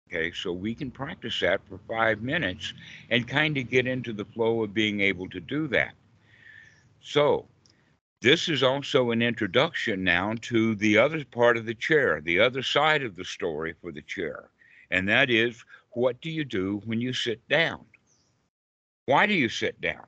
Okay, 0.09 0.31
so 0.31 0.51
we 0.51 0.73
can 0.73 0.91
practice 0.91 1.39
that 1.41 1.61
for 1.67 1.79
five 1.89 2.21
minutes 2.21 2.73
and 3.09 3.27
kind 3.27 3.57
of 3.57 3.69
get 3.69 3.85
into 3.85 4.13
the 4.13 4.25
flow 4.25 4.63
of 4.63 4.73
being 4.73 5.01
able 5.01 5.29
to 5.29 5.39
do 5.39 5.67
that. 5.67 5.93
So, 7.01 7.47
this 8.21 8.49
is 8.49 8.63
also 8.63 9.11
an 9.11 9.21
introduction 9.21 10.03
now 10.03 10.35
to 10.43 10.73
the 10.75 10.97
other 10.97 11.23
part 11.25 11.57
of 11.57 11.65
the 11.65 11.75
chair, 11.75 12.21
the 12.21 12.39
other 12.39 12.63
side 12.63 13.03
of 13.03 13.15
the 13.15 13.25
story 13.25 13.75
for 13.81 13.91
the 13.91 14.01
chair. 14.01 14.49
And 14.89 15.07
that 15.09 15.29
is 15.29 15.63
what 15.91 16.21
do 16.21 16.29
you 16.29 16.45
do 16.45 16.81
when 16.85 17.01
you 17.01 17.13
sit 17.13 17.47
down? 17.47 17.85
Why 19.05 19.25
do 19.25 19.33
you 19.33 19.49
sit 19.49 19.79
down? 19.81 20.05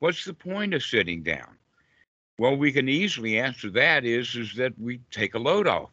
What's 0.00 0.24
the 0.24 0.34
point 0.34 0.74
of 0.74 0.82
sitting 0.82 1.22
down? 1.22 1.56
Well, 2.38 2.56
we 2.56 2.72
can 2.72 2.88
easily 2.88 3.38
answer 3.38 3.70
that 3.70 4.04
is, 4.04 4.34
is 4.34 4.54
that 4.56 4.78
we 4.78 5.00
take 5.10 5.34
a 5.34 5.38
load 5.38 5.66
off. 5.66 5.90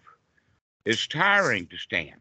It's 0.85 1.07
tiring 1.07 1.67
to 1.67 1.77
stand. 1.77 2.19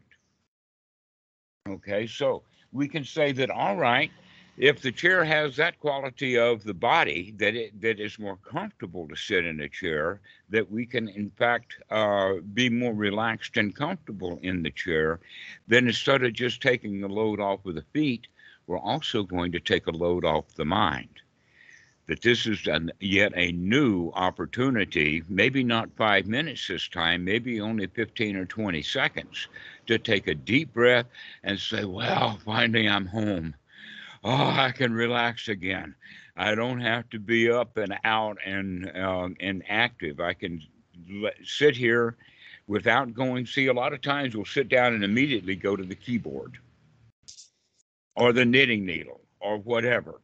Okay, 1.67 2.07
so 2.07 2.43
we 2.71 2.87
can 2.87 3.03
say 3.03 3.31
that, 3.33 3.49
all 3.49 3.75
right, 3.75 4.11
if 4.57 4.81
the 4.81 4.91
chair 4.91 5.23
has 5.23 5.55
that 5.55 5.79
quality 5.79 6.37
of 6.37 6.63
the 6.63 6.73
body 6.73 7.33
that 7.37 7.55
it 7.55 7.81
that 7.81 7.99
is 7.99 8.19
more 8.19 8.37
comfortable 8.37 9.07
to 9.07 9.15
sit 9.15 9.45
in 9.45 9.59
a 9.61 9.69
chair, 9.69 10.21
that 10.49 10.69
we 10.69 10.85
can 10.85 11.07
in 11.07 11.31
fact 11.31 11.77
uh, 11.89 12.33
be 12.53 12.69
more 12.69 12.93
relaxed 12.93 13.57
and 13.57 13.75
comfortable 13.75 14.39
in 14.43 14.61
the 14.61 14.71
chair, 14.71 15.19
then 15.67 15.87
instead 15.87 16.23
of 16.23 16.33
just 16.33 16.61
taking 16.61 17.01
the 17.01 17.07
load 17.07 17.39
off 17.39 17.65
of 17.65 17.75
the 17.75 17.85
feet, 17.93 18.27
we're 18.71 18.79
also 18.79 19.21
going 19.21 19.51
to 19.51 19.59
take 19.59 19.87
a 19.87 19.91
load 19.91 20.23
off 20.23 20.55
the 20.55 20.63
mind. 20.63 21.09
That 22.07 22.21
this 22.21 22.45
is 22.47 22.67
an, 22.67 22.89
yet 23.01 23.33
a 23.35 23.51
new 23.51 24.11
opportunity, 24.15 25.23
maybe 25.27 25.61
not 25.61 25.89
five 25.97 26.25
minutes 26.25 26.67
this 26.67 26.87
time, 26.87 27.25
maybe 27.25 27.59
only 27.59 27.87
15 27.87 28.37
or 28.37 28.45
20 28.45 28.81
seconds, 28.81 29.49
to 29.87 29.97
take 29.97 30.27
a 30.27 30.35
deep 30.35 30.73
breath 30.73 31.05
and 31.43 31.59
say, 31.59 31.83
Well, 31.83 32.39
finally 32.45 32.87
I'm 32.87 33.05
home. 33.05 33.55
Oh, 34.23 34.49
I 34.49 34.71
can 34.71 34.93
relax 34.93 35.49
again. 35.49 35.93
I 36.37 36.55
don't 36.55 36.79
have 36.79 37.09
to 37.09 37.19
be 37.19 37.51
up 37.51 37.75
and 37.75 37.93
out 38.05 38.37
and 38.45 38.89
uh, 38.95 39.29
and 39.41 39.63
active. 39.67 40.21
I 40.21 40.33
can 40.33 40.61
let, 41.09 41.35
sit 41.43 41.75
here 41.75 42.15
without 42.67 43.13
going. 43.13 43.45
See, 43.45 43.67
a 43.67 43.73
lot 43.73 43.91
of 43.91 44.01
times 44.01 44.33
we'll 44.33 44.45
sit 44.45 44.69
down 44.69 44.93
and 44.93 45.03
immediately 45.03 45.57
go 45.57 45.75
to 45.75 45.83
the 45.83 45.95
keyboard 45.95 46.57
or 48.15 48.33
the 48.33 48.45
knitting 48.45 48.85
needle 48.85 49.21
or 49.39 49.57
whatever. 49.57 50.21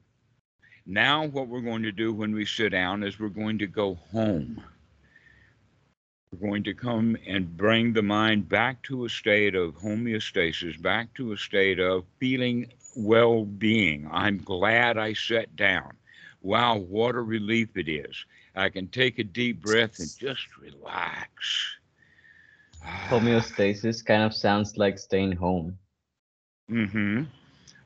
Now, 0.85 1.25
what 1.25 1.47
we're 1.47 1.61
going 1.61 1.83
to 1.83 1.91
do 1.91 2.13
when 2.13 2.33
we 2.33 2.45
sit 2.45 2.69
down 2.69 3.03
is 3.03 3.19
we're 3.19 3.29
going 3.29 3.59
to 3.59 3.67
go 3.67 3.95
home. 4.11 4.63
We're 6.31 6.49
going 6.49 6.63
to 6.63 6.73
come 6.73 7.17
and 7.27 7.57
bring 7.57 7.93
the 7.93 8.01
mind 8.01 8.47
back 8.47 8.83
to 8.83 9.05
a 9.05 9.09
state 9.09 9.55
of 9.55 9.75
homeostasis, 9.75 10.81
back 10.81 11.13
to 11.15 11.33
a 11.33 11.37
state 11.37 11.79
of 11.79 12.05
feeling 12.19 12.71
well 12.95 13.45
being. 13.45 14.09
I'm 14.11 14.37
glad 14.37 14.97
I 14.97 15.13
sat 15.13 15.55
down. 15.55 15.91
Wow, 16.41 16.77
what 16.77 17.15
a 17.15 17.21
relief 17.21 17.75
it 17.75 17.89
is. 17.89 18.25
I 18.55 18.69
can 18.69 18.87
take 18.87 19.19
a 19.19 19.23
deep 19.23 19.61
breath 19.61 19.99
and 19.99 20.09
just 20.17 20.45
relax. 20.57 21.65
Homeostasis 23.09 24.05
kind 24.05 24.23
of 24.23 24.33
sounds 24.33 24.77
like 24.77 24.97
staying 24.97 25.33
home. 25.33 25.77
Mm-hmm. 26.71 27.23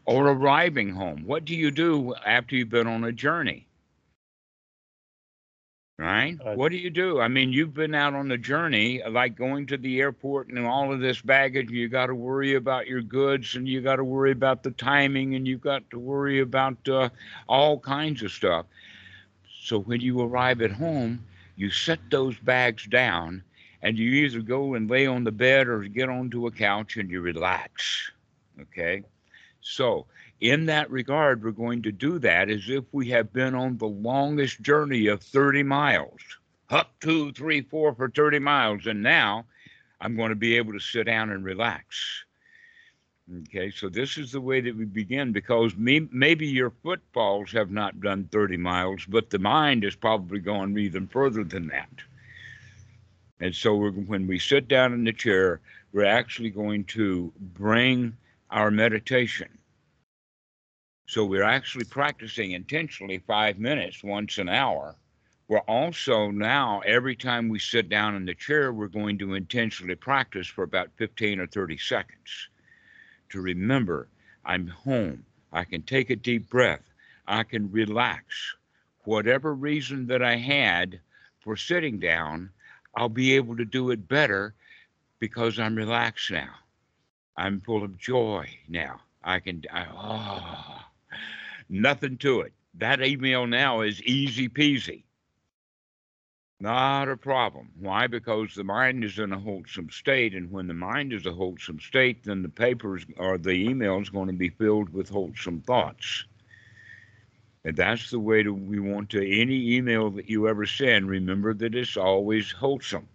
Or 0.06 0.28
arriving 0.28 0.90
home. 0.90 1.24
What 1.26 1.46
do 1.46 1.56
you 1.56 1.72
do 1.72 2.16
after 2.26 2.56
you've 2.56 2.70
been 2.70 2.88
on 2.88 3.04
a 3.04 3.12
journey? 3.12 3.68
Right? 5.98 6.38
Uh, 6.44 6.56
what 6.56 6.72
do 6.72 6.78
you 6.78 6.90
do? 6.90 7.22
I 7.22 7.28
mean, 7.28 7.54
you've 7.54 7.76
been 7.76 7.94
out 7.94 8.16
on 8.16 8.32
a 8.32 8.38
journey, 8.38 9.04
like 9.08 9.36
going 9.36 9.68
to 9.68 9.78
the 9.78 10.00
airport 10.00 10.48
and 10.48 10.66
all 10.66 10.92
of 10.92 11.00
this 11.00 11.22
baggage, 11.22 11.68
and 11.68 11.78
you 11.78 11.88
got 11.88 12.08
to 12.08 12.16
worry 12.16 12.56
about 12.56 12.88
your 12.88 13.04
goods, 13.04 13.56
and 13.56 13.68
you 13.68 13.82
got 13.82 13.98
to 13.98 14.04
worry 14.04 14.32
about 14.32 14.64
the 14.64 14.72
timing, 14.72 15.36
and 15.36 15.48
you've 15.48 15.62
got 15.62 15.88
to 15.92 16.00
worry 16.00 16.40
about 16.40 16.78
uh, 16.90 17.10
all 17.48 17.80
kinds 17.80 18.24
of 18.24 18.32
stuff. 18.32 18.66
So 19.62 19.80
when 19.82 20.02
you 20.02 20.20
arrive 20.22 20.64
at 20.64 20.72
home, 20.72 21.24
you 21.56 21.70
set 21.70 22.00
those 22.10 22.36
bags 22.40 22.88
down, 22.88 23.44
and 23.84 23.96
you 23.96 24.10
either 24.26 24.42
go 24.42 24.74
and 24.74 24.90
lay 24.90 25.06
on 25.06 25.24
the 25.24 25.32
bed 25.32 25.68
or 25.68 25.84
get 25.84 26.10
onto 26.10 26.48
a 26.48 26.52
couch 26.52 26.98
and 26.98 27.12
you 27.12 27.22
relax. 27.22 28.12
Okay? 28.60 29.04
So, 29.62 30.08
in 30.40 30.66
that 30.66 30.90
regard, 30.90 31.44
we're 31.44 31.52
going 31.52 31.84
to 31.84 31.92
do 31.92 32.20
that 32.20 32.50
as 32.50 32.68
if 32.68 32.84
we 32.92 33.10
have 33.10 33.32
been 33.32 33.54
on 33.54 33.78
the 33.78 33.88
longest 33.88 34.62
journey 34.62 35.08
of 35.08 35.22
30 35.22 35.64
miles, 35.64 36.20
up 36.70 36.92
two, 37.00 37.32
three, 37.34 37.62
four 37.62 37.94
for 37.94 38.10
30 38.10 38.40
miles. 38.40 38.88
And 38.88 39.04
now 39.04 39.46
I'm 40.00 40.16
going 40.16 40.30
to 40.30 40.36
be 40.36 40.58
able 40.58 40.74
to 40.74 40.80
sit 40.80 41.06
down 41.06 41.30
and 41.30 41.44
relax. 41.44 42.26
Okay, 43.44 43.72
so 43.72 43.88
this 43.88 44.18
is 44.18 44.32
the 44.32 44.42
way 44.42 44.60
that 44.62 44.76
we 44.76 44.86
begin 44.86 45.32
because 45.32 45.76
me, 45.78 46.08
maybe 46.12 46.48
your 46.48 46.74
footfalls 46.84 47.52
have 47.52 47.72
not 47.72 48.02
done 48.02 48.28
30 48.32 48.58
miles, 48.58 49.06
but 49.08 49.30
the 49.30 49.40
mind 49.40 49.86
is 49.86 49.96
probably 49.96 50.40
going 50.40 50.78
even 50.78 51.08
further 51.08 51.44
than 51.44 51.68
that. 51.68 51.90
And 53.40 53.56
so 53.56 53.90
when 53.90 54.28
we 54.28 54.38
sit 54.38 54.68
down 54.68 54.94
in 54.94 55.04
the 55.04 55.14
chair, 55.14 55.62
we're 55.94 56.06
actually 56.06 56.50
going 56.50 56.84
to 56.86 57.32
bring 57.40 58.18
our 58.52 58.70
meditation 58.70 59.58
so 61.12 61.26
we're 61.26 61.44
actually 61.44 61.84
practicing 61.84 62.52
intentionally 62.52 63.18
five 63.18 63.60
minutes 63.60 64.02
once 64.02 64.38
an 64.38 64.48
hour. 64.48 64.96
We're 65.50 65.60
also 65.60 66.32
now, 66.32 66.80
every 66.86 67.18
time 67.18 67.50
we 67.50 67.60
sit 67.60 67.90
down 67.90 68.16
in 68.16 68.24
the 68.24 68.34
chair, 68.34 68.72
we're 68.72 68.88
going 68.88 69.18
to 69.18 69.34
intentionally 69.34 69.96
practice 69.96 70.48
for 70.48 70.64
about 70.64 70.90
15 70.96 71.42
or 71.42 71.48
30 71.48 71.78
seconds 71.80 72.48
to 73.28 73.42
remember 73.42 74.08
I'm 74.46 74.68
home. 74.68 75.26
I 75.52 75.66
can 75.66 75.82
take 75.82 76.12
a 76.12 76.16
deep 76.16 76.50
breath. 76.50 76.94
I 77.28 77.44
can 77.44 77.70
relax. 77.74 78.56
Whatever 79.04 79.54
reason 79.54 80.08
that 80.08 80.24
I 80.24 80.38
had 80.38 81.02
for 81.42 81.58
sitting 81.58 82.00
down, 82.00 82.52
I'll 82.96 83.10
be 83.10 83.36
able 83.36 83.58
to 83.58 83.66
do 83.66 83.92
it 83.92 84.08
better 84.08 84.56
because 85.20 85.60
I'm 85.60 85.76
relaxed 85.76 86.32
now. 86.32 86.56
I'm 87.38 87.62
full 87.62 87.84
of 87.84 87.98
joy 87.98 88.48
now. 88.68 89.00
I 89.24 89.40
can, 89.40 89.64
I, 89.72 89.86
oh, 89.94 90.82
Nothing 91.72 92.18
to 92.18 92.42
it. 92.42 92.52
That 92.74 93.02
email 93.02 93.48
now 93.48 93.80
is 93.80 94.04
easy 94.04 94.50
peasy. 94.50 95.04
Not 96.60 97.08
a 97.08 97.16
problem. 97.16 97.72
Why? 97.80 98.08
Because 98.08 98.54
the 98.54 98.64
mind 98.66 99.04
is 99.06 99.18
in 99.18 99.32
a 99.32 99.40
wholesome 99.40 99.90
state, 99.90 100.36
and 100.36 100.52
when 100.52 100.68
the 100.68 100.74
mind 100.74 101.14
is 101.14 101.26
a 101.26 101.34
wholesome 101.34 101.80
state, 101.80 102.26
then 102.26 102.44
the 102.44 102.50
papers 102.50 103.06
or 103.18 103.38
the 103.38 103.52
email 103.52 104.00
is 104.00 104.10
going 104.10 104.28
to 104.28 104.34
be 104.34 104.50
filled 104.50 104.90
with 104.90 105.10
wholesome 105.10 105.62
thoughts. 105.62 106.26
And 107.64 107.76
that's 107.78 108.12
the 108.12 108.20
way 108.20 108.44
that 108.44 108.54
we 108.54 108.80
want 108.80 109.10
to 109.12 109.42
any 109.42 109.76
email 109.76 110.10
that 110.12 110.30
you 110.30 110.48
ever 110.50 110.66
send, 110.66 111.10
remember 111.10 111.54
that 111.54 111.74
it's 111.74 111.96
always 111.96 112.52
wholesome. 112.52 113.08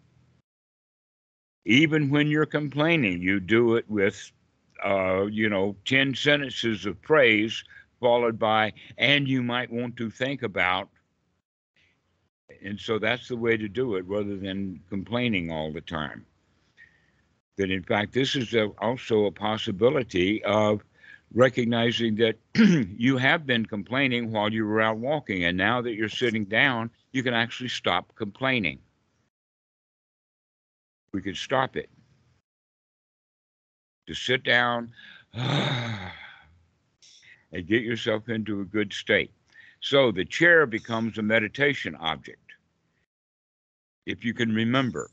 Even 1.67 2.11
when 2.11 2.29
you're 2.29 2.47
complaining, 2.47 3.21
you 3.21 3.41
do 3.41 3.75
it 3.75 3.91
with, 3.91 4.31
uh, 4.85 5.27
you 5.27 5.49
know, 5.49 5.75
10 5.85 6.14
sentences 6.14 6.87
of 6.87 7.03
praise 7.03 7.64
followed 7.99 8.39
by, 8.39 8.73
and 8.99 9.27
you 9.27 9.43
might 9.43 9.71
want 9.73 9.97
to 9.97 10.09
think 10.09 10.45
about. 10.45 10.89
And 12.62 12.79
so 12.79 13.01
that's 13.01 13.27
the 13.27 13.37
way 13.37 13.57
to 13.57 13.69
do 13.69 13.97
it 13.97 14.05
rather 14.07 14.37
than 14.37 14.81
complaining 14.89 15.51
all 15.51 15.73
the 15.73 15.81
time. 15.81 16.25
That 17.57 17.73
in 17.73 17.83
fact, 17.83 18.12
this 18.12 18.37
is 18.37 18.55
a, 18.55 18.67
also 18.79 19.25
a 19.25 19.33
possibility 19.33 20.45
of 20.45 20.85
recognizing 21.35 22.14
that 22.17 22.37
you 22.55 23.17
have 23.17 23.45
been 23.45 23.67
complaining 23.67 24.31
while 24.31 24.53
you 24.53 24.64
were 24.64 24.81
out 24.81 24.99
walking, 24.99 25.45
and 25.45 25.57
now 25.57 25.83
that 25.83 25.95
you're 25.95 26.09
sitting 26.09 26.45
down, 26.45 26.91
you 27.11 27.25
can 27.25 27.35
actually 27.35 27.71
stop 27.71 28.14
complaining. 28.14 28.79
We 31.17 31.23
can 31.23 31.35
stop 31.35 31.77
it. 31.77 31.89
To 34.07 34.12
sit 34.12 34.45
down. 34.45 34.93
and 35.33 36.12
get 37.67 37.83
yourself 37.83 38.29
into 38.29 38.61
a 38.61 38.67
good 38.67 38.93
state. 38.93 39.33
So 39.81 40.12
the 40.12 40.27
chair 40.27 40.67
becomes 40.67 41.17
a 41.17 41.23
meditation 41.23 41.95
object. 41.95 42.53
If 44.05 44.27
you 44.27 44.35
can 44.35 44.55
remember. 44.55 45.11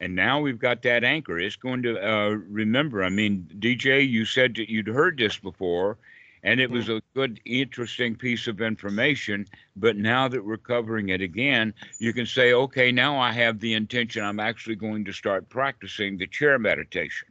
And 0.00 0.14
now 0.16 0.40
we've 0.40 0.58
got 0.58 0.80
that 0.84 1.04
anchor. 1.04 1.38
It's 1.38 1.56
going 1.56 1.82
to 1.82 2.00
uh, 2.02 2.30
remember. 2.48 3.04
I 3.04 3.10
mean, 3.10 3.46
DJ, 3.58 4.08
you 4.08 4.24
said 4.24 4.54
that 4.54 4.70
you'd 4.70 4.88
heard 4.88 5.18
this 5.18 5.36
before, 5.36 5.98
and 6.42 6.60
it 6.60 6.70
was 6.70 6.86
mm-hmm. 6.86 6.96
a 6.96 7.02
good, 7.14 7.40
interesting 7.44 8.16
piece 8.16 8.46
of 8.46 8.60
information. 8.60 9.46
But 9.76 9.96
now 9.96 10.28
that 10.28 10.44
we're 10.44 10.56
covering 10.56 11.10
it 11.10 11.20
again, 11.20 11.74
you 11.98 12.12
can 12.12 12.26
say, 12.26 12.52
okay, 12.52 12.90
now 12.92 13.18
I 13.18 13.32
have 13.32 13.60
the 13.60 13.74
intention. 13.74 14.24
I'm 14.24 14.40
actually 14.40 14.76
going 14.76 15.04
to 15.04 15.12
start 15.12 15.48
practicing 15.48 16.18
the 16.18 16.26
chair 16.26 16.58
meditation. 16.58 17.28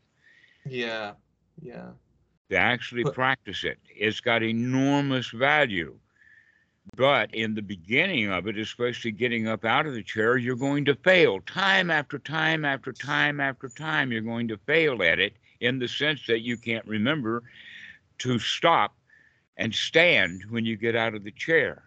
Yeah, 0.65 1.13
yeah 1.61 1.91
to 2.51 2.57
actually 2.57 3.03
but, 3.03 3.15
practice 3.15 3.63
it. 3.63 3.79
It's 3.89 4.19
got 4.19 4.43
enormous 4.43 5.29
value. 5.29 5.95
But 6.97 7.33
in 7.33 7.55
the 7.55 7.61
beginning 7.61 8.29
of 8.29 8.47
it, 8.47 8.57
especially 8.57 9.11
getting 9.11 9.47
up 9.47 9.63
out 9.63 9.85
of 9.85 9.93
the 9.93 10.03
chair, 10.03 10.37
you're 10.37 10.55
going 10.55 10.83
to 10.85 10.95
fail 10.95 11.39
time 11.41 11.89
after 11.89 12.19
time 12.19 12.65
after 12.65 12.91
time 12.91 13.39
after 13.39 13.69
time. 13.69 14.11
You're 14.11 14.21
going 14.21 14.49
to 14.49 14.57
fail 14.57 15.01
at 15.01 15.19
it 15.19 15.33
in 15.61 15.79
the 15.79 15.87
sense 15.87 16.27
that 16.27 16.41
you 16.41 16.57
can't 16.57 16.85
remember 16.85 17.43
to 18.19 18.37
stop 18.37 18.93
and 19.61 19.73
stand 19.73 20.43
when 20.49 20.65
you 20.65 20.75
get 20.75 20.95
out 20.95 21.15
of 21.15 21.23
the 21.23 21.31
chair. 21.31 21.83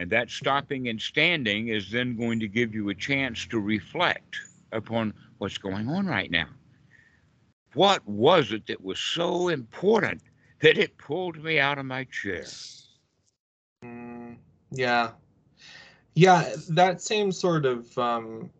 And 0.00 0.10
that 0.10 0.30
stopping 0.30 0.88
and 0.88 1.00
standing 1.00 1.68
is 1.68 1.92
then 1.92 2.16
going 2.16 2.40
to 2.40 2.48
give 2.48 2.74
you 2.74 2.88
a 2.88 2.94
chance 2.94 3.46
to 3.46 3.60
reflect 3.60 4.40
upon 4.72 5.14
what's 5.38 5.58
going 5.58 5.88
on 5.88 6.06
right 6.06 6.30
now 6.30 6.48
what 7.74 8.06
was 8.06 8.52
it 8.52 8.66
that 8.66 8.82
was 8.82 8.98
so 8.98 9.48
important 9.48 10.22
that 10.60 10.78
it 10.78 10.96
pulled 10.98 11.42
me 11.42 11.58
out 11.58 11.78
of 11.78 11.86
my 11.86 12.04
chair? 12.04 12.46
Mm, 13.84 14.36
yeah. 14.70 15.10
Yeah, 16.14 16.54
that 16.70 17.00
same 17.00 17.32
sort 17.32 17.64
of 17.64 17.96
um 17.98 18.50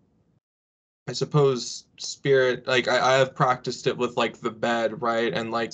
I 1.09 1.13
suppose 1.13 1.85
spirit 1.99 2.67
like 2.67 2.89
I, 2.89 3.15
I 3.15 3.19
have 3.19 3.35
practiced 3.35 3.87
it 3.87 3.97
with 3.97 4.17
like 4.17 4.41
the 4.41 4.51
bed, 4.51 5.03
right? 5.03 5.33
And 5.33 5.51
like 5.51 5.73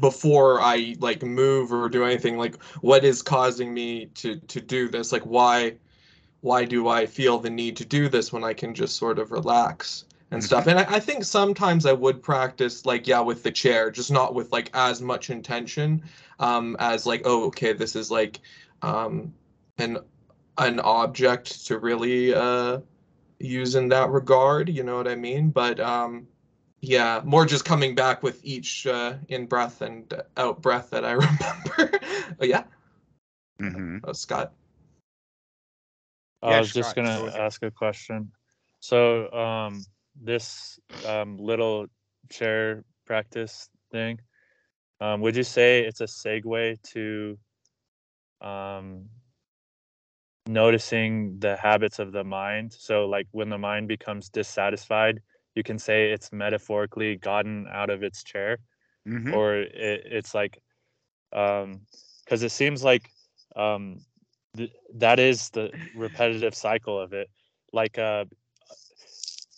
before 0.00 0.60
I 0.60 0.96
like 1.00 1.22
move 1.22 1.72
or 1.72 1.88
do 1.88 2.04
anything, 2.04 2.38
like 2.38 2.62
what 2.80 3.04
is 3.04 3.22
causing 3.22 3.72
me 3.72 4.06
to 4.16 4.36
to 4.36 4.60
do 4.60 4.88
this? 4.88 5.12
Like 5.12 5.24
why 5.24 5.74
why 6.40 6.64
do 6.64 6.88
I 6.88 7.06
feel 7.06 7.38
the 7.38 7.50
need 7.50 7.76
to 7.78 7.84
do 7.84 8.08
this 8.08 8.32
when 8.32 8.44
I 8.44 8.54
can 8.54 8.74
just 8.74 8.96
sort 8.96 9.18
of 9.18 9.32
relax? 9.32 10.04
and 10.30 10.44
stuff. 10.44 10.66
And 10.66 10.78
I, 10.78 10.96
I, 10.96 11.00
think 11.00 11.24
sometimes 11.24 11.86
I 11.86 11.92
would 11.92 12.22
practice 12.22 12.84
like 12.84 13.06
yeah 13.06 13.20
with 13.20 13.42
the 13.42 13.50
chair, 13.50 13.90
just 13.90 14.10
not 14.10 14.34
with 14.34 14.52
like 14.52 14.70
as 14.74 15.00
much 15.00 15.30
intention 15.30 16.02
um, 16.38 16.76
as 16.78 17.06
like 17.06 17.22
oh 17.24 17.46
okay 17.46 17.72
this 17.72 17.96
is 17.96 18.10
like 18.10 18.40
um, 18.82 19.32
an 19.78 19.98
an 20.58 20.80
object 20.80 21.66
to 21.66 21.78
really 21.78 22.34
uh, 22.34 22.80
use 23.38 23.74
in 23.74 23.88
that 23.88 24.10
regard. 24.10 24.68
You 24.68 24.82
know 24.82 24.96
what 24.96 25.08
I 25.08 25.14
mean? 25.14 25.50
But 25.50 25.80
um, 25.80 26.26
yeah, 26.80 27.20
more 27.24 27.46
just 27.46 27.64
coming 27.64 27.94
back 27.94 28.22
with 28.22 28.40
each 28.44 28.86
uh, 28.86 29.14
in 29.28 29.46
breath 29.46 29.82
and 29.82 30.12
out 30.36 30.62
breath 30.62 30.90
that 30.90 31.04
I 31.04 31.12
remember. 31.12 31.98
but 32.38 32.48
yeah. 32.48 32.64
Mm-hmm. 33.60 33.98
Oh, 34.04 34.12
Scott. 34.12 34.52
I 36.42 36.50
yeah, 36.50 36.58
was 36.58 36.68
Scott, 36.68 36.74
just 36.74 36.96
gonna 36.96 37.32
ask 37.36 37.62
a 37.62 37.70
question. 37.70 38.30
So, 38.80 39.30
um, 39.32 39.84
this 40.20 40.78
um, 41.04 41.36
little 41.36 41.86
chair 42.30 42.84
practice 43.06 43.68
thing, 43.90 44.20
um, 45.00 45.20
would 45.20 45.36
you 45.36 45.42
say 45.42 45.84
it's 45.84 46.00
a 46.00 46.04
segue 46.04 46.80
to 46.92 47.38
um, 48.40 49.06
noticing 50.48 51.38
the 51.38 51.56
habits 51.56 51.98
of 51.98 52.12
the 52.12 52.24
mind. 52.24 52.72
So, 52.72 53.06
like 53.06 53.26
when 53.32 53.50
the 53.50 53.58
mind 53.58 53.88
becomes 53.88 54.28
dissatisfied, 54.30 55.20
you 55.58 55.64
can 55.64 55.80
say 55.80 56.12
it's 56.12 56.32
metaphorically 56.32 57.16
gotten 57.18 57.68
out 57.72 57.90
of 57.90 58.04
its 58.04 58.24
chair, 58.24 58.60
Mhm. 59.06 59.40
or 59.40 59.56
it, 59.56 60.02
it's 60.06 60.34
like, 60.34 60.62
um, 61.32 61.82
because 62.24 62.42
it 62.44 62.52
seems 62.52 62.84
like 62.84 63.10
um, 63.56 64.02
th- 64.56 64.72
that 64.94 65.20
is 65.20 65.50
the 65.50 65.72
repetitive 65.94 66.54
cycle 66.54 67.00
of 67.00 67.12
it. 67.14 67.28
Like, 67.72 67.98
uh, 67.98 68.26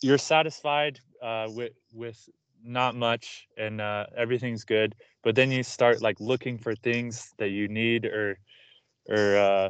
you're 0.01 0.17
satisfied 0.17 0.99
uh, 1.21 1.47
with 1.49 1.73
with 1.93 2.29
not 2.63 2.95
much 2.95 3.47
and 3.57 3.81
uh, 3.81 4.07
everything's 4.17 4.65
good, 4.65 4.95
but 5.23 5.35
then 5.35 5.51
you 5.51 5.63
start 5.63 6.01
like 6.01 6.19
looking 6.19 6.57
for 6.57 6.75
things 6.75 7.33
that 7.39 7.49
you 7.49 7.67
need 7.69 8.05
or 8.05 8.39
or 9.09 9.37
uh, 9.37 9.69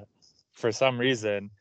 for 0.53 0.71
some 0.71 0.99
reason 0.99 1.51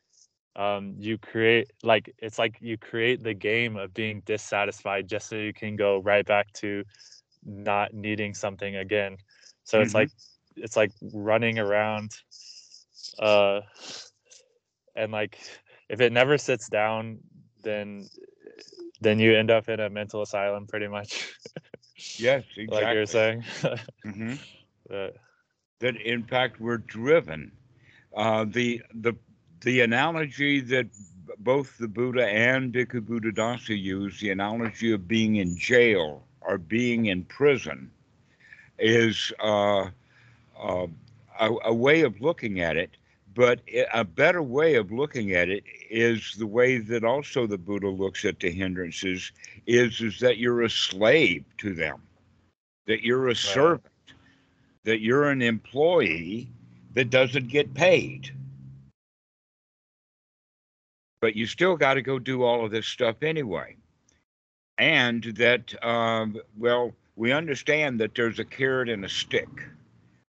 um, 0.55 0.95
you 0.97 1.17
create 1.17 1.71
like 1.83 2.13
it's 2.19 2.37
like 2.39 2.57
you 2.61 2.77
create 2.77 3.23
the 3.23 3.33
game 3.33 3.77
of 3.77 3.93
being 3.93 4.21
dissatisfied 4.25 5.07
just 5.07 5.27
so 5.29 5.35
you 5.35 5.53
can 5.53 5.75
go 5.75 5.99
right 5.99 6.25
back 6.25 6.51
to 6.53 6.83
not 7.45 7.93
needing 7.93 8.33
something 8.33 8.75
again 8.75 9.17
so 9.63 9.81
it's 9.81 9.93
Mhm. 9.93 9.95
like 9.95 10.09
it's 10.57 10.75
like 10.75 10.91
running 11.13 11.57
around 11.59 12.11
uh 13.19 13.61
and 14.95 15.11
like 15.11 15.37
if 15.89 16.01
it 16.01 16.11
never 16.11 16.37
sits 16.37 16.69
down 16.69 17.19
then 17.63 18.07
then 19.01 19.19
you 19.19 19.35
end 19.35 19.51
up 19.51 19.67
in 19.69 19.79
a 19.79 19.89
mental 19.89 20.21
asylum 20.21 20.67
pretty 20.67 20.87
much 20.87 21.29
Yes, 22.17 22.43
like 22.67 22.89
you're 22.89 23.05
exactly. 23.05 23.07
saying 23.07 23.43
Mhm. 24.05 24.39
But, 24.89 25.15
That 25.79 25.95
in 25.97 26.23
fact 26.23 26.59
we're 26.59 26.77
driven. 26.77 27.51
Uh, 28.15 28.45
the 28.45 28.81
the 28.93 29.13
the 29.61 29.81
analogy 29.81 30.59
that 30.59 30.87
both 31.39 31.77
the 31.77 31.87
Buddha 31.87 32.25
and 32.27 32.73
Bhikkhu 32.73 33.01
Buddhadasa 33.01 33.79
use, 33.79 34.19
the 34.19 34.31
analogy 34.31 34.91
of 34.91 35.07
being 35.07 35.37
in 35.37 35.57
jail 35.57 36.23
or 36.41 36.57
being 36.57 37.07
in 37.07 37.23
prison, 37.25 37.91
is 38.79 39.31
uh, 39.39 39.89
uh, 40.59 40.87
a, 41.39 41.49
a 41.65 41.73
way 41.73 42.01
of 42.01 42.19
looking 42.21 42.59
at 42.59 42.77
it. 42.77 42.91
But 43.33 43.61
a 43.93 44.03
better 44.03 44.43
way 44.43 44.75
of 44.75 44.91
looking 44.91 45.33
at 45.35 45.47
it 45.47 45.63
is 45.89 46.35
the 46.37 46.47
way 46.47 46.79
that 46.79 47.05
also 47.05 47.47
the 47.47 47.57
Buddha 47.57 47.87
looks 47.87 48.25
at 48.25 48.41
the 48.41 48.51
hindrances 48.51 49.31
is 49.65 50.01
is 50.01 50.19
that 50.19 50.37
you're 50.37 50.63
a 50.63 50.69
slave 50.69 51.45
to 51.59 51.73
them, 51.73 52.01
that 52.87 53.03
you're 53.03 53.29
a 53.29 53.35
servant, 53.35 53.85
that 54.83 54.99
you're 54.99 55.29
an 55.29 55.41
employee 55.41 56.49
that 56.93 57.09
doesn't 57.09 57.47
get 57.47 57.73
paid. 57.73 58.33
But 61.21 61.35
you 61.35 61.45
still 61.45 61.77
got 61.77 61.93
to 61.93 62.01
go 62.01 62.19
do 62.19 62.43
all 62.43 62.65
of 62.65 62.71
this 62.71 62.87
stuff 62.87 63.23
anyway. 63.23 63.77
And 64.77 65.23
that, 65.37 65.83
um, 65.85 66.37
well, 66.57 66.93
we 67.15 67.31
understand 67.31 67.99
that 67.99 68.15
there's 68.15 68.39
a 68.39 68.45
carrot 68.45 68.89
and 68.89 69.05
a 69.05 69.09
stick, 69.09 69.49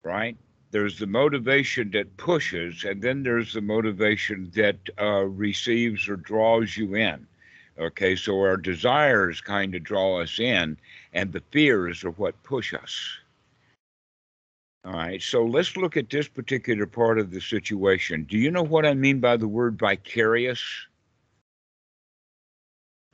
right? 0.04 0.36
There's 0.72 1.00
the 1.00 1.08
motivation 1.08 1.92
that 1.92 2.18
pushes, 2.18 2.84
and 2.84 3.02
then 3.02 3.24
there's 3.24 3.54
the 3.54 3.62
motivation 3.62 4.52
that 4.56 4.78
uh, 5.00 5.24
receives 5.26 6.10
or 6.10 6.18
draws 6.18 6.76
you 6.76 6.96
in. 6.96 7.26
Okay, 7.80 8.16
so 8.16 8.40
our 8.42 8.58
desires 8.58 9.40
kind 9.42 9.74
of 9.76 9.84
draw 9.84 10.22
us 10.22 10.40
in, 10.40 10.78
and 11.14 11.32
the 11.32 11.44
fears 11.52 12.04
are 12.04 12.12
what 12.12 12.44
push 12.44 12.74
us. 12.74 13.21
All 14.84 14.94
right, 14.94 15.22
so 15.22 15.46
let's 15.46 15.78
look 15.78 15.96
at 15.96 16.10
this 16.10 16.28
particular 16.28 16.88
part 16.88 17.20
of 17.20 17.32
the 17.32 17.40
situation. 17.40 18.24
Do 18.24 18.38
you 18.38 18.50
know 18.50 18.64
what 18.64 18.86
I 18.86 18.94
mean 18.96 19.20
by 19.20 19.38
the 19.38 19.48
word 19.48 19.78
vicarious? 19.78 20.88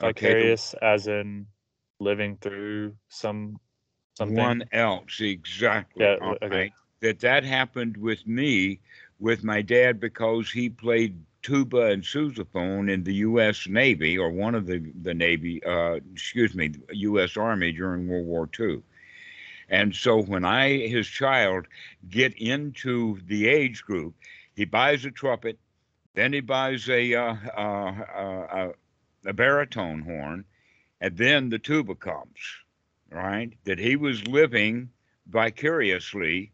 Okay, 0.02 0.32
vicarious 0.32 0.74
as 0.80 1.06
in 1.06 1.46
living 2.00 2.38
through 2.40 2.96
some 3.08 3.60
something 4.16 4.36
One 4.36 4.64
else, 4.72 5.20
exactly. 5.20 6.04
Yeah, 6.04 6.16
all 6.20 6.36
okay. 6.42 6.48
right. 6.48 6.72
That 7.00 7.20
that 7.20 7.44
happened 7.44 7.96
with 7.96 8.26
me, 8.26 8.80
with 9.18 9.44
my 9.44 9.62
dad, 9.62 10.00
because 10.00 10.50
he 10.50 10.70
played 10.70 11.20
tuba 11.42 11.86
and 11.86 12.02
sousaphone 12.02 12.90
in 12.90 13.04
the 13.04 13.14
U.S. 13.16 13.68
Navy 13.68 14.16
or 14.18 14.30
one 14.30 14.54
of 14.54 14.66
the 14.66 14.78
the 15.02 15.14
Navy, 15.14 15.62
uh, 15.64 16.00
excuse 16.12 16.54
me, 16.54 16.72
U.S. 16.90 17.36
Army 17.36 17.72
during 17.72 18.08
World 18.08 18.26
War 18.26 18.48
II. 18.58 18.82
And 19.68 19.94
so 19.94 20.22
when 20.22 20.44
I, 20.44 20.78
his 20.88 21.06
child, 21.06 21.66
get 22.08 22.34
into 22.38 23.20
the 23.26 23.48
age 23.48 23.84
group, 23.84 24.14
he 24.54 24.64
buys 24.64 25.04
a 25.04 25.10
trumpet, 25.10 25.58
then 26.14 26.32
he 26.32 26.40
buys 26.40 26.88
a 26.88 27.14
uh, 27.14 27.36
uh, 27.56 27.60
uh, 27.60 28.72
a 29.26 29.32
baritone 29.32 30.00
horn, 30.00 30.44
and 31.00 31.16
then 31.16 31.50
the 31.50 31.58
tuba 31.58 31.94
comes 31.94 32.38
right? 33.10 33.52
That 33.64 33.78
he 33.78 33.96
was 33.96 34.26
living 34.26 34.90
vicariously. 35.26 36.52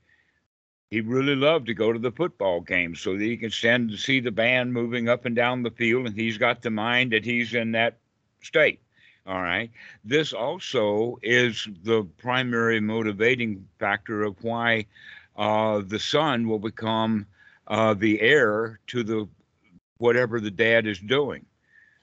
He 0.91 1.01
really 1.01 1.37
loved 1.37 1.67
to 1.67 1.75
go 1.75 1.93
to 1.93 1.99
the 1.99 2.13
football 2.13 2.61
games 2.61 3.01
so 3.01 3.15
that 3.15 3.23
he 3.23 3.37
can 3.37 3.51
stand 3.51 3.91
and 3.91 3.99
see 3.99 4.21
the 4.21 4.31
band 4.31 4.73
moving 4.73 5.09
up 5.09 5.25
and 5.25 5.35
down 5.35 5.63
the 5.63 5.71
field, 5.71 6.07
and 6.07 6.17
he's 6.17 6.39
got 6.39 6.63
the 6.63 6.71
mind 6.71 7.13
that 7.13 7.25
he's 7.25 7.55
in 7.55 7.73
that 7.73 7.99
state. 8.43 8.81
All 9.27 9.41
right. 9.41 9.71
This 10.05 10.33
also 10.35 11.19
is 11.23 11.67
the 11.83 12.05
primary 12.19 12.81
motivating 12.81 13.67
factor 13.79 14.23
of 14.23 14.43
why 14.45 14.87
uh, 15.37 15.81
the 15.87 15.99
son 15.99 16.47
will 16.47 16.59
become 16.59 17.27
uh, 17.67 17.95
the 17.95 18.21
heir 18.21 18.81
to 18.89 19.03
the 19.03 19.29
whatever 19.99 20.41
the 20.41 20.51
dad 20.51 20.87
is 20.87 20.99
doing. 20.99 21.47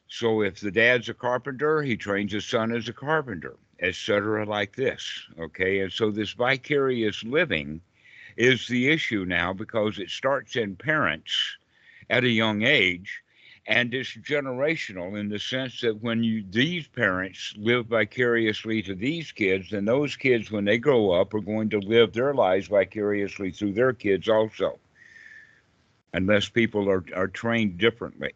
So 0.08 0.42
if 0.42 0.60
the 0.60 0.72
dad's 0.72 1.10
a 1.10 1.14
carpenter, 1.14 1.82
he 1.84 1.96
trains 1.96 2.34
his 2.34 2.46
son 2.46 2.72
as 2.72 2.90
a 2.90 2.94
carpenter, 2.94 3.56
etc., 3.80 4.46
like 4.46 4.76
this. 4.76 5.08
Okay, 5.40 5.82
and 5.82 5.92
so 5.92 6.12
this 6.12 6.32
vicarious 6.34 7.24
living 7.24 7.82
is 8.36 8.68
the 8.68 8.90
issue 8.90 9.26
now 9.26 9.54
because 9.54 10.00
it 10.00 10.10
starts 10.10 10.56
in 10.56 10.76
parents 10.76 11.58
at 12.10 12.24
a 12.24 12.30
young 12.30 12.64
age, 12.64 13.21
and 13.68 13.94
it's 13.94 14.18
generational 14.18 15.20
in 15.20 15.30
the 15.30 15.40
sense 15.40 15.82
that 15.82 16.02
when 16.02 16.24
you 16.24 16.44
these 16.50 16.88
parents 16.88 17.54
live 17.58 17.86
vicariously 17.88 18.82
to 18.82 18.96
these 18.96 19.32
kids, 19.32 19.70
then 19.70 19.86
those 19.86 20.16
kids, 20.16 20.52
when 20.52 20.66
they 20.66 20.78
grow 20.78 21.12
up, 21.12 21.34
are 21.34 21.42
going 21.42 21.70
to 21.70 21.80
live 21.80 22.14
their 22.14 22.34
lives 22.34 22.68
vicariously 22.68 23.52
through 23.52 23.74
their 23.74 23.94
kids 23.94 24.28
also, 24.28 24.80
unless 26.14 26.50
people 26.50 26.90
are 26.90 27.06
are 27.16 27.28
trained 27.28 27.78
differently. 27.78 28.34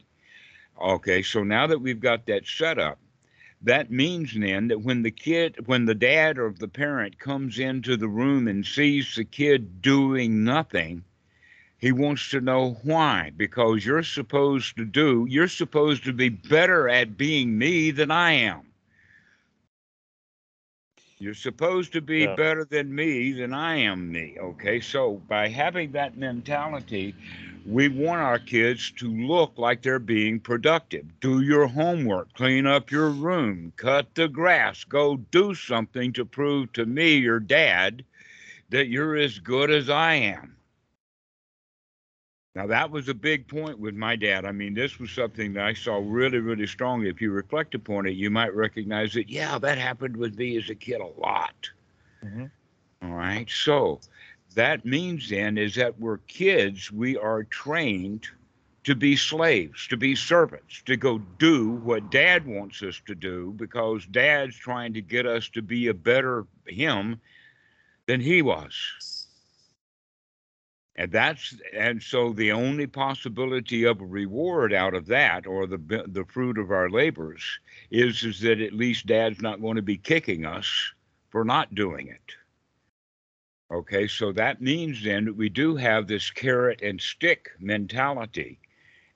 Okay, 0.79 1.23
so 1.23 1.43
now 1.43 1.67
that 1.67 1.79
we've 1.79 1.99
got 1.99 2.25
that 2.27 2.45
set 2.45 2.77
up, 2.77 2.99
that 3.61 3.89
means 3.89 4.33
then 4.37 4.67
that 4.67 4.81
when 4.81 5.01
the 5.01 5.11
kid, 5.11 5.55
when 5.65 5.85
the 5.85 5.95
dad 5.95 6.37
or 6.37 6.51
the 6.51 6.67
parent 6.67 7.17
comes 7.17 7.57
into 7.57 7.97
the 7.97 8.07
room 8.07 8.47
and 8.47 8.65
sees 8.65 9.15
the 9.15 9.25
kid 9.25 9.81
doing 9.81 10.43
nothing, 10.43 11.03
he 11.77 11.91
wants 11.91 12.29
to 12.29 12.41
know 12.41 12.77
why. 12.83 13.31
Because 13.35 13.85
you're 13.85 14.03
supposed 14.03 14.77
to 14.77 14.85
do, 14.85 15.25
you're 15.29 15.47
supposed 15.47 16.03
to 16.05 16.13
be 16.13 16.29
better 16.29 16.87
at 16.89 17.17
being 17.17 17.57
me 17.57 17.91
than 17.91 18.11
I 18.11 18.31
am. 18.31 18.61
You're 21.19 21.33
supposed 21.33 21.93
to 21.93 22.01
be 22.01 22.25
Yeah. 22.25 22.35
better 22.35 22.65
than 22.65 22.93
me 22.93 23.31
than 23.31 23.53
I 23.53 23.77
am 23.77 24.11
me. 24.11 24.37
Okay, 24.37 24.81
so 24.81 25.21
by 25.27 25.47
having 25.47 25.91
that 25.93 26.17
mentality, 26.17 27.15
we 27.65 27.87
want 27.87 28.21
our 28.21 28.39
kids 28.39 28.91
to 28.97 29.09
look 29.09 29.57
like 29.57 29.81
they're 29.81 29.99
being 29.99 30.39
productive. 30.39 31.05
Do 31.21 31.41
your 31.41 31.67
homework, 31.67 32.33
clean 32.33 32.67
up 32.67 32.91
your 32.91 33.09
room, 33.09 33.73
cut 33.77 34.13
the 34.15 34.27
grass, 34.27 34.83
go 34.83 35.17
do 35.17 35.55
something 35.55 36.13
to 36.13 36.25
prove 36.25 36.73
to 36.73 36.85
me, 36.85 37.15
your 37.17 37.39
dad, 37.39 38.03
that 38.69 38.87
you're 38.87 39.15
as 39.15 39.39
good 39.39 39.71
as 39.71 39.89
I 39.89 40.15
am. 40.15 40.57
Now, 42.55 42.67
that 42.67 42.89
was 42.89 43.09
a 43.09 43.13
big 43.13 43.47
point 43.47 43.79
with 43.79 43.95
my 43.95 44.15
dad. 44.15 44.45
I 44.45 44.53
mean, 44.53 44.73
this 44.73 44.97
was 44.97 45.11
something 45.11 45.53
that 45.53 45.65
I 45.65 45.73
saw 45.73 45.97
really, 45.97 46.39
really 46.39 46.67
strongly. 46.67 47.09
If 47.09 47.21
you 47.21 47.31
reflect 47.31 47.75
upon 47.75 48.05
it, 48.05 48.11
you 48.11 48.29
might 48.29 48.55
recognize 48.55 49.13
that, 49.13 49.29
yeah, 49.29 49.59
that 49.59 49.77
happened 49.77 50.15
with 50.15 50.37
me 50.37 50.57
as 50.57 50.69
a 50.69 50.75
kid 50.75 51.01
a 51.01 51.05
lot. 51.05 51.69
Mhm. 52.23 52.49
All 53.01 53.13
right. 53.13 53.49
So 53.49 53.99
that 54.53 54.85
means 54.85 55.29
then 55.29 55.57
is 55.57 55.75
that 55.75 55.99
we're 55.99 56.19
kids, 56.19 56.91
we 56.91 57.17
are 57.17 57.43
trained 57.43 58.29
to 58.85 58.95
be 58.95 59.17
slaves, 59.17 59.87
to 59.87 59.97
be 59.97 60.15
servants, 60.15 60.81
to 60.83 60.95
go 60.95 61.17
do 61.17 61.71
what 61.71 62.09
dad 62.09 62.45
wants 62.45 62.81
us 62.83 63.01
to 63.07 63.15
do 63.15 63.53
because 63.57 64.05
dad's 64.05 64.55
trying 64.55 64.93
to 64.93 65.01
get 65.01 65.25
us 65.25 65.49
to 65.49 65.61
be 65.61 65.87
a 65.87 65.93
better 65.93 66.45
him 66.67 67.19
than 68.05 68.21
he 68.21 68.41
was. 68.41 68.75
And 70.97 71.11
that's 71.11 71.57
and 71.73 72.01
so 72.03 72.33
the 72.33 72.51
only 72.51 72.87
possibility 72.87 73.83
of 73.85 74.01
a 74.01 74.05
reward 74.05 74.73
out 74.73 74.93
of 74.93 75.07
that 75.07 75.47
or 75.47 75.67
the 75.67 75.77
the 76.07 76.25
fruit 76.25 76.57
of 76.57 76.71
our 76.71 76.89
labors 76.89 77.59
is 77.91 78.23
is 78.23 78.39
that 78.41 78.61
at 78.61 78.73
least 78.73 79.07
dad's 79.07 79.41
not 79.41 79.61
going 79.61 79.77
to 79.77 79.81
be 79.81 79.97
kicking 79.97 80.45
us 80.45 80.93
for 81.29 81.43
not 81.45 81.75
doing 81.75 82.07
it. 82.07 82.35
Okay, 83.71 84.07
so 84.07 84.31
that 84.33 84.61
means 84.61 85.03
then 85.03 85.25
that 85.25 85.35
we 85.35 85.49
do 85.49 85.75
have 85.75 86.07
this 86.07 86.31
carrot 86.31 86.81
and 86.81 87.01
stick 87.01 87.49
mentality. 87.59 88.59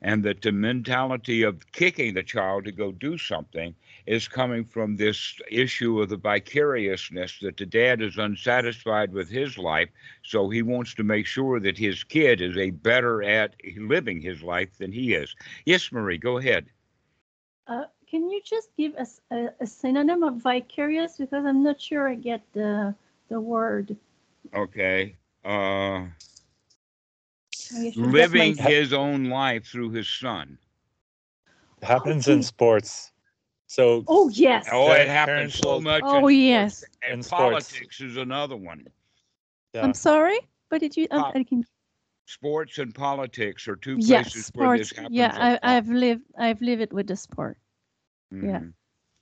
and 0.01 0.23
that 0.23 0.41
the 0.41 0.51
mentality 0.51 1.43
of 1.43 1.71
kicking 1.73 2.13
the 2.13 2.23
child 2.23 2.65
to 2.65 2.71
go 2.71 2.91
do 2.91 3.17
something 3.17 3.75
is 4.09 4.27
coming 4.27 4.65
from 4.65 4.97
this 4.97 5.39
issue 5.51 6.01
of 6.01 6.09
the 6.09 6.17
vicariousness 6.17 7.37
that 7.43 7.55
the 7.57 7.65
dad 7.65 8.01
is 8.01 8.17
unsatisfied 8.17 9.13
with 9.13 9.29
his 9.29 9.55
life, 9.55 9.89
so 10.23 10.49
he 10.49 10.63
wants 10.63 10.95
to 10.95 11.03
make 11.03 11.27
sure 11.27 11.59
that 11.59 11.77
his 11.77 12.03
kid 12.03 12.41
is 12.41 12.57
a 12.57 12.71
better 12.71 13.21
at 13.21 13.55
living 13.77 14.19
his 14.19 14.41
life 14.41 14.75
than 14.79 14.91
he 14.91 15.13
is. 15.13 15.35
Yes, 15.65 15.91
Marie, 15.91 16.17
go 16.17 16.39
ahead. 16.39 16.65
Uh, 17.67 17.83
can 18.09 18.27
you 18.31 18.41
just 18.43 18.69
give 18.75 18.95
us 18.95 19.21
a, 19.29 19.49
a, 19.59 19.67
synonym 19.67 20.23
of 20.23 20.37
vicarious 20.37 21.17
because 21.17 21.45
I'm 21.45 21.61
not 21.61 21.79
sure 21.79 22.09
I 22.09 22.15
get 22.15 22.41
the 22.53 22.95
the 23.29 23.39
word. 23.39 23.95
Okay. 24.55 25.17
Uh, 25.45 26.07
living 27.95 28.57
his 28.57 28.91
own 28.91 29.25
life 29.25 29.67
through 29.67 29.91
his 29.91 30.09
son. 30.09 30.57
It 31.79 31.85
happens 31.85 32.27
okay. 32.27 32.37
in 32.37 32.41
sports. 32.41 33.11
So 33.69 34.03
Oh 34.07 34.29
yes. 34.29 34.67
Oh, 34.71 34.91
it 34.91 35.07
happens 35.07 35.53
so 35.53 35.79
much. 35.79 36.01
Oh 36.03 36.27
yes. 36.27 36.83
And 37.07 37.25
politics 37.25 38.01
is 38.01 38.17
another 38.17 38.57
one. 38.57 38.87
Yeah. 39.75 39.83
I'm 39.83 39.93
sorry, 39.93 40.39
but 40.71 40.81
did 40.81 40.97
you? 40.97 41.07
Um, 41.11 41.31
I 41.35 41.43
can... 41.43 41.63
Sports 42.25 42.79
and 42.79 42.95
politics 42.95 43.67
are 43.67 43.75
two 43.75 43.97
places 43.97 44.09
yes, 44.09 44.33
sports, 44.33 44.51
where 44.55 44.77
this 44.79 44.91
happens. 44.91 45.15
Yeah, 45.15 45.59
I, 45.61 45.73
have 45.73 45.87
lived. 45.87 46.23
I've 46.35 46.59
lived 46.61 46.81
it 46.81 46.91
with 46.91 47.05
the 47.05 47.15
sport. 47.15 47.59
Mm-hmm. 48.33 48.49
Yeah. 48.49 48.61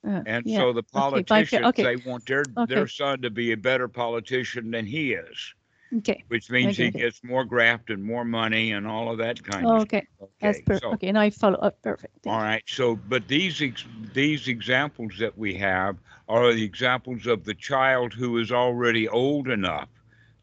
Uh, 0.06 0.22
and 0.24 0.46
yeah. 0.46 0.60
so 0.60 0.72
the 0.72 0.82
politicians 0.82 1.66
okay, 1.66 1.82
okay. 1.82 1.96
they 1.96 2.10
want 2.10 2.24
their 2.24 2.44
okay. 2.56 2.74
their 2.74 2.88
son 2.88 3.20
to 3.20 3.28
be 3.28 3.52
a 3.52 3.56
better 3.56 3.86
politician 3.86 4.70
than 4.70 4.86
he 4.86 5.12
is. 5.12 5.54
Okay. 5.96 6.22
Which 6.28 6.50
means 6.50 6.76
he 6.76 6.90
gets 6.90 7.24
more 7.24 7.44
graft 7.44 7.88
and 7.90 8.04
more 8.04 8.24
money 8.24 8.72
and 8.72 8.86
all 8.86 9.10
of 9.10 9.18
that 9.18 9.42
kind 9.42 9.66
of 9.66 9.82
okay. 9.82 10.06
stuff. 10.16 10.28
Okay. 10.28 10.32
That's 10.40 10.60
perfect. 10.60 10.82
So, 10.82 10.92
okay, 10.92 11.12
now 11.12 11.20
I 11.20 11.30
follow 11.30 11.58
up. 11.60 11.80
Perfect. 11.82 12.26
All 12.26 12.38
right. 12.38 12.62
So, 12.66 12.96
but 12.96 13.26
these 13.26 13.62
ex- 13.62 13.86
these 14.12 14.48
examples 14.48 15.14
that 15.18 15.36
we 15.38 15.54
have 15.54 15.96
are 16.28 16.52
the 16.52 16.62
examples 16.62 17.26
of 17.26 17.44
the 17.44 17.54
child 17.54 18.12
who 18.12 18.36
is 18.38 18.52
already 18.52 19.08
old 19.08 19.48
enough, 19.48 19.88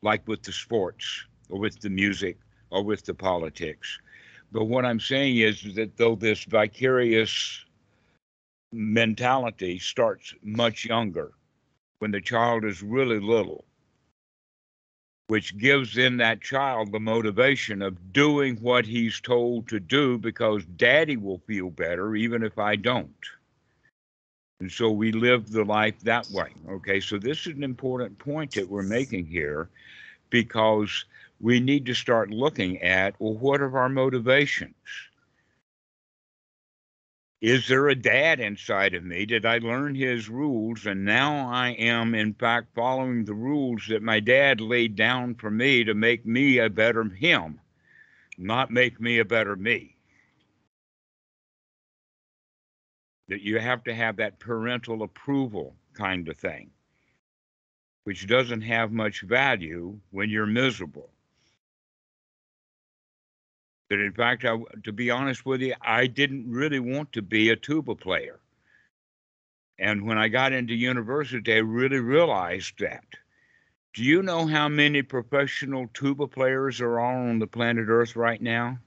like 0.01 0.27
with 0.27 0.41
the 0.41 0.51
sports 0.51 1.25
or 1.49 1.59
with 1.59 1.79
the 1.79 1.89
music 1.89 2.37
or 2.71 2.83
with 2.83 3.05
the 3.05 3.13
politics. 3.13 3.99
But 4.51 4.65
what 4.65 4.85
I'm 4.85 4.99
saying 4.99 5.37
is 5.37 5.75
that 5.75 5.97
though 5.97 6.15
this 6.15 6.43
vicarious 6.45 7.63
mentality 8.71 9.77
starts 9.77 10.33
much 10.41 10.85
younger, 10.85 11.33
when 11.99 12.11
the 12.11 12.21
child 12.21 12.65
is 12.65 12.81
really 12.81 13.19
little 13.19 13.63
which 15.28 15.57
gives 15.57 15.97
in 15.97 16.17
that 16.17 16.41
child 16.41 16.91
the 16.91 16.99
motivation 16.99 17.82
of 17.82 18.13
doing 18.13 18.57
what 18.57 18.86
he's 18.86 19.19
told 19.19 19.67
to 19.67 19.80
do 19.80 20.17
because 20.17 20.63
daddy 20.78 21.17
will 21.17 21.39
feel 21.47 21.69
better 21.69 22.15
even 22.15 22.43
if 22.43 22.59
I 22.59 22.76
don't. 22.76 23.26
And 24.59 24.71
so 24.71 24.89
we 24.91 25.11
live 25.11 25.51
the 25.51 25.65
life 25.65 25.99
that 26.01 26.30
way. 26.32 26.49
Okay, 26.69 26.99
so 26.99 27.17
this 27.17 27.47
is 27.47 27.55
an 27.55 27.63
important 27.63 28.17
point 28.19 28.51
that 28.53 28.69
we're 28.69 28.84
making 28.84 29.26
here 29.26 29.69
because 30.30 31.05
we 31.41 31.59
need 31.59 31.86
to 31.88 31.93
start 31.93 32.30
looking 32.30 32.82
at 32.82 33.15
well, 33.19 33.34
what 33.34 33.61
are 33.61 33.78
our 33.78 33.89
motivations? 33.89 34.76
Is 37.45 37.67
there 37.67 37.89
a 37.89 37.93
dad 37.93 38.39
inside 38.39 38.95
of 38.95 39.03
me? 39.03 39.23
Did 39.27 39.45
I 39.45 39.59
learn 39.59 39.93
his 39.93 40.29
rules? 40.29 40.87
And 40.87 41.05
now 41.05 41.47
I 41.47 41.73
am, 41.73 42.15
in 42.15 42.33
fact, 42.33 42.73
following 42.73 43.23
the 43.23 43.35
rules 43.35 43.85
that 43.89 44.01
my 44.01 44.19
dad 44.19 44.59
laid 44.59 44.95
down 44.95 45.35
for 45.35 45.51
me 45.51 45.83
to 45.83 45.93
make 45.93 46.25
me 46.25 46.57
a 46.57 46.71
better 46.71 47.03
him, 47.03 47.59
not 48.39 48.71
make 48.71 48.99
me 48.99 49.19
a 49.19 49.25
better 49.25 49.55
me. 49.55 49.95
That 53.27 53.43
you 53.43 53.59
have 53.59 53.83
to 53.83 53.93
have 53.93 54.15
that 54.15 54.39
parental 54.39 55.03
approval 55.03 55.75
kind 55.93 56.27
of 56.27 56.37
thing, 56.37 56.71
which 58.05 58.25
doesn't 58.25 58.61
have 58.61 58.91
much 58.91 59.21
value 59.21 59.99
when 60.09 60.31
you're 60.31 60.47
miserable 60.47 61.11
that 63.89 63.99
in 63.99 64.13
fact, 64.13 64.45
I, 64.45 64.57
to 64.83 64.91
be 64.91 65.11
honest 65.11 65.45
with 65.45 65.61
you, 65.61 65.73
I 65.81 66.07
didn't 66.07 66.49
really 66.49 66.79
want 66.79 67.11
to 67.13 67.21
be 67.21 67.49
a 67.49 67.55
tuba 67.55 67.95
player. 67.95 68.39
And 69.77 70.05
when 70.05 70.17
I 70.17 70.27
got 70.27 70.53
into 70.53 70.73
university, 70.73 71.53
I 71.53 71.57
really 71.57 71.99
realized 71.99 72.79
that. 72.79 73.03
Do 73.93 74.03
you 74.03 74.23
know 74.23 74.45
how 74.45 74.67
many 74.67 75.01
professional 75.01 75.88
tuba 75.93 76.27
players 76.27 76.81
are 76.81 76.99
on 76.99 77.39
the 77.39 77.47
planet 77.47 77.86
Earth 77.88 78.15
right 78.15 78.41
now, 78.41 78.77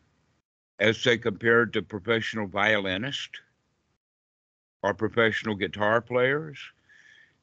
as 0.79 1.03
they 1.03 1.17
compared 1.17 1.73
to 1.73 1.83
professional 1.83 2.47
violinists 2.47 3.41
or 4.83 4.95
professional 4.95 5.55
guitar 5.55 6.01
players? 6.01 6.59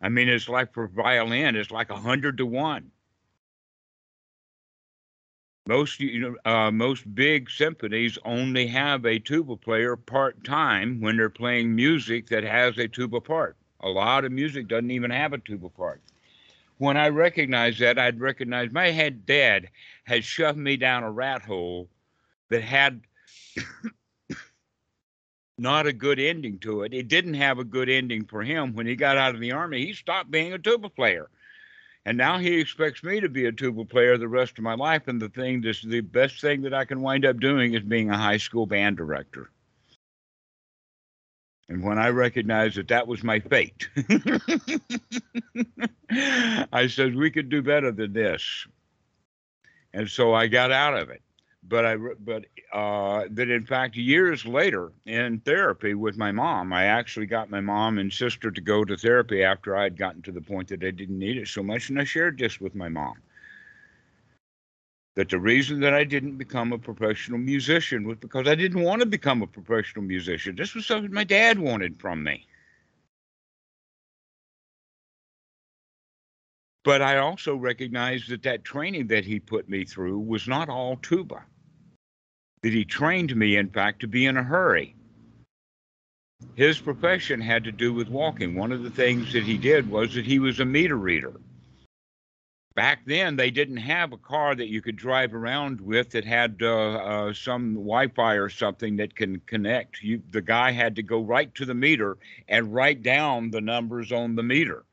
I 0.02 0.10
mean, 0.10 0.30
it's 0.30 0.50
like 0.50 0.74
for 0.74 0.88
violin, 0.88 1.56
it's 1.56 1.72
like 1.72 1.90
a 1.90 1.98
hundred 1.98 2.38
to 2.38 2.46
one. 2.46 2.92
Most 5.68 6.00
you 6.00 6.20
know, 6.20 6.36
uh, 6.46 6.70
most 6.70 7.16
big 7.16 7.50
symphonies 7.50 8.20
only 8.24 8.68
have 8.68 9.04
a 9.04 9.18
tuba 9.18 9.56
player 9.56 9.96
part 9.96 10.44
time 10.44 11.02
when 11.02 11.18
they're 11.18 11.30
playing 11.30 11.76
music 11.76 12.28
that 12.28 12.44
has 12.44 12.78
a 12.78 12.88
tuba 12.88 13.20
part. 13.20 13.58
A 13.80 13.90
lot 13.90 14.26
of 14.26 14.32
music 14.32 14.68
doesn't 14.68 14.92
even 14.92 15.10
have 15.10 15.34
a 15.34 15.40
tuba 15.40 15.70
part. 15.70 16.02
When 16.78 16.98
I 16.98 17.10
recognized 17.10 17.80
that, 17.80 17.98
I'd 17.98 18.20
recognize 18.20 18.72
my 18.72 18.92
head 18.92 19.26
dad 19.26 19.70
had 20.04 20.24
shoved 20.24 20.60
me 20.60 20.78
down 20.78 21.04
a 21.04 21.12
rat 21.12 21.42
hole 21.42 21.90
that 22.50 22.62
had 22.62 23.02
not 25.58 25.88
a 25.88 25.94
good 25.94 26.20
ending 26.20 26.60
to 26.60 26.84
it. 26.84 26.94
It 26.94 27.08
didn't 27.08 27.36
have 27.36 27.58
a 27.58 27.64
good 27.64 27.90
ending 27.90 28.26
for 28.26 28.44
him 28.44 28.74
when 28.74 28.86
he 28.86 28.96
got 28.96 29.18
out 29.18 29.34
of 29.34 29.42
the 29.42 29.54
army. 29.54 29.84
He 29.84 29.94
stopped 29.94 30.30
being 30.30 30.54
a 30.54 30.60
tuba 30.60 30.90
player. 30.90 31.28
And 32.06 32.18
now 32.18 32.38
he 32.38 32.60
expects 32.60 33.04
me 33.04 33.20
to 33.20 33.30
be 33.30 33.46
a 33.46 33.52
tuba 33.52 33.84
player 33.84 34.18
the 34.18 34.28
rest 34.28 34.60
of 34.60 34.64
my 34.64 34.76
life. 34.76 35.08
And 35.08 35.20
the 35.20 35.30
thing, 35.30 35.62
this 35.62 35.82
the 35.82 36.02
best 36.02 36.40
thing 36.40 36.62
that 36.62 36.74
I 36.74 36.86
can 36.86 37.02
wind 37.02 37.26
up 37.26 37.40
doing 37.40 37.74
is 37.74 37.82
being 37.82 38.12
a 38.12 38.18
high 38.18 38.38
school 38.38 38.68
band 38.68 38.98
director. 38.98 39.50
And 41.68 41.84
when 41.84 41.98
I 41.98 42.10
recognized 42.10 42.78
that 42.78 42.90
that 42.90 43.08
was 43.08 43.24
my 43.24 43.40
fate, 43.40 43.90
I 46.72 46.86
said, 46.88 47.16
we 47.16 47.32
could 47.32 47.50
do 47.50 47.64
better 47.64 47.92
than 47.92 48.14
this. 48.14 48.68
And 49.92 50.08
so 50.08 50.36
I 50.36 50.46
got 50.46 50.72
out 50.72 50.96
of 50.96 51.10
it 51.10 51.24
but 51.68 51.86
I 51.86 51.96
but 51.96 52.46
uh, 52.74 53.26
that 53.32 53.50
in 53.50 53.66
fact 53.66 53.96
years 53.96 54.46
later 54.46 54.92
in 55.06 55.40
therapy 55.40 55.94
with 55.94 56.18
my 56.18 56.32
mom, 56.32 56.74
I 56.74 56.86
actually 56.86 57.26
got 57.26 57.50
my 57.50 57.62
mom 57.62 57.98
and 57.98 58.12
sister 58.12 58.52
to 58.52 58.62
go 58.62 58.86
to 58.86 58.98
therapy 58.98 59.44
after 59.44 59.76
I 59.76 59.84
had 59.84 59.98
gotten 59.98 60.22
to 60.24 60.32
the 60.32 60.42
point 60.42 60.68
that 60.70 60.84
I 60.84 60.92
didn't 60.92 61.18
need 61.18 61.38
it 61.38 61.48
so 61.48 61.64
much, 61.64 61.90
and 61.90 62.00
I 62.00 62.04
shared 62.04 62.38
this 62.38 62.62
with 62.62 62.76
my 62.76 62.90
mom. 62.90 63.16
That 65.16 65.30
the 65.30 65.40
reason 65.40 65.80
that 65.80 65.94
I 65.94 66.04
didn't 66.04 66.38
become 66.38 66.74
a 66.74 66.78
professional 66.78 67.40
musician 67.40 68.06
was 68.06 68.18
because 68.18 68.48
I 68.48 68.56
didn't 68.56 68.84
want 68.84 69.02
to 69.02 69.06
become 69.06 69.42
a 69.42 69.48
professional 69.48 70.04
musician. 70.04 70.56
This 70.56 70.76
was 70.76 70.86
something 70.86 71.14
my 71.14 71.24
dad 71.24 71.58
wanted 71.58 72.00
from 72.00 72.22
me. 72.24 72.46
But 76.84 77.02
I 77.02 77.18
also 77.18 77.56
recognized 77.56 78.30
that 78.30 78.44
that 78.44 78.64
training 78.64 79.08
that 79.08 79.26
he 79.26 79.40
put 79.40 79.68
me 79.68 79.86
through 79.86 80.20
was 80.20 80.48
not 80.48 80.70
all 80.70 80.98
tuba 80.98 81.44
that 82.66 82.74
he 82.74 82.84
trained 82.84 83.36
me, 83.36 83.58
in 83.58 83.70
fact, 83.70 84.00
to 84.00 84.08
be 84.08 84.26
in 84.26 84.38
a 84.38 84.44
hurry. 84.44 84.96
His 86.56 86.80
profession 86.80 87.40
had 87.40 87.64
to 87.66 87.72
do 87.72 87.94
with 87.94 88.10
walking. 88.10 88.56
One 88.56 88.72
of 88.72 88.82
the 88.82 88.90
things 88.90 89.32
that 89.34 89.44
he 89.44 89.56
did 89.56 89.88
was 89.88 90.16
that 90.16 90.26
he 90.26 90.40
was 90.40 90.60
a 90.60 90.66
meter 90.66 90.96
reader. 90.96 91.34
Back 92.74 93.02
then, 93.06 93.36
they 93.36 93.52
didn't 93.52 93.78
have 93.78 94.14
a 94.14 94.18
car 94.18 94.56
that 94.56 94.66
you 94.66 94.82
could 94.82 94.96
drive 94.96 95.36
around 95.36 95.80
with 95.80 96.10
that 96.10 96.26
had 96.26 96.58
uh, 96.60 96.94
uh, 96.94 97.34
some 97.36 97.76
Wi-Fi 97.76 98.34
or 98.34 98.50
something 98.50 98.96
that 98.96 99.16
can 99.16 99.42
connect. 99.42 100.02
You, 100.02 100.24
the 100.32 100.42
guy 100.42 100.72
had 100.72 100.96
to 100.96 101.04
go 101.04 101.22
right 101.22 101.54
to 101.54 101.66
the 101.66 101.76
meter 101.76 102.18
and 102.48 102.74
write 102.74 103.04
down 103.04 103.52
the 103.52 103.62
numbers 103.62 104.12
on 104.12 104.34
the 104.34 104.42
meter, 104.42 104.86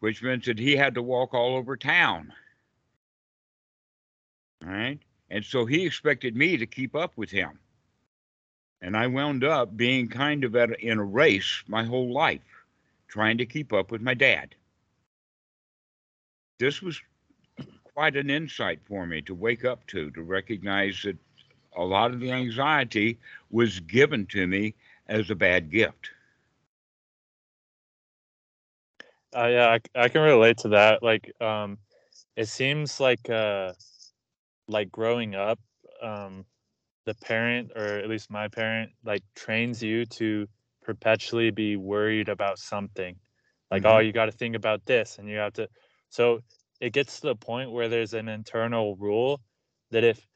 which 0.00 0.22
meant 0.22 0.46
that 0.46 0.58
he 0.58 0.74
had 0.74 0.94
to 0.94 1.02
walk 1.02 1.34
all 1.34 1.54
over 1.54 1.76
town. 1.76 2.32
All 4.64 4.72
right. 4.72 4.98
And 5.30 5.44
so 5.44 5.66
he 5.66 5.84
expected 5.84 6.36
me 6.36 6.56
to 6.56 6.66
keep 6.66 6.94
up 6.94 7.12
with 7.16 7.30
him. 7.30 7.58
And 8.80 8.96
I 8.96 9.06
wound 9.06 9.44
up 9.44 9.76
being 9.76 10.08
kind 10.08 10.44
of 10.44 10.54
at, 10.56 10.80
in 10.80 10.98
a 10.98 11.04
race 11.04 11.62
my 11.66 11.84
whole 11.84 12.12
life, 12.12 12.40
trying 13.08 13.38
to 13.38 13.46
keep 13.46 13.72
up 13.72 13.90
with 13.90 14.00
my 14.00 14.14
dad. 14.14 14.54
This 16.58 16.80
was 16.80 17.00
quite 17.94 18.16
an 18.16 18.30
insight 18.30 18.80
for 18.86 19.06
me 19.06 19.20
to 19.22 19.34
wake 19.34 19.64
up 19.64 19.86
to, 19.88 20.10
to 20.12 20.22
recognize 20.22 21.02
that 21.02 21.16
a 21.76 21.84
lot 21.84 22.12
of 22.12 22.20
the 22.20 22.32
anxiety 22.32 23.18
was 23.50 23.80
given 23.80 24.26
to 24.26 24.46
me 24.46 24.74
as 25.08 25.30
a 25.30 25.34
bad 25.34 25.70
gift. 25.70 26.10
Uh, 29.36 29.46
yeah, 29.46 29.78
I, 29.94 30.04
I 30.04 30.08
can 30.08 30.22
relate 30.22 30.58
to 30.58 30.68
that. 30.68 31.02
Like, 31.02 31.32
um, 31.40 31.78
it 32.36 32.46
seems 32.46 32.98
like 32.98 33.28
uh, 33.28 33.72
like 34.68 34.90
growing 34.92 35.34
up, 35.34 35.60
um, 36.02 36.46
the 37.04 37.14
parent 37.14 37.72
or 37.74 37.98
at 37.98 38.08
least 38.08 38.30
my 38.30 38.48
parent 38.48 38.92
like 39.04 39.22
trains 39.34 39.82
you 39.82 40.04
to 40.06 40.46
perpetually 40.82 41.50
be 41.50 41.76
worried 41.76 42.28
about 42.28 42.58
something 42.58 43.18
like 43.70 43.84
Mhm. 43.84 43.86
oh 43.86 43.98
you 43.98 44.12
got 44.12 44.26
to 44.26 44.32
think 44.32 44.54
about 44.56 44.84
this 44.86 45.18
and 45.18 45.28
you 45.28 45.36
have 45.36 45.52
to 45.52 45.68
so 46.10 46.40
it 46.80 46.92
gets 46.92 47.20
to 47.20 47.28
the 47.28 47.36
point 47.36 47.70
where 47.72 47.88
there's 47.88 48.14
an 48.14 48.28
internal 48.28 48.96
rule 48.96 49.40
that 49.90 50.04
if 50.04 50.26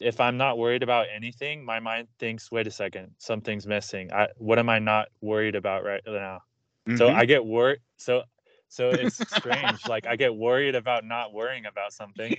if 0.00 0.20
i'm 0.20 0.36
not 0.36 0.58
worried 0.58 0.82
about 0.82 1.06
anything 1.14 1.64
my 1.64 1.80
mind 1.80 2.08
thinks 2.18 2.50
wait 2.50 2.66
a 2.66 2.70
second 2.70 3.14
something's 3.18 3.66
missing 3.66 4.12
i 4.12 4.28
what 4.36 4.58
am 4.58 4.68
i 4.68 4.78
not 4.78 5.08
worried 5.20 5.54
about 5.56 5.84
right 5.84 6.02
now 6.06 6.40
so 6.94 7.10
Mhm. 7.10 7.10
i 7.10 7.24
get 7.26 7.44
worried 7.44 7.80
so 7.98 8.22
so 8.68 8.92
it's 8.92 9.14
strange 9.32 9.86
like 9.86 10.06
i 10.06 10.16
get 10.16 10.34
worried 10.34 10.74
about 10.74 11.04
not 11.04 11.32
worrying 11.32 11.66
about 11.66 11.92
something 11.92 12.36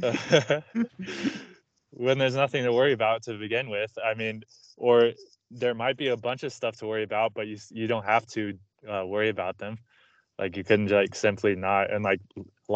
when 1.90 2.18
there's 2.18 2.34
nothing 2.36 2.64
to 2.64 2.72
worry 2.72 2.92
about 2.92 3.22
to 3.22 3.38
begin 3.38 3.70
with 3.70 3.92
i 4.04 4.14
mean 4.14 4.42
or 4.76 5.12
there 5.50 5.74
might 5.74 5.96
be 5.96 6.08
a 6.08 6.16
bunch 6.16 6.42
of 6.42 6.52
stuff 6.52 6.76
to 6.76 6.86
worry 6.86 7.02
about 7.04 7.32
but 7.34 7.46
you 7.46 7.56
you 7.70 7.86
don't 7.86 8.04
have 8.04 8.26
to 8.26 8.54
uh, 8.88 9.04
worry 9.06 9.28
about 9.28 9.58
them. 9.58 9.78
Like 10.38 10.56
you 10.56 10.64
can 10.64 10.86
like 10.88 11.14
simply 11.14 11.56
not 11.56 11.92
and 11.92 12.04
like 12.04 12.20